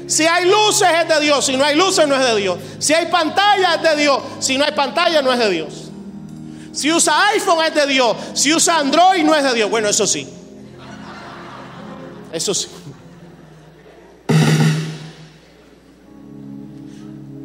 Si 0.08 0.26
hay 0.26 0.46
luces 0.46 0.88
es 1.02 1.06
de 1.06 1.20
Dios, 1.20 1.44
si 1.44 1.54
no 1.56 1.64
hay 1.64 1.76
luces 1.76 2.08
no 2.08 2.16
es 2.16 2.26
de 2.26 2.40
Dios. 2.40 2.58
Si 2.78 2.94
hay 2.94 3.06
pantalla 3.06 3.74
es 3.74 3.82
de 3.82 3.96
Dios, 3.96 4.22
si 4.40 4.56
no 4.56 4.64
hay 4.64 4.72
pantalla 4.72 5.20
no 5.20 5.30
es 5.30 5.38
de 5.38 5.50
Dios. 5.50 5.90
Si 6.72 6.90
usa 6.90 7.28
iPhone 7.28 7.64
es 7.66 7.74
de 7.74 7.86
Dios, 7.86 8.16
si 8.32 8.54
usa 8.54 8.78
Android 8.78 9.22
no 9.22 9.34
es 9.34 9.44
de 9.44 9.52
Dios. 9.52 9.70
Bueno, 9.70 9.88
eso 9.88 10.06
sí. 10.06 10.26
Eso 12.32 12.54
sí. 12.54 12.68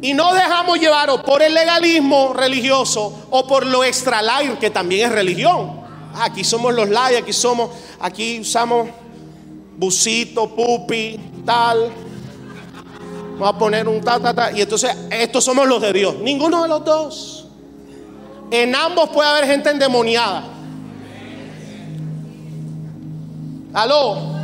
Y 0.00 0.14
no 0.14 0.32
dejamos 0.34 0.78
llevar 0.78 1.10
o 1.10 1.22
por 1.22 1.42
el 1.42 1.52
legalismo 1.52 2.32
religioso 2.32 3.26
o 3.30 3.46
por 3.46 3.66
lo 3.66 3.84
extra 3.84 4.22
light, 4.22 4.58
que 4.58 4.70
también 4.70 5.08
es 5.08 5.12
religión. 5.12 5.80
Ah, 6.14 6.26
aquí 6.26 6.44
somos 6.44 6.72
los 6.72 6.88
light, 6.88 7.18
aquí 7.18 7.32
somos, 7.34 7.70
aquí 8.00 8.40
usamos 8.40 8.88
busito, 9.76 10.54
pupi, 10.54 11.18
tal. 11.44 11.90
Vamos 13.38 13.54
a 13.54 13.58
poner 13.58 13.88
un 13.88 14.00
ta, 14.00 14.20
ta, 14.20 14.32
ta. 14.32 14.52
Y 14.52 14.60
entonces, 14.60 14.96
estos 15.10 15.44
somos 15.44 15.66
los 15.66 15.82
de 15.82 15.92
Dios. 15.92 16.16
Ninguno 16.20 16.62
de 16.62 16.68
los 16.68 16.84
dos. 16.84 17.46
En 18.50 18.74
ambos 18.74 19.08
puede 19.10 19.28
haber 19.28 19.46
gente 19.46 19.70
endemoniada. 19.70 20.44
Aló. 23.72 24.34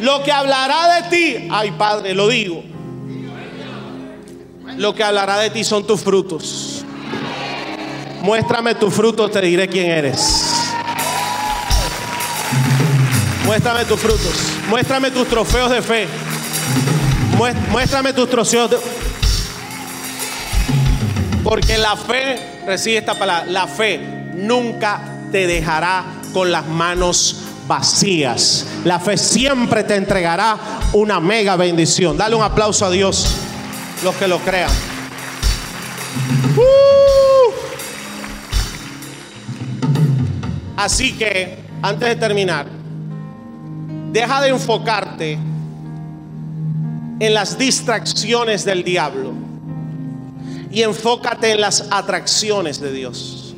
Lo 0.00 0.22
que 0.22 0.32
hablará 0.32 1.00
de 1.00 1.08
ti, 1.08 1.48
ay 1.50 1.70
Padre, 1.72 2.14
lo 2.14 2.28
digo. 2.28 2.62
Lo 4.76 4.94
que 4.94 5.04
hablará 5.04 5.38
de 5.38 5.50
ti 5.50 5.64
son 5.64 5.86
tus 5.86 6.00
frutos. 6.00 6.84
muéstrame 8.22 8.74
tu 8.74 8.90
fruto, 8.90 9.28
te 9.30 9.40
diré 9.40 9.68
quién 9.68 9.90
eres. 9.90 10.52
Muéstrame 13.44 13.84
tus 13.84 14.00
frutos. 14.00 14.34
Muéstrame 14.68 15.10
tus 15.10 15.28
trofeos 15.28 15.70
de 15.70 15.82
fe. 15.82 16.08
Muéstrame 17.70 18.12
tus 18.12 18.30
trofeos 18.30 18.70
de... 18.70 18.78
Porque 21.42 21.76
la 21.76 21.96
fe, 21.96 22.60
recibe 22.66 22.98
esta 22.98 23.18
palabra, 23.18 23.50
la 23.50 23.66
fe 23.66 23.98
nunca 24.34 25.00
te 25.32 25.48
dejará 25.48 26.04
con 26.32 26.52
las 26.52 26.66
manos 26.68 27.42
vacías. 27.66 28.66
La 28.84 29.00
fe 29.00 29.16
siempre 29.16 29.82
te 29.82 29.96
entregará 29.96 30.56
una 30.92 31.18
mega 31.18 31.56
bendición. 31.56 32.16
Dale 32.16 32.36
un 32.36 32.42
aplauso 32.42 32.86
a 32.86 32.90
Dios, 32.90 33.26
los 34.04 34.14
que 34.14 34.28
lo 34.28 34.38
crean. 34.38 34.70
Uh. 36.56 36.62
Así 40.76 41.12
que, 41.14 41.58
antes 41.82 42.08
de 42.08 42.16
terminar, 42.16 42.66
deja 44.12 44.40
de 44.40 44.48
enfocarte 44.50 45.38
en 47.22 47.34
las 47.34 47.56
distracciones 47.56 48.64
del 48.64 48.82
diablo 48.82 49.32
y 50.72 50.82
enfócate 50.82 51.52
en 51.52 51.60
las 51.60 51.86
atracciones 51.88 52.80
de 52.80 52.92
Dios. 52.92 53.54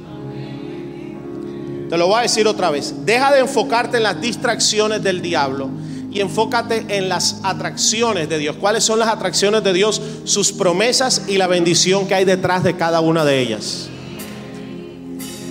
Te 1.88 1.96
lo 1.96 2.08
voy 2.08 2.18
a 2.18 2.22
decir 2.22 2.46
otra 2.46 2.68
vez. 2.70 3.06
Deja 3.06 3.32
de 3.32 3.40
enfocarte 3.40 3.96
en 3.96 4.02
las 4.02 4.20
distracciones 4.20 5.02
del 5.02 5.22
diablo 5.22 5.70
y 6.12 6.20
enfócate 6.20 6.84
en 6.90 7.08
las 7.08 7.40
atracciones 7.42 8.28
de 8.28 8.36
Dios. 8.36 8.56
¿Cuáles 8.56 8.84
son 8.84 8.98
las 8.98 9.08
atracciones 9.08 9.64
de 9.64 9.72
Dios? 9.72 10.02
Sus 10.24 10.52
promesas 10.52 11.22
y 11.26 11.38
la 11.38 11.46
bendición 11.46 12.06
que 12.06 12.16
hay 12.16 12.26
detrás 12.26 12.64
de 12.64 12.76
cada 12.76 13.00
una 13.00 13.24
de 13.24 13.40
ellas. 13.40 13.88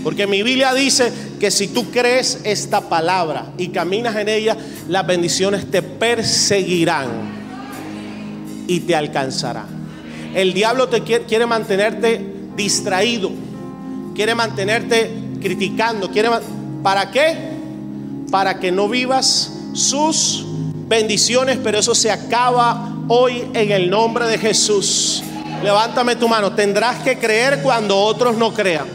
Porque 0.04 0.28
mi 0.28 0.44
Biblia 0.44 0.76
dice 0.76 1.12
que 1.40 1.50
si 1.50 1.68
tú 1.68 1.90
crees 1.90 2.42
esta 2.44 2.90
palabra 2.90 3.54
y 3.58 3.70
caminas 3.70 4.16
en 4.18 4.30
ella, 4.30 4.56
las 4.88 5.08
bendiciones 5.08 5.72
te 5.72 5.82
perseguirán 5.82 7.42
y 8.68 8.82
te 8.82 8.96
alcanzarán. 8.96 9.68
El 10.34 10.54
diablo 10.54 10.90
te 10.90 11.02
quiere, 11.02 11.26
quiere 11.26 11.46
mantenerte 11.46 12.34
distraído, 12.56 13.32
quiere 14.16 14.36
mantenerte 14.36 15.12
criticando, 15.42 16.10
quiere 16.10 16.30
¿para 16.82 17.12
qué? 17.12 17.38
Para 18.32 18.60
que 18.60 18.72
no 18.72 18.88
vivas 18.90 19.52
sus 19.74 20.46
bendiciones, 20.88 21.60
pero 21.64 21.80
eso 21.80 21.94
se 21.94 22.12
acaba 22.12 22.94
hoy 23.08 23.44
en 23.54 23.72
el 23.72 23.90
nombre 23.90 24.26
de 24.28 24.38
Jesús. 24.38 25.24
Levántame 25.64 26.16
tu 26.16 26.28
mano, 26.28 26.54
tendrás 26.54 27.04
que 27.04 27.18
creer 27.18 27.62
cuando 27.62 27.98
otros 27.98 28.38
no 28.38 28.54
crean 28.54 28.88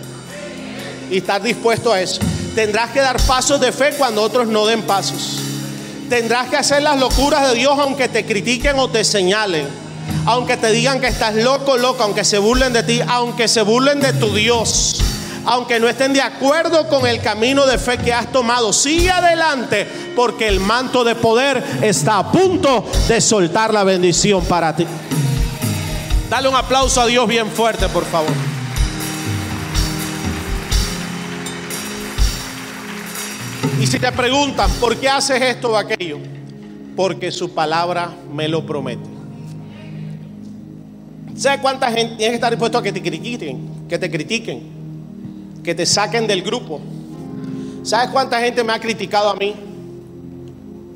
y 1.10 1.18
estar 1.18 1.42
dispuesto 1.42 1.92
a 1.92 2.00
eso. 2.00 2.20
Tendrás 2.54 2.90
que 2.90 3.00
dar 3.00 3.20
pasos 3.22 3.60
de 3.60 3.72
fe 3.72 3.92
cuando 3.96 4.22
otros 4.22 4.48
no 4.48 4.66
den 4.66 4.82
pasos. 4.82 5.47
Tendrás 6.08 6.48
que 6.48 6.56
hacer 6.56 6.82
las 6.82 6.98
locuras 6.98 7.48
de 7.50 7.54
Dios 7.56 7.78
aunque 7.78 8.08
te 8.08 8.24
critiquen 8.24 8.78
o 8.78 8.88
te 8.88 9.04
señalen. 9.04 9.66
Aunque 10.24 10.56
te 10.56 10.70
digan 10.70 11.00
que 11.00 11.08
estás 11.08 11.34
loco, 11.34 11.76
loco, 11.76 12.02
aunque 12.02 12.24
se 12.24 12.38
burlen 12.38 12.72
de 12.72 12.82
ti, 12.82 13.00
aunque 13.06 13.46
se 13.48 13.62
burlen 13.62 14.00
de 14.00 14.12
tu 14.14 14.34
Dios. 14.34 14.96
Aunque 15.44 15.80
no 15.80 15.88
estén 15.88 16.12
de 16.12 16.20
acuerdo 16.20 16.88
con 16.88 17.06
el 17.06 17.20
camino 17.20 17.66
de 17.66 17.78
fe 17.78 17.98
que 17.98 18.12
has 18.12 18.30
tomado, 18.32 18.72
sigue 18.72 19.10
adelante 19.10 19.86
porque 20.14 20.48
el 20.48 20.60
manto 20.60 21.04
de 21.04 21.14
poder 21.14 21.62
está 21.82 22.18
a 22.18 22.32
punto 22.32 22.84
de 23.06 23.20
soltar 23.20 23.72
la 23.72 23.84
bendición 23.84 24.44
para 24.44 24.74
ti. 24.74 24.86
Dale 26.28 26.48
un 26.48 26.56
aplauso 26.56 27.00
a 27.00 27.06
Dios 27.06 27.26
bien 27.26 27.50
fuerte, 27.50 27.88
por 27.88 28.04
favor. 28.04 28.47
Y 33.80 33.86
si 33.86 34.00
te 34.00 34.10
preguntan, 34.10 34.68
¿por 34.80 34.96
qué 34.96 35.08
haces 35.08 35.40
esto 35.40 35.70
o 35.70 35.76
aquello? 35.76 36.18
Porque 36.96 37.30
su 37.30 37.54
palabra 37.54 38.10
me 38.32 38.48
lo 38.48 38.66
promete. 38.66 39.08
¿Sabes 41.36 41.60
cuánta 41.60 41.92
gente 41.92 42.16
tiene 42.16 42.32
que 42.32 42.34
estar 42.34 42.50
dispuesto 42.50 42.78
a 42.78 42.82
que 42.82 42.90
te 42.90 43.00
critiquen? 43.00 43.86
Que 43.88 43.96
te 43.96 44.10
critiquen, 44.10 44.62
que 45.62 45.76
te 45.76 45.86
saquen 45.86 46.26
del 46.26 46.42
grupo. 46.42 46.80
¿Sabes 47.84 48.10
cuánta 48.10 48.40
gente 48.40 48.64
me 48.64 48.72
ha 48.72 48.80
criticado 48.80 49.30
a 49.30 49.36
mí? 49.36 49.54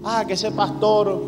Ah, 0.04 0.24
que 0.26 0.32
ese 0.32 0.50
pastor, 0.50 1.22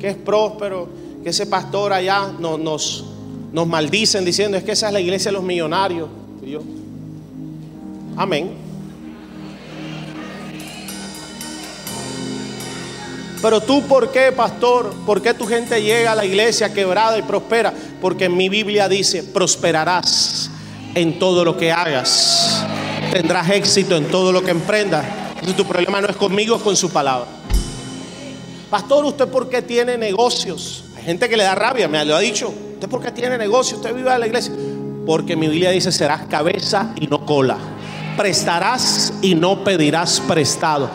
que 0.00 0.08
es 0.08 0.16
próspero, 0.16 0.88
que 1.22 1.30
ese 1.30 1.46
pastor 1.46 1.92
allá 1.92 2.32
nos, 2.40 2.58
nos, 2.58 3.04
nos 3.52 3.68
maldicen 3.68 4.24
diciendo, 4.24 4.56
es 4.56 4.64
que 4.64 4.72
esa 4.72 4.88
es 4.88 4.92
la 4.92 5.00
iglesia 5.00 5.30
de 5.30 5.36
los 5.36 5.44
millonarios. 5.44 6.08
Yo, 6.44 6.60
amén. 8.16 8.61
Pero 13.42 13.60
tú, 13.60 13.82
¿por 13.82 14.12
qué, 14.12 14.30
pastor? 14.30 14.94
¿Por 15.04 15.20
qué 15.20 15.34
tu 15.34 15.46
gente 15.46 15.82
llega 15.82 16.12
a 16.12 16.14
la 16.14 16.24
iglesia 16.24 16.72
quebrada 16.72 17.18
y 17.18 17.22
prospera? 17.22 17.74
Porque 18.00 18.26
en 18.26 18.36
mi 18.36 18.48
Biblia 18.48 18.88
dice, 18.88 19.24
prosperarás 19.24 20.48
en 20.94 21.18
todo 21.18 21.44
lo 21.44 21.56
que 21.56 21.72
hagas. 21.72 22.64
Tendrás 23.10 23.50
éxito 23.50 23.96
en 23.96 24.06
todo 24.06 24.30
lo 24.30 24.44
que 24.44 24.52
emprendas. 24.52 25.04
Entonces 25.30 25.56
tu 25.56 25.66
problema 25.66 26.00
no 26.00 26.08
es 26.08 26.14
conmigo, 26.14 26.54
es 26.54 26.62
con 26.62 26.76
su 26.76 26.90
palabra. 26.90 27.26
Pastor, 28.70 29.04
¿usted 29.06 29.26
por 29.26 29.48
qué 29.48 29.60
tiene 29.60 29.98
negocios? 29.98 30.84
Hay 30.96 31.02
gente 31.02 31.28
que 31.28 31.36
le 31.36 31.42
da 31.42 31.56
rabia, 31.56 31.88
me 31.88 32.04
lo 32.04 32.14
ha 32.14 32.20
dicho. 32.20 32.54
¿Usted 32.74 32.88
por 32.88 33.02
qué 33.02 33.10
tiene 33.10 33.36
negocios? 33.36 33.80
¿Usted 33.80 33.92
vive 33.92 34.14
en 34.14 34.20
la 34.20 34.26
iglesia? 34.28 34.54
Porque 35.04 35.34
mi 35.34 35.48
Biblia 35.48 35.70
dice, 35.70 35.90
serás 35.90 36.22
cabeza 36.28 36.94
y 37.00 37.08
no 37.08 37.26
cola. 37.26 37.58
Prestarás 38.16 39.14
y 39.20 39.34
no 39.34 39.64
pedirás 39.64 40.20
prestado. 40.20 40.88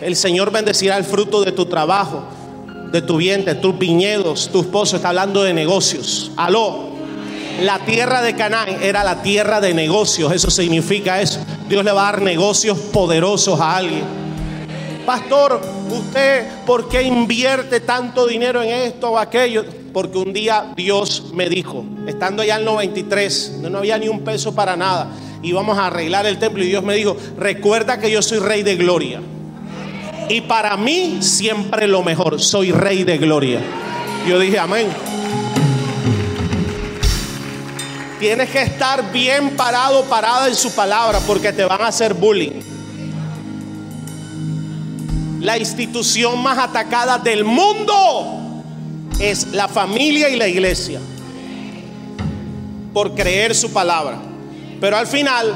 El 0.00 0.14
Señor 0.14 0.50
bendecirá 0.50 0.96
el 0.98 1.04
fruto 1.04 1.42
de 1.42 1.52
tu 1.52 1.66
trabajo, 1.66 2.22
de 2.92 3.00
tu 3.00 3.16
vientre, 3.16 3.54
tus 3.54 3.78
viñedos, 3.78 4.50
tus 4.52 4.66
pozos. 4.66 4.94
Está 4.94 5.08
hablando 5.08 5.42
de 5.42 5.54
negocios. 5.54 6.30
Aló. 6.36 6.94
La 7.62 7.78
tierra 7.78 8.20
de 8.20 8.36
Canaán 8.36 8.82
era 8.82 9.02
la 9.02 9.22
tierra 9.22 9.62
de 9.62 9.72
negocios. 9.72 10.32
Eso 10.32 10.50
significa 10.50 11.22
eso. 11.22 11.40
Dios 11.68 11.82
le 11.84 11.92
va 11.92 12.08
a 12.08 12.12
dar 12.12 12.22
negocios 12.22 12.78
poderosos 12.78 13.58
a 13.58 13.76
alguien. 13.76 14.04
Pastor, 15.06 15.62
¿usted 15.90 16.46
por 16.66 16.88
qué 16.88 17.02
invierte 17.02 17.80
tanto 17.80 18.26
dinero 18.26 18.62
en 18.62 18.70
esto 18.70 19.12
o 19.12 19.18
aquello? 19.18 19.64
Porque 19.92 20.18
un 20.18 20.32
día 20.32 20.72
Dios 20.76 21.30
me 21.32 21.48
dijo, 21.48 21.84
estando 22.06 22.42
allá 22.42 22.56
en 22.56 22.60
el 22.60 22.66
93, 22.66 23.58
no 23.62 23.78
había 23.78 23.96
ni 23.98 24.08
un 24.08 24.20
peso 24.20 24.54
para 24.54 24.76
nada, 24.76 25.08
íbamos 25.42 25.78
a 25.78 25.86
arreglar 25.86 26.26
el 26.26 26.38
templo 26.38 26.62
y 26.62 26.66
Dios 26.66 26.82
me 26.82 26.94
dijo, 26.94 27.16
recuerda 27.38 27.98
que 27.98 28.10
yo 28.10 28.20
soy 28.20 28.40
rey 28.40 28.64
de 28.64 28.74
gloria. 28.74 29.22
Y 30.28 30.40
para 30.40 30.76
mí 30.76 31.18
siempre 31.20 31.86
lo 31.86 32.02
mejor. 32.02 32.40
Soy 32.40 32.72
rey 32.72 33.04
de 33.04 33.18
gloria. 33.18 33.60
Yo 34.26 34.38
dije, 34.38 34.58
amén. 34.58 34.88
Tienes 38.18 38.50
que 38.50 38.62
estar 38.62 39.12
bien 39.12 39.50
parado, 39.56 40.04
parada 40.04 40.48
en 40.48 40.54
su 40.54 40.74
palabra, 40.74 41.20
porque 41.26 41.52
te 41.52 41.64
van 41.64 41.82
a 41.82 41.88
hacer 41.88 42.14
bullying. 42.14 42.60
La 45.40 45.58
institución 45.58 46.42
más 46.42 46.58
atacada 46.58 47.18
del 47.18 47.44
mundo 47.44 48.62
es 49.20 49.48
la 49.52 49.68
familia 49.68 50.28
y 50.28 50.36
la 50.36 50.48
iglesia. 50.48 50.98
Por 52.92 53.14
creer 53.14 53.54
su 53.54 53.72
palabra. 53.72 54.18
Pero 54.80 54.96
al 54.96 55.06
final, 55.06 55.54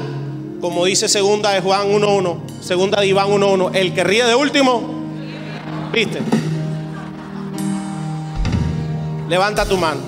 como 0.61 0.85
dice 0.85 1.09
segunda 1.09 1.51
de 1.51 1.61
Juan 1.61 1.91
1.1, 1.91 2.50
segunda 2.61 3.01
de 3.01 3.07
Iván 3.07 3.27
1.1, 3.27 3.71
el 3.73 3.93
que 3.93 4.03
ríe 4.03 4.23
de 4.23 4.35
último, 4.35 4.81
¿viste? 5.91 6.19
Levanta 9.27 9.65
tu 9.65 9.77
mano. 9.77 10.01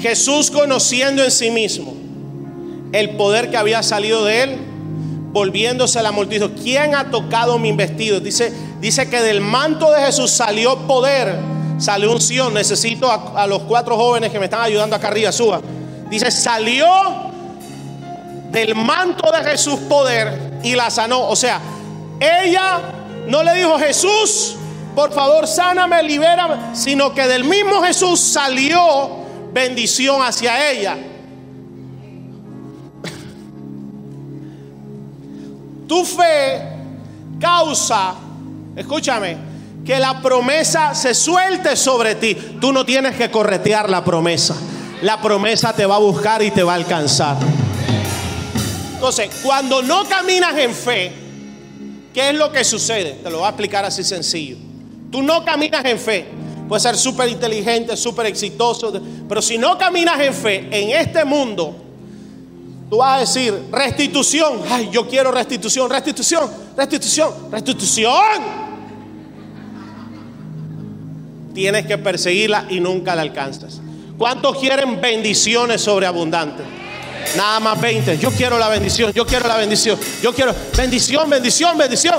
Jesús 0.00 0.50
conociendo 0.50 1.22
en 1.22 1.30
sí 1.30 1.50
mismo 1.50 1.94
el 2.92 3.10
poder 3.10 3.50
que 3.50 3.56
había 3.56 3.82
salido 3.82 4.24
de 4.24 4.42
él, 4.42 4.58
volviéndose 5.32 5.98
a 5.98 6.02
la 6.02 6.12
multitud, 6.12 6.52
¿quién 6.62 6.94
ha 6.94 7.10
tocado 7.10 7.58
mi 7.58 7.72
vestido? 7.72 8.20
Dice, 8.20 8.52
dice 8.80 9.10
que 9.10 9.20
del 9.20 9.40
manto 9.40 9.90
de 9.90 10.00
Jesús 10.02 10.30
salió 10.30 10.78
poder, 10.86 11.36
salió 11.78 12.12
unción. 12.12 12.54
Necesito 12.54 13.10
a, 13.10 13.42
a 13.42 13.46
los 13.46 13.62
cuatro 13.62 13.96
jóvenes 13.96 14.30
que 14.30 14.38
me 14.38 14.46
están 14.46 14.62
ayudando 14.62 14.96
acá 14.96 15.08
arriba, 15.08 15.32
suba. 15.32 15.60
Dice, 16.08 16.30
salió 16.30 16.86
del 18.56 18.74
manto 18.74 19.30
de 19.30 19.50
Jesús 19.50 19.78
poder 19.80 20.60
y 20.62 20.74
la 20.74 20.88
sanó. 20.88 21.28
O 21.28 21.36
sea, 21.36 21.60
ella 22.18 22.80
no 23.26 23.42
le 23.42 23.52
dijo, 23.54 23.78
Jesús, 23.78 24.56
por 24.94 25.12
favor, 25.12 25.46
sáname, 25.46 26.02
libérame, 26.02 26.74
sino 26.74 27.12
que 27.12 27.26
del 27.26 27.44
mismo 27.44 27.82
Jesús 27.82 28.18
salió 28.18 28.78
bendición 29.52 30.22
hacia 30.22 30.70
ella. 30.70 30.96
Tu 35.86 36.04
fe 36.06 36.62
causa, 37.38 38.14
escúchame, 38.74 39.36
que 39.84 39.98
la 39.98 40.22
promesa 40.22 40.94
se 40.94 41.12
suelte 41.12 41.76
sobre 41.76 42.14
ti. 42.14 42.34
Tú 42.58 42.72
no 42.72 42.86
tienes 42.86 43.16
que 43.16 43.30
corretear 43.30 43.90
la 43.90 44.02
promesa. 44.02 44.56
la 45.02 45.20
promesa 45.20 45.74
te 45.74 45.84
va 45.84 45.96
a 45.96 45.98
buscar 45.98 46.42
y 46.42 46.50
te 46.50 46.62
va 46.62 46.72
a 46.72 46.76
alcanzar. 46.76 47.36
Entonces, 48.96 49.28
cuando 49.42 49.82
no 49.82 50.04
caminas 50.08 50.56
en 50.56 50.74
fe, 50.74 51.12
¿qué 52.14 52.30
es 52.30 52.34
lo 52.34 52.50
que 52.50 52.64
sucede? 52.64 53.18
Te 53.22 53.30
lo 53.30 53.38
voy 53.38 53.46
a 53.46 53.50
explicar 53.50 53.84
así 53.84 54.02
sencillo. 54.02 54.56
Tú 55.12 55.22
no 55.22 55.44
caminas 55.44 55.84
en 55.84 55.98
fe. 55.98 56.26
Puedes 56.66 56.82
ser 56.82 56.96
súper 56.96 57.28
inteligente, 57.28 57.94
súper 57.94 58.24
exitoso, 58.24 58.90
pero 59.28 59.42
si 59.42 59.58
no 59.58 59.76
caminas 59.76 60.18
en 60.20 60.32
fe 60.32 60.68
en 60.70 60.98
este 60.98 61.26
mundo, 61.26 61.76
tú 62.88 62.96
vas 62.96 63.18
a 63.18 63.20
decir 63.20 63.54
restitución. 63.70 64.62
Ay, 64.68 64.88
yo 64.90 65.06
quiero 65.06 65.30
restitución, 65.30 65.90
restitución, 65.90 66.50
restitución, 66.74 67.32
restitución. 67.52 68.42
Tienes 71.52 71.86
que 71.86 71.98
perseguirla 71.98 72.66
y 72.70 72.80
nunca 72.80 73.14
la 73.14 73.20
alcanzas. 73.20 73.78
¿Cuántos 74.16 74.58
quieren 74.58 75.02
bendiciones 75.02 75.82
sobreabundantes? 75.82 76.85
Nada 77.34 77.60
más 77.60 77.80
20. 77.80 78.18
Yo 78.18 78.30
quiero 78.30 78.58
la 78.58 78.68
bendición, 78.68 79.12
yo 79.12 79.26
quiero 79.26 79.48
la 79.48 79.56
bendición, 79.56 79.98
yo 80.22 80.34
quiero 80.34 80.54
bendición, 80.76 81.28
bendición, 81.28 81.76
bendición. 81.76 82.16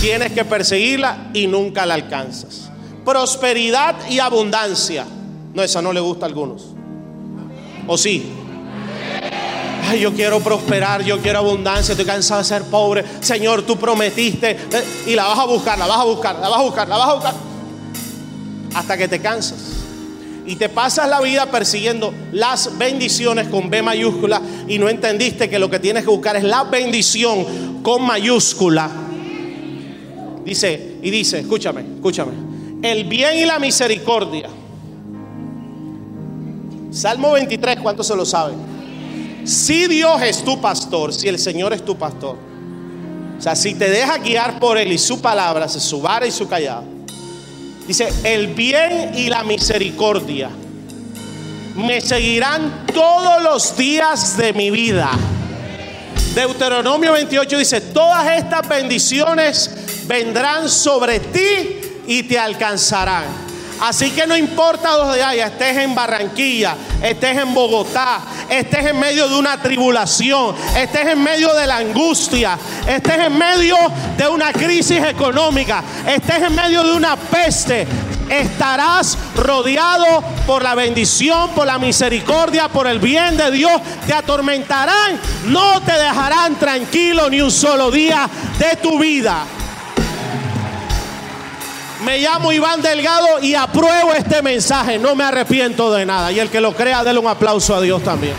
Tienes 0.00 0.32
que 0.32 0.44
perseguirla 0.44 1.30
y 1.34 1.46
nunca 1.46 1.84
la 1.84 1.94
alcanzas. 1.94 2.70
Prosperidad 3.04 3.96
y 4.08 4.18
abundancia. 4.18 5.04
No, 5.52 5.62
esa 5.62 5.82
no 5.82 5.92
le 5.92 6.00
gusta 6.00 6.26
a 6.26 6.28
algunos. 6.28 6.68
¿O 7.86 7.98
sí? 7.98 8.32
Ay, 9.88 10.00
yo 10.00 10.14
quiero 10.14 10.40
prosperar, 10.40 11.02
yo 11.02 11.20
quiero 11.20 11.40
abundancia, 11.40 11.92
estoy 11.92 12.06
cansado 12.06 12.40
de 12.40 12.46
ser 12.46 12.62
pobre. 12.64 13.04
Señor, 13.20 13.62
tú 13.62 13.76
prometiste. 13.76 14.52
Eh, 14.52 14.84
y 15.08 15.14
la 15.14 15.24
vas 15.24 15.38
a 15.40 15.44
buscar, 15.44 15.78
la 15.78 15.86
vas 15.86 15.98
a 15.98 16.04
buscar, 16.04 16.36
la 16.38 16.48
vas 16.48 16.58
a 16.58 16.62
buscar, 16.62 16.88
la 16.88 16.96
vas 16.96 17.08
a 17.08 17.14
buscar. 17.14 17.34
Hasta 18.74 18.96
que 18.96 19.08
te 19.08 19.20
cansas 19.20 19.69
y 20.46 20.56
te 20.56 20.68
pasas 20.68 21.08
la 21.08 21.20
vida 21.20 21.50
persiguiendo 21.50 22.12
las 22.32 22.76
bendiciones 22.78 23.48
con 23.48 23.70
B 23.70 23.82
mayúscula 23.82 24.40
y 24.68 24.78
no 24.78 24.88
entendiste 24.88 25.48
que 25.48 25.58
lo 25.58 25.70
que 25.70 25.78
tienes 25.78 26.04
que 26.04 26.10
buscar 26.10 26.36
es 26.36 26.44
la 26.44 26.64
bendición 26.64 27.82
con 27.82 28.04
mayúscula. 28.04 28.90
Dice, 30.44 30.96
y 31.02 31.10
dice, 31.10 31.40
escúchame, 31.40 31.82
escúchame, 31.96 32.32
el 32.82 33.04
bien 33.04 33.38
y 33.38 33.44
la 33.44 33.58
misericordia. 33.58 34.48
Salmo 36.90 37.32
23, 37.32 37.78
¿cuánto 37.80 38.02
se 38.02 38.16
lo 38.16 38.24
sabe? 38.24 38.54
Si 39.44 39.86
Dios 39.86 40.20
es 40.22 40.44
tu 40.44 40.60
pastor, 40.60 41.14
si 41.14 41.28
el 41.28 41.38
Señor 41.38 41.72
es 41.72 41.84
tu 41.84 41.96
pastor, 41.96 42.36
o 43.38 43.42
sea, 43.42 43.54
si 43.54 43.74
te 43.74 43.88
deja 43.88 44.18
guiar 44.18 44.58
por 44.58 44.76
Él 44.76 44.92
y 44.92 44.98
su 44.98 45.20
palabra, 45.20 45.68
su 45.68 46.00
vara 46.00 46.26
y 46.26 46.30
su 46.30 46.48
callado 46.48 46.99
Dice, 47.90 48.08
el 48.22 48.54
bien 48.54 49.16
y 49.16 49.28
la 49.28 49.42
misericordia 49.42 50.48
me 51.74 52.00
seguirán 52.00 52.86
todos 52.94 53.42
los 53.42 53.76
días 53.76 54.36
de 54.36 54.52
mi 54.52 54.70
vida. 54.70 55.10
Deuteronomio 56.32 57.14
28 57.14 57.58
dice, 57.58 57.80
todas 57.80 58.38
estas 58.38 58.68
bendiciones 58.68 60.06
vendrán 60.06 60.68
sobre 60.68 61.18
ti 61.18 61.80
y 62.06 62.22
te 62.22 62.38
alcanzarán. 62.38 63.24
Así 63.80 64.10
que 64.10 64.26
no 64.26 64.36
importa 64.36 64.90
donde 64.90 65.22
haya, 65.22 65.46
estés 65.46 65.78
en 65.78 65.94
Barranquilla, 65.94 66.76
estés 67.02 67.38
en 67.38 67.54
Bogotá, 67.54 68.20
estés 68.48 68.86
en 68.86 68.98
medio 68.98 69.28
de 69.28 69.36
una 69.36 69.60
tribulación, 69.62 70.54
estés 70.76 71.06
en 71.06 71.22
medio 71.22 71.54
de 71.54 71.66
la 71.66 71.78
angustia, 71.78 72.58
estés 72.86 73.18
en 73.18 73.38
medio 73.38 73.76
de 74.18 74.28
una 74.28 74.52
crisis 74.52 75.02
económica, 75.02 75.82
estés 76.06 76.42
en 76.42 76.54
medio 76.54 76.84
de 76.84 76.92
una 76.92 77.16
peste, 77.16 77.86
estarás 78.28 79.16
rodeado 79.34 80.22
por 80.46 80.62
la 80.62 80.74
bendición, 80.74 81.50
por 81.50 81.66
la 81.66 81.78
misericordia, 81.78 82.68
por 82.68 82.86
el 82.86 82.98
bien 82.98 83.36
de 83.36 83.50
Dios. 83.50 83.80
Te 84.06 84.12
atormentarán, 84.12 85.18
no 85.46 85.80
te 85.80 85.92
dejarán 85.92 86.56
tranquilo 86.56 87.30
ni 87.30 87.40
un 87.40 87.50
solo 87.50 87.90
día 87.90 88.28
de 88.58 88.76
tu 88.76 88.98
vida. 88.98 89.44
Me 92.04 92.18
llamo 92.18 92.50
Iván 92.50 92.80
Delgado 92.80 93.40
y 93.42 93.54
apruebo 93.54 94.14
este 94.14 94.40
mensaje. 94.40 94.98
No 94.98 95.14
me 95.14 95.24
arrepiento 95.24 95.92
de 95.92 96.06
nada. 96.06 96.32
Y 96.32 96.40
el 96.40 96.48
que 96.48 96.60
lo 96.60 96.74
crea, 96.74 97.04
déle 97.04 97.18
un 97.18 97.26
aplauso 97.26 97.74
a 97.74 97.80
Dios 97.80 98.02
también. 98.02 98.34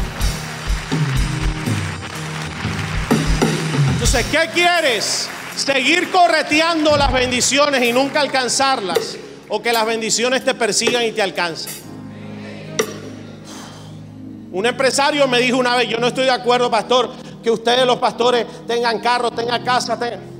Entonces, 3.94 4.26
¿qué 4.32 4.50
quieres? 4.54 5.30
¿Seguir 5.56 6.10
correteando 6.10 6.98
las 6.98 7.14
bendiciones 7.14 7.84
y 7.84 7.94
nunca 7.94 8.22
alcanzarlas? 8.22 9.18
¿O 9.48 9.62
que 9.62 9.72
las 9.72 9.86
bendiciones 9.86 10.44
te 10.44 10.56
persigan 10.56 11.04
y 11.04 11.12
te 11.12 11.22
alcancen? 11.22 11.72
Un 14.52 14.66
empresario 14.66 15.28
me 15.28 15.40
dijo 15.40 15.58
una 15.58 15.76
vez, 15.76 15.88
yo 15.88 15.98
no 16.00 16.08
estoy 16.08 16.26
de 16.26 16.32
acuerdo, 16.32 16.72
pastor, 16.72 17.12
que 17.44 17.52
ustedes 17.52 17.86
los 17.86 17.98
pastores 17.98 18.46
tengan 18.66 19.00
carro, 19.00 19.30
tengan 19.30 19.64
casa, 19.64 20.00
tengan... 20.00 20.31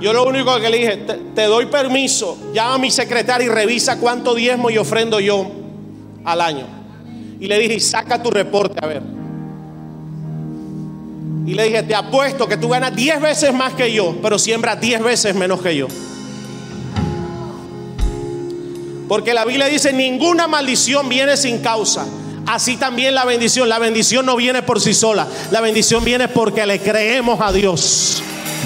Yo 0.00 0.12
lo 0.12 0.24
único 0.24 0.58
que 0.60 0.70
le 0.70 0.78
dije, 0.78 0.96
te, 1.34 1.44
doy 1.44 1.66
permiso, 1.66 2.38
llama 2.52 2.74
a 2.74 2.78
mi 2.78 2.90
secretaria 2.90 3.46
y 3.46 3.48
revisa 3.48 3.98
cuánto 3.98 4.34
diezmo 4.34 4.70
y 4.70 4.78
ofrendo 4.78 5.18
yo 5.18 5.50
al 6.24 6.40
año. 6.40 6.66
Y 7.40 7.46
le 7.46 7.58
dije, 7.58 7.80
saca 7.80 8.22
tu 8.22 8.30
reporte 8.30 8.78
a 8.80 8.86
ver. 8.86 9.02
Y 11.46 11.54
le 11.54 11.64
dije, 11.64 11.82
te 11.82 11.94
apuesto 11.94 12.46
que 12.46 12.56
tú 12.56 12.68
ganas 12.68 12.94
10 12.94 13.20
veces 13.20 13.52
más 13.52 13.72
que 13.74 13.92
yo, 13.92 14.16
pero 14.22 14.38
siembras 14.38 14.80
10 14.80 15.02
veces 15.02 15.34
menos 15.34 15.60
que 15.62 15.76
yo. 15.76 15.88
Porque 19.08 19.32
la 19.32 19.44
Biblia 19.44 19.66
dice, 19.66 19.92
ninguna 19.92 20.46
maldición 20.46 21.08
viene 21.08 21.36
sin 21.36 21.58
causa. 21.58 22.06
Así 22.46 22.76
también 22.76 23.14
la 23.14 23.24
bendición. 23.24 23.68
La 23.68 23.78
bendición 23.78 24.26
no 24.26 24.36
viene 24.36 24.62
por 24.62 24.80
sí 24.80 24.92
sola. 24.92 25.26
La 25.50 25.60
bendición 25.60 26.04
viene 26.04 26.28
porque 26.28 26.66
le 26.66 26.78
creemos 26.78 27.40
a 27.40 27.50
Dios. 27.52 28.22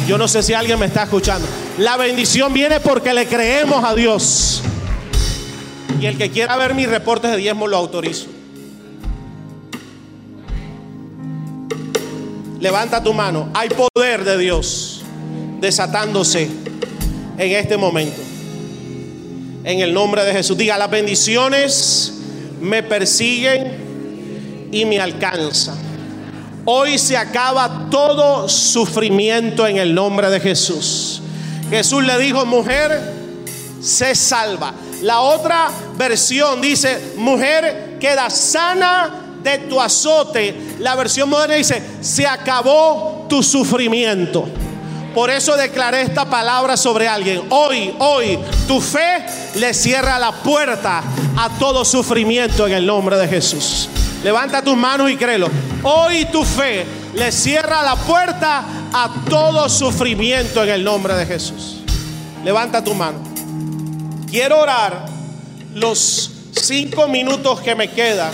Yo 0.07 0.19
no 0.19 0.29
sé 0.29 0.43
si 0.43 0.53
alguien 0.53 0.79
me 0.79 0.87
está 0.87 1.05
escuchando. 1.05 1.47
La 1.79 1.97
bendición 1.97 2.53
viene 2.53 2.81
porque 2.81 3.15
le 3.15 3.27
creemos 3.27 3.85
a 3.85 3.95
Dios. 3.95 4.63
Y 6.01 6.07
el 6.07 6.19
que 6.19 6.31
quiera 6.31 6.57
ver 6.57 6.75
mis 6.75 6.89
reportes 6.89 7.31
de 7.31 7.37
diezmo 7.37 7.69
lo 7.69 7.77
autorizo. 7.77 8.27
Levanta 12.61 13.03
tu 13.03 13.13
mano. 13.13 13.49
Hay 13.55 13.69
poder 13.69 14.25
de 14.25 14.39
Dios 14.39 15.03
desatándose 15.61 16.49
en 17.39 17.53
este 17.53 17.77
momento. 17.77 18.21
En 19.65 19.81
el 19.81 19.95
nombre 19.95 20.25
de 20.25 20.33
Jesús. 20.33 20.57
Diga, 20.57 20.77
las 20.77 20.91
bendiciones 20.91 22.15
me 22.61 22.83
persiguen 22.83 24.69
y 24.73 24.85
me 24.85 25.01
alcanzan. 25.01 25.92
Hoy 26.65 26.97
se 26.97 27.17
acaba 27.17 27.89
todo 27.91 28.49
sufrimiento 28.49 29.67
en 29.67 29.79
el 29.79 29.95
nombre 29.95 30.31
de 30.31 30.39
Jesús. 30.39 31.21
Jesús 31.69 32.05
le 32.05 32.19
dijo, 32.19 32.47
mujer, 32.47 33.01
se 33.81 34.15
salva. 34.15 34.73
La 35.03 35.21
otra 35.23 35.71
versión 35.97 36.61
dice, 36.61 37.15
mujer, 37.17 37.97
queda 37.99 38.31
sana 38.31 39.39
de 39.43 39.59
tu 39.59 39.81
azote. 39.81 40.77
La 40.79 40.95
versión 40.95 41.29
moderna 41.29 41.57
dice, 41.57 41.83
se 42.01 42.29
acabó 42.29 43.27
tu 43.29 43.43
sufrimiento. 43.43 44.47
Por 45.17 45.31
eso 45.31 45.57
declaré 45.57 46.03
esta 46.03 46.31
palabra 46.31 46.77
sobre 46.77 47.09
alguien. 47.09 47.43
Hoy, 47.51 47.93
hoy, 47.99 48.39
tu 48.69 48.81
fe 48.81 49.27
le 49.57 49.75
cierra 49.75 50.19
la 50.21 50.31
puerta 50.31 51.03
a 51.37 51.49
todo 51.59 51.85
sufrimiento 51.85 52.69
en 52.69 52.75
el 52.75 52.87
nombre 52.87 53.17
de 53.17 53.27
Jesús. 53.27 53.89
Levanta 54.23 54.63
tus 54.63 54.77
manos 54.77 55.11
y 55.11 55.17
créelo. 55.17 55.49
Hoy 55.83 56.27
tu 56.27 56.45
fe 56.45 56.85
le 57.15 57.33
cierra 57.33 57.83
la 57.83 57.97
puerta 57.97 58.65
a 58.93 59.11
todo 59.29 59.69
sufrimiento 59.69 60.63
en 60.63 60.71
el 60.71 60.85
nombre 60.85 61.15
de 61.15 61.27
Jesús. 61.27 61.81
Levanta 62.45 62.85
tu 62.85 62.95
mano. 62.95 63.19
Quiero 64.31 64.61
orar 64.61 65.07
los 65.75 66.31
cinco 66.53 67.09
minutos 67.09 67.61
que 67.61 67.75
me 67.75 67.91
quedan 67.91 68.33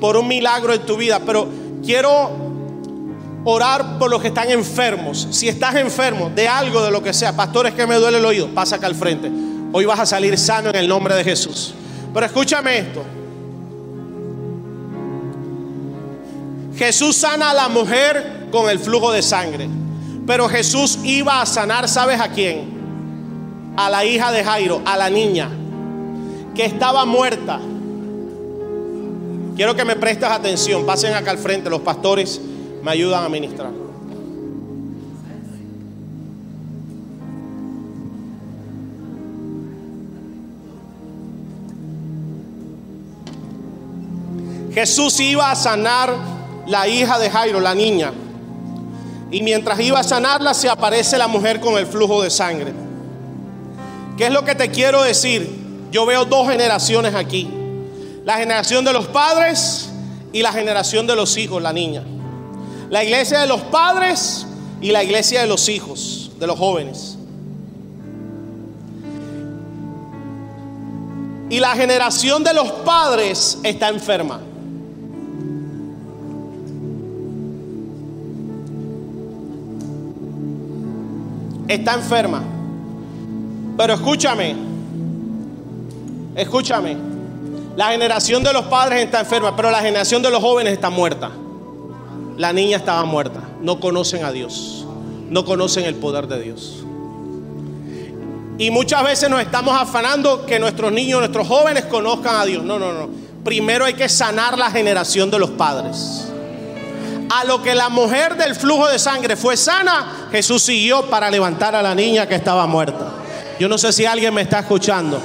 por 0.00 0.16
un 0.16 0.26
milagro 0.26 0.72
en 0.72 0.84
tu 0.86 0.96
vida, 0.96 1.20
pero 1.24 1.48
quiero 1.84 2.30
orar 3.44 3.98
por 3.98 4.10
los 4.10 4.22
que 4.22 4.28
están 4.28 4.50
enfermos. 4.50 5.28
Si 5.30 5.48
estás 5.48 5.74
enfermo 5.76 6.30
de 6.34 6.48
algo, 6.48 6.82
de 6.82 6.90
lo 6.90 7.02
que 7.02 7.12
sea, 7.12 7.36
pastores 7.36 7.74
que 7.74 7.86
me 7.86 7.96
duele 7.96 8.18
el 8.18 8.24
oído, 8.24 8.48
pasa 8.48 8.76
acá 8.76 8.86
al 8.86 8.94
frente. 8.94 9.30
Hoy 9.72 9.84
vas 9.84 10.00
a 10.00 10.06
salir 10.06 10.38
sano 10.38 10.70
en 10.70 10.76
el 10.76 10.88
nombre 10.88 11.14
de 11.14 11.24
Jesús. 11.24 11.74
Pero 12.12 12.24
escúchame 12.24 12.78
esto. 12.78 13.04
Jesús 16.76 17.16
sana 17.16 17.50
a 17.50 17.54
la 17.54 17.68
mujer 17.68 18.48
con 18.50 18.68
el 18.68 18.78
flujo 18.78 19.12
de 19.12 19.22
sangre. 19.22 19.68
Pero 20.26 20.48
Jesús 20.48 20.98
iba 21.04 21.40
a 21.40 21.46
sanar, 21.46 21.88
¿sabes 21.88 22.20
a 22.20 22.28
quién? 22.28 23.74
A 23.76 23.90
la 23.90 24.04
hija 24.04 24.32
de 24.32 24.42
Jairo, 24.42 24.80
a 24.84 24.96
la 24.96 25.10
niña, 25.10 25.50
que 26.54 26.64
estaba 26.64 27.04
muerta. 27.04 27.60
Quiero 29.56 29.76
que 29.76 29.84
me 29.84 29.96
prestes 29.96 30.28
atención. 30.28 30.86
Pasen 30.86 31.14
acá 31.14 31.30
al 31.30 31.38
frente, 31.38 31.68
los 31.68 31.80
pastores 31.80 32.40
me 32.82 32.90
ayudan 32.90 33.24
a 33.24 33.28
ministrar. 33.28 33.70
Jesús 44.72 45.20
iba 45.20 45.52
a 45.52 45.54
sanar 45.54 46.33
la 46.66 46.88
hija 46.88 47.18
de 47.18 47.30
Jairo, 47.30 47.60
la 47.60 47.74
niña. 47.74 48.12
Y 49.30 49.42
mientras 49.42 49.80
iba 49.80 49.98
a 49.98 50.04
sanarla, 50.04 50.54
se 50.54 50.68
aparece 50.68 51.18
la 51.18 51.28
mujer 51.28 51.60
con 51.60 51.76
el 51.76 51.86
flujo 51.86 52.22
de 52.22 52.30
sangre. 52.30 52.72
¿Qué 54.16 54.26
es 54.26 54.32
lo 54.32 54.44
que 54.44 54.54
te 54.54 54.70
quiero 54.70 55.02
decir? 55.02 55.88
Yo 55.90 56.06
veo 56.06 56.24
dos 56.24 56.48
generaciones 56.48 57.14
aquí. 57.14 57.50
La 58.24 58.34
generación 58.36 58.84
de 58.84 58.92
los 58.92 59.06
padres 59.08 59.90
y 60.32 60.42
la 60.42 60.52
generación 60.52 61.06
de 61.06 61.16
los 61.16 61.36
hijos, 61.36 61.62
la 61.62 61.72
niña. 61.72 62.02
La 62.90 63.02
iglesia 63.02 63.40
de 63.40 63.46
los 63.46 63.60
padres 63.62 64.46
y 64.80 64.92
la 64.92 65.02
iglesia 65.02 65.40
de 65.40 65.46
los 65.46 65.68
hijos, 65.68 66.30
de 66.38 66.46
los 66.46 66.58
jóvenes. 66.58 67.18
Y 71.50 71.60
la 71.60 71.70
generación 71.70 72.42
de 72.44 72.54
los 72.54 72.70
padres 72.70 73.58
está 73.62 73.88
enferma. 73.88 74.40
Está 81.68 81.94
enferma. 81.94 82.42
Pero 83.76 83.94
escúchame, 83.94 84.54
escúchame. 86.36 86.96
La 87.76 87.88
generación 87.88 88.44
de 88.44 88.52
los 88.52 88.66
padres 88.66 89.04
está 89.04 89.20
enferma, 89.20 89.56
pero 89.56 89.70
la 89.70 89.80
generación 89.80 90.22
de 90.22 90.30
los 90.30 90.40
jóvenes 90.40 90.74
está 90.74 90.90
muerta. 90.90 91.30
La 92.36 92.52
niña 92.52 92.76
estaba 92.76 93.04
muerta. 93.04 93.40
No 93.60 93.80
conocen 93.80 94.24
a 94.24 94.30
Dios. 94.30 94.86
No 95.28 95.44
conocen 95.44 95.84
el 95.84 95.96
poder 95.96 96.28
de 96.28 96.40
Dios. 96.40 96.84
Y 98.58 98.70
muchas 98.70 99.02
veces 99.02 99.28
nos 99.28 99.40
estamos 99.40 99.74
afanando 99.76 100.46
que 100.46 100.60
nuestros 100.60 100.92
niños, 100.92 101.18
nuestros 101.18 101.48
jóvenes 101.48 101.86
conozcan 101.86 102.36
a 102.36 102.44
Dios. 102.44 102.62
No, 102.62 102.78
no, 102.78 102.92
no. 102.92 103.08
Primero 103.42 103.84
hay 103.84 103.94
que 103.94 104.08
sanar 104.08 104.56
la 104.56 104.70
generación 104.70 105.30
de 105.30 105.38
los 105.40 105.50
padres. 105.50 106.28
A 107.30 107.44
lo 107.44 107.62
que 107.62 107.74
la 107.74 107.88
mujer 107.88 108.36
del 108.36 108.54
flujo 108.54 108.88
de 108.88 108.98
sangre 108.98 109.36
fue 109.36 109.56
sana, 109.56 110.28
Jesús 110.30 110.62
siguió 110.62 111.08
para 111.08 111.30
levantar 111.30 111.74
a 111.74 111.82
la 111.82 111.94
niña 111.94 112.28
que 112.28 112.34
estaba 112.34 112.66
muerta. 112.66 113.12
Yo 113.58 113.68
no 113.68 113.78
sé 113.78 113.92
si 113.92 114.04
alguien 114.04 114.34
me 114.34 114.42
está 114.42 114.60
escuchando. 114.60 115.20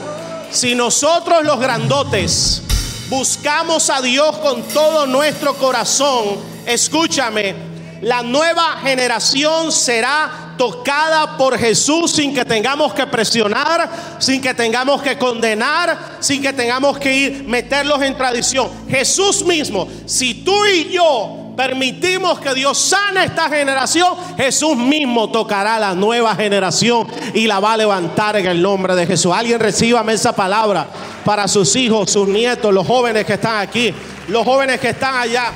Si 0.52 0.76
nosotros 0.76 1.44
los 1.44 1.60
grandotes 1.60 2.64
buscamos 3.10 3.90
a 3.90 4.02
Dios 4.02 4.38
con 4.38 4.64
todo 4.64 5.08
nuestro 5.08 5.56
corazón, 5.56 6.38
escúchame, 6.66 7.56
la 8.02 8.24
nueva 8.24 8.78
generación 8.82 9.72
será 9.72 10.54
tocada 10.58 11.38
por 11.38 11.58
Jesús 11.58 12.12
sin 12.12 12.34
que 12.34 12.46
tengamos 12.46 12.94
que 12.94 13.08
presionar, 13.08 13.90
sin 14.20 14.42
que 14.42 14.54
tengamos 14.54 15.02
que 15.02 15.18
condenar, 15.18 16.18
sin 16.20 16.42
que 16.42 16.54
tengamos 16.54 16.98
que 16.98 17.14
ir 17.14 17.44
meterlos 17.46 18.02
en 18.02 18.16
tradición. 18.16 18.70
Jesús 18.90 19.44
mismo, 19.44 19.88
si 20.06 20.44
tú 20.44 20.66
y 20.66 20.90
yo 20.90 21.49
permitimos 21.60 22.40
que 22.40 22.54
Dios 22.54 22.78
sane 22.78 23.26
esta 23.26 23.50
generación, 23.50 24.16
Jesús 24.38 24.78
mismo 24.78 25.30
tocará 25.30 25.78
la 25.78 25.94
nueva 25.94 26.34
generación 26.34 27.06
y 27.34 27.48
la 27.48 27.60
va 27.60 27.74
a 27.74 27.78
levantar 27.78 28.38
en 28.38 28.46
el 28.46 28.62
nombre 28.62 28.96
de 28.96 29.06
Jesús. 29.06 29.34
Alguien 29.36 29.60
reciba 29.60 30.02
esa 30.10 30.34
palabra 30.34 30.88
para 31.26 31.50
sus 31.50 31.76
hijos, 31.76 32.12
sus 32.12 32.30
nietos, 32.30 32.74
los 32.74 32.88
jóvenes 32.88 33.26
que 33.26 33.34
están 33.34 33.58
aquí, 33.58 33.94
los 34.30 34.46
jóvenes 34.46 34.80
que 34.80 34.92
están 34.92 35.16
allá. 35.16 35.52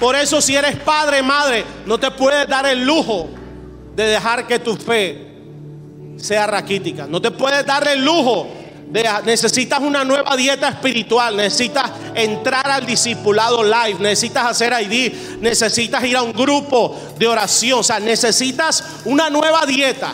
Por 0.00 0.16
eso 0.16 0.40
si 0.40 0.56
eres 0.56 0.74
padre, 0.78 1.22
madre, 1.22 1.64
no 1.86 1.96
te 1.96 2.10
puedes 2.10 2.48
dar 2.48 2.66
el 2.66 2.84
lujo 2.84 3.28
de 3.94 4.06
dejar 4.06 4.48
que 4.48 4.58
tu 4.58 4.74
fe 4.74 5.28
sea 6.16 6.48
raquítica. 6.48 7.06
No 7.08 7.22
te 7.22 7.30
puedes 7.30 7.64
dar 7.64 7.86
el 7.86 8.04
lujo 8.04 8.48
necesitas 9.24 9.80
una 9.80 10.04
nueva 10.04 10.36
dieta 10.36 10.68
espiritual, 10.68 11.36
necesitas 11.36 11.90
entrar 12.14 12.68
al 12.68 12.86
discipulado 12.86 13.62
live, 13.62 14.00
necesitas 14.00 14.46
hacer 14.46 14.72
ID, 14.72 15.40
necesitas 15.40 16.02
ir 16.04 16.16
a 16.16 16.22
un 16.22 16.32
grupo 16.32 16.96
de 17.18 17.28
oración, 17.28 17.80
o 17.80 17.82
sea, 17.82 18.00
necesitas 18.00 18.84
una 19.04 19.30
nueva 19.30 19.64
dieta. 19.66 20.12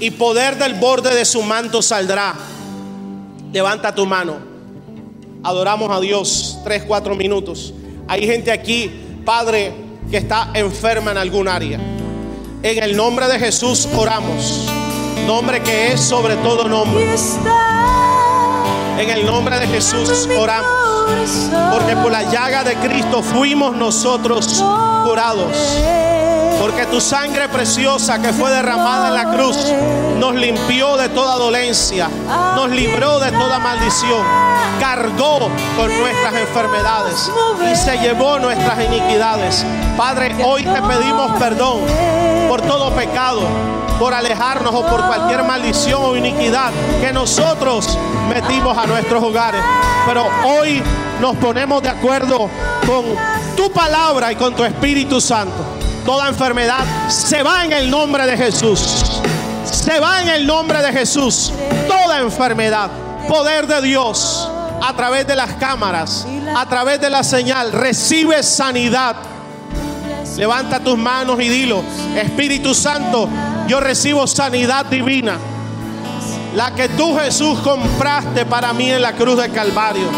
Y 0.00 0.10
poder 0.10 0.58
del 0.58 0.74
borde 0.74 1.14
de 1.14 1.24
su 1.24 1.42
manto 1.42 1.80
saldrá. 1.80 2.34
Levanta 3.52 3.94
tu 3.94 4.04
mano. 4.04 4.38
Adoramos 5.44 5.90
a 5.96 6.00
Dios 6.00 6.58
tres, 6.64 6.82
cuatro 6.82 7.14
minutos. 7.14 7.72
Hay 8.08 8.26
gente 8.26 8.50
aquí, 8.50 8.90
Padre, 9.24 9.72
que 10.10 10.16
está 10.16 10.50
enferma 10.54 11.12
en 11.12 11.18
algún 11.18 11.46
área. 11.46 11.78
En 12.64 12.82
el 12.82 12.96
nombre 12.96 13.28
de 13.28 13.38
Jesús 13.38 13.88
oramos 13.94 14.66
nombre 15.26 15.62
que 15.62 15.92
es 15.92 16.00
sobre 16.00 16.36
todo 16.36 16.68
nombre. 16.68 17.14
En 18.98 19.10
el 19.10 19.26
nombre 19.26 19.58
de 19.58 19.66
Jesús 19.66 20.28
oramos. 20.38 20.70
Porque 21.72 21.96
por 21.96 22.12
la 22.12 22.22
llaga 22.24 22.64
de 22.64 22.76
Cristo 22.76 23.22
fuimos 23.22 23.76
nosotros 23.76 24.62
curados. 25.04 25.56
Porque 26.60 26.86
tu 26.86 27.00
sangre 27.00 27.48
preciosa 27.48 28.20
que 28.20 28.32
fue 28.32 28.50
derramada 28.50 29.08
en 29.08 29.14
la 29.14 29.30
cruz 29.32 29.56
nos 30.18 30.34
limpió 30.34 30.96
de 30.96 31.08
toda 31.08 31.36
dolencia, 31.36 32.08
nos 32.54 32.70
libró 32.70 33.18
de 33.18 33.32
toda 33.32 33.58
maldición, 33.58 34.24
cargó 34.78 35.50
con 35.76 35.98
nuestras 35.98 36.34
enfermedades 36.34 37.30
y 37.70 37.76
se 37.76 37.98
llevó 37.98 38.38
nuestras 38.38 38.84
iniquidades. 38.84 39.64
Padre, 39.96 40.36
hoy 40.44 40.62
te 40.62 40.82
pedimos 40.82 41.32
perdón 41.38 41.80
por 42.48 42.62
todo 42.62 42.92
pecado, 42.92 43.42
por 43.98 44.14
alejarnos 44.14 44.74
o 44.74 44.86
por 44.86 45.04
cualquier 45.06 45.42
maldición 45.42 46.00
o 46.04 46.16
iniquidad 46.16 46.70
que 47.00 47.12
nosotros 47.12 47.98
metimos 48.28 48.78
a 48.78 48.86
nuestros 48.86 49.22
hogares. 49.22 49.62
Pero 50.06 50.26
hoy 50.44 50.82
nos 51.20 51.36
ponemos 51.36 51.82
de 51.82 51.88
acuerdo 51.88 52.48
con 52.86 53.04
tu 53.56 53.72
palabra 53.72 54.30
y 54.30 54.36
con 54.36 54.54
tu 54.54 54.64
Espíritu 54.64 55.20
Santo 55.20 55.81
Toda 56.04 56.28
enfermedad 56.28 56.84
se 57.08 57.42
va 57.42 57.64
en 57.64 57.72
el 57.72 57.90
nombre 57.90 58.26
de 58.26 58.36
Jesús. 58.36 59.20
Se 59.64 60.00
va 60.00 60.22
en 60.22 60.28
el 60.28 60.46
nombre 60.46 60.82
de 60.82 60.92
Jesús. 60.92 61.52
Toda 61.86 62.20
enfermedad. 62.20 62.90
Poder 63.28 63.66
de 63.66 63.80
Dios 63.82 64.48
a 64.82 64.92
través 64.94 65.26
de 65.26 65.36
las 65.36 65.52
cámaras, 65.54 66.26
a 66.56 66.66
través 66.66 67.00
de 67.00 67.08
la 67.08 67.22
señal. 67.22 67.72
Recibe 67.72 68.42
sanidad. 68.42 69.16
Levanta 70.36 70.80
tus 70.80 70.98
manos 70.98 71.40
y 71.40 71.48
dilo, 71.48 71.82
Espíritu 72.16 72.74
Santo, 72.74 73.28
yo 73.68 73.80
recibo 73.80 74.26
sanidad 74.26 74.86
divina. 74.86 75.36
La 76.54 76.74
que 76.74 76.88
tú 76.88 77.16
Jesús 77.18 77.60
compraste 77.60 78.46
para 78.46 78.72
mí 78.72 78.90
en 78.90 79.02
la 79.02 79.12
cruz 79.12 79.36
de 79.36 79.50
Calvario. 79.50 80.08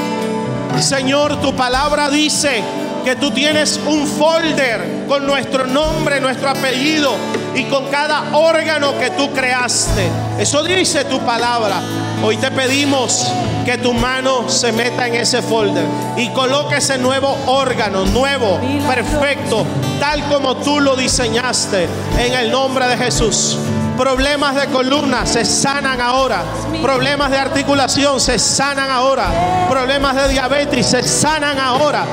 Señor, 0.81 1.41
tu 1.41 1.55
palabra 1.55 2.09
dice 2.09 2.63
que 3.05 3.17
tú 3.17 3.31
tienes 3.31 3.79
un 3.87 4.07
folder 4.07 5.05
con 5.07 5.27
nuestro 5.27 5.67
nombre, 5.67 6.21
nuestro 6.21 6.49
apellido 6.49 7.15
y 7.55 7.65
con 7.65 7.87
cada 7.89 8.35
órgano 8.37 8.99
que 8.99 9.11
tú 9.11 9.31
creaste. 9.33 10.09
Eso 10.39 10.65
dice 10.65 11.05
tu 11.05 11.21
palabra. 11.21 11.81
Hoy 12.23 12.39
te 12.39 12.51
pedimos 12.51 13.27
que 13.65 13.77
tu 13.79 13.93
mano 13.93 14.49
se 14.49 14.73
meta 14.73 15.07
en 15.07 15.17
ese 15.17 15.43
folder 15.43 15.85
y 16.17 16.29
coloque 16.31 16.77
ese 16.77 16.97
nuevo 16.99 17.37
órgano, 17.47 18.07
nuevo, 18.07 18.59
perfecto, 18.89 19.67
tal 20.01 20.25
como 20.25 20.57
tú 20.57 20.81
lo 20.81 20.97
diseñaste, 20.97 21.87
en 22.19 22.35
el 22.35 22.51
nombre 22.51 22.87
de 22.89 22.97
Jesús. 22.97 23.59
Problemas 23.99 24.57
de 24.57 24.67
columna 24.67 25.25
se 25.25 25.45
sanan 25.45 26.01
ahora. 26.01 26.43
Problemas 26.83 27.31
de 27.31 27.39
articulación 27.39 28.19
se 28.21 28.39
sanan 28.39 28.91
ahora. 28.91 29.67
Problemas 29.71 30.17
de 30.17 30.29
diabetes 30.31 30.87
se 30.87 31.03
sanan 31.03 31.59
ahora. 31.61 32.05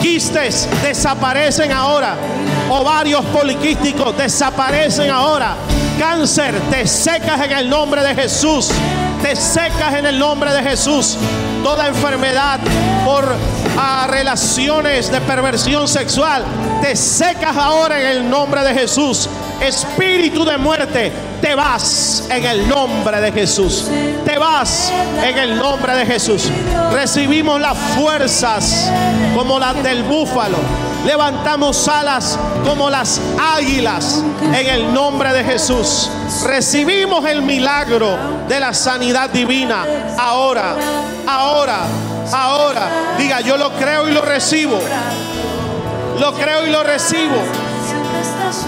Quistes 0.00 0.68
desaparecen 0.82 1.72
ahora. 1.72 2.16
Ovarios 2.70 3.24
poliquísticos 3.26 4.16
desaparecen 4.16 5.10
ahora. 5.10 5.56
Cáncer, 5.98 6.58
te 6.70 6.86
secas 6.86 7.42
en 7.42 7.52
el 7.52 7.68
nombre 7.68 8.02
de 8.02 8.14
Jesús. 8.14 8.70
Te 9.22 9.36
secas 9.36 9.94
en 9.94 10.06
el 10.06 10.18
nombre 10.18 10.52
de 10.52 10.62
Jesús. 10.62 11.18
Toda 11.62 11.88
enfermedad 11.88 12.58
por 13.04 13.36
a 13.78 14.06
relaciones 14.08 15.10
de 15.10 15.20
perversión 15.20 15.88
sexual, 15.88 16.44
te 16.82 16.96
secas 16.96 17.56
ahora 17.56 18.00
en 18.00 18.06
el 18.06 18.30
nombre 18.30 18.62
de 18.62 18.74
Jesús. 18.74 19.28
Espíritu 19.60 20.44
de 20.44 20.56
muerte, 20.56 21.12
te 21.40 21.54
vas 21.54 22.26
en 22.30 22.44
el 22.44 22.68
nombre 22.68 23.20
de 23.20 23.32
Jesús. 23.32 23.86
Te 24.24 24.38
vas 24.38 24.92
en 25.22 25.38
el 25.38 25.56
nombre 25.56 25.94
de 25.94 26.06
Jesús. 26.06 26.50
Recibimos 26.92 27.60
las 27.60 27.76
fuerzas 27.76 28.90
como 29.34 29.58
las 29.58 29.82
del 29.82 30.02
búfalo. 30.04 30.58
Levantamos 31.04 31.88
alas 31.88 32.38
como 32.66 32.90
las 32.90 33.20
águilas 33.38 34.22
en 34.42 34.66
el 34.66 34.92
nombre 34.92 35.32
de 35.32 35.44
Jesús. 35.44 36.10
Recibimos 36.44 37.24
el 37.26 37.42
milagro 37.42 38.16
de 38.48 38.60
la 38.60 38.74
sanidad 38.74 39.30
divina 39.30 39.84
ahora, 40.18 40.76
ahora, 41.26 41.80
ahora. 42.32 42.88
Diga, 43.18 43.40
yo 43.40 43.56
lo 43.56 43.72
creo 43.72 44.08
y 44.08 44.12
lo 44.12 44.22
recibo. 44.22 44.78
Lo 46.18 46.34
creo 46.34 46.66
y 46.66 46.70
lo 46.70 46.82
recibo. 46.82 47.69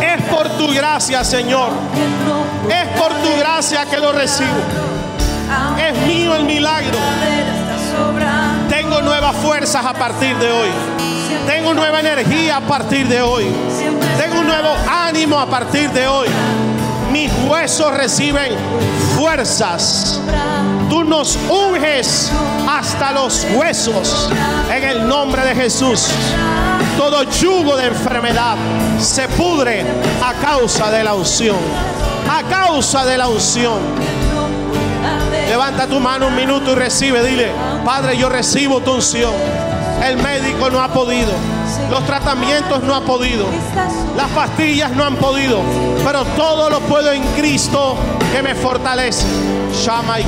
Es 0.01 0.23
por 0.31 0.49
tu 0.51 0.69
gracia, 0.69 1.25
Señor. 1.25 1.71
Es 2.69 3.01
por 3.01 3.13
tu 3.15 3.37
gracia 3.39 3.85
que 3.87 3.99
lo 3.99 4.13
recibo. 4.13 4.61
Es 5.79 6.07
mío 6.07 6.35
el 6.35 6.45
milagro. 6.45 6.99
Tengo 8.69 9.03
nuevas 9.03 9.37
fuerzas 9.37 9.85
a 9.85 9.93
partir 9.93 10.37
de 10.39 10.51
hoy. 10.51 10.69
Tengo 11.47 11.75
nueva 11.75 12.01
energía 12.01 12.57
a 12.59 12.61
partir 12.61 13.07
de 13.09 13.21
hoy. 13.21 13.47
Tengo 14.19 14.41
un 14.41 14.47
nuevo 14.47 14.75
ánimo 14.89 15.39
a 15.39 15.47
partir 15.47 15.91
de 15.91 16.07
hoy. 16.07 16.29
Mis 17.11 17.31
huesos 17.47 17.93
reciben 17.95 18.55
fuerzas. 19.17 20.21
Tú 20.89 21.05
nos 21.05 21.39
unges 21.49 22.31
hasta 22.69 23.13
los 23.13 23.47
huesos 23.55 24.31
en 24.75 24.85
el 24.85 25.09
nombre 25.09 25.45
de 25.45 25.55
Jesús. 25.55 26.09
Todo 26.97 27.23
yugo 27.25 27.77
de 27.77 27.87
enfermedad 27.87 28.57
se 28.99 29.29
pudre 29.29 29.85
a 30.25 30.35
causa 30.35 30.91
de 30.91 31.05
la 31.05 31.15
unción. 31.15 31.57
A 32.31 32.43
causa 32.49 33.05
de 33.05 33.19
la 33.19 33.29
unción. 33.29 33.81
Levanta 35.49 35.87
tu 35.87 36.01
mano 36.01 36.29
un 36.29 36.37
minuto 36.37 36.73
y 36.73 36.75
recibe. 36.75 37.23
Dile, 37.23 37.53
Padre, 37.85 38.17
yo 38.17 38.29
recibo 38.29 38.81
tu 38.81 38.95
unción. 38.95 39.33
El 40.03 40.17
médico 40.17 40.71
no 40.71 40.81
ha 40.81 40.89
podido. 40.89 41.33
Los 41.91 42.05
tratamientos 42.07 42.83
no 42.83 42.95
han 42.95 43.05
podido. 43.05 43.47
Las 44.17 44.29
pastillas 44.31 44.93
no 44.93 45.05
han 45.05 45.17
podido. 45.17 45.61
Pero 46.05 46.25
todo 46.37 46.71
lo 46.71 46.81
puedo 46.81 47.13
en 47.13 47.23
Cristo 47.35 47.97
que 48.33 48.43
me 48.43 48.55
fortalece. 48.55 49.27
Shama 49.73 50.21
y 50.21 50.25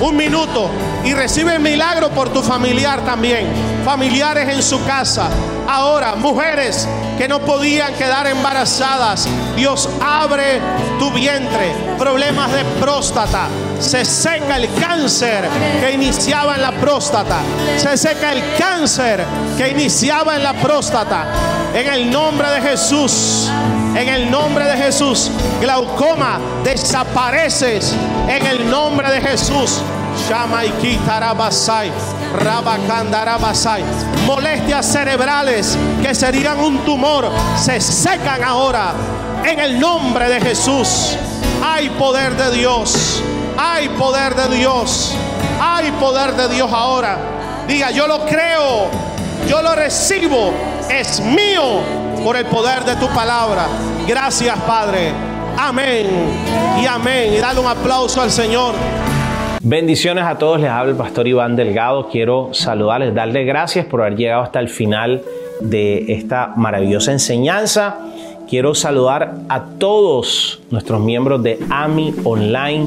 Un 0.00 0.16
minuto 0.16 0.70
y 1.04 1.12
recibe 1.12 1.58
milagro 1.58 2.08
por 2.10 2.32
tu 2.32 2.42
familiar 2.42 3.04
también. 3.04 3.46
Familiares 3.84 4.48
en 4.48 4.62
su 4.62 4.82
casa. 4.84 5.28
Ahora, 5.68 6.14
mujeres 6.14 6.88
que 7.18 7.28
no 7.28 7.40
podían 7.40 7.92
quedar 7.94 8.26
embarazadas. 8.26 9.28
Dios 9.56 9.90
abre 10.00 10.58
tu 10.98 11.10
vientre. 11.10 11.74
Problemas 11.98 12.50
de 12.50 12.64
próstata. 12.80 13.48
Se 13.78 14.06
seca 14.06 14.56
el 14.56 14.72
cáncer 14.74 15.46
que 15.80 15.92
iniciaba 15.92 16.54
en 16.54 16.62
la 16.62 16.72
próstata. 16.72 17.40
Se 17.76 17.96
seca 17.98 18.32
el 18.32 18.42
cáncer 18.56 19.22
que 19.58 19.68
iniciaba 19.68 20.36
en 20.36 20.44
la 20.44 20.54
próstata. 20.54 21.26
En 21.74 21.86
el 21.86 22.10
nombre 22.10 22.48
de 22.50 22.62
Jesús. 22.62 23.50
En 23.94 24.08
el 24.08 24.30
nombre 24.30 24.64
de 24.64 24.76
Jesús. 24.76 25.30
Glaucoma, 25.60 26.38
desapareces. 26.64 27.94
En 28.28 28.46
el 28.46 28.70
nombre 28.70 29.10
de 29.10 29.20
Jesús. 29.20 29.82
Molestias 34.26 34.86
cerebrales 34.86 35.76
que 36.02 36.14
serían 36.14 36.60
un 36.60 36.78
tumor 36.84 37.30
se 37.56 37.80
secan 37.80 38.42
ahora 38.44 38.92
en 39.44 39.58
el 39.58 39.80
nombre 39.80 40.28
de 40.28 40.40
Jesús. 40.40 41.16
Hay 41.62 41.90
poder 41.90 42.36
de 42.36 42.56
Dios. 42.56 43.22
Hay 43.56 43.88
poder 43.90 44.34
de 44.34 44.56
Dios. 44.56 45.14
Hay 45.60 45.90
poder 45.92 46.34
de 46.34 46.48
Dios 46.48 46.70
ahora. 46.72 47.18
Diga, 47.66 47.90
yo 47.90 48.06
lo 48.06 48.24
creo. 48.24 48.88
Yo 49.48 49.60
lo 49.62 49.74
recibo. 49.74 50.52
Es 50.88 51.20
mío 51.20 51.99
por 52.24 52.36
el 52.36 52.46
poder 52.46 52.84
de 52.84 52.96
tu 52.96 53.08
palabra. 53.08 53.66
Gracias, 54.06 54.56
Padre. 54.60 55.12
Amén 55.58 56.06
y 56.80 56.86
amén. 56.86 57.34
Y 57.34 57.38
dale 57.38 57.60
un 57.60 57.66
aplauso 57.66 58.20
al 58.20 58.30
Señor. 58.30 58.74
Bendiciones 59.62 60.24
a 60.24 60.38
todos, 60.38 60.60
les 60.60 60.70
habla 60.70 60.92
el 60.92 60.96
pastor 60.96 61.28
Iván 61.28 61.54
Delgado. 61.54 62.08
Quiero 62.08 62.50
saludarles, 62.52 63.14
darles 63.14 63.46
gracias 63.46 63.84
por 63.84 64.00
haber 64.00 64.16
llegado 64.16 64.42
hasta 64.42 64.58
el 64.58 64.68
final 64.68 65.22
de 65.60 66.12
esta 66.14 66.54
maravillosa 66.56 67.12
enseñanza. 67.12 67.98
Quiero 68.50 68.74
saludar 68.74 69.42
a 69.48 69.62
todos 69.78 70.60
nuestros 70.72 71.00
miembros 71.00 71.40
de 71.40 71.60
AMI 71.70 72.12
Online 72.24 72.84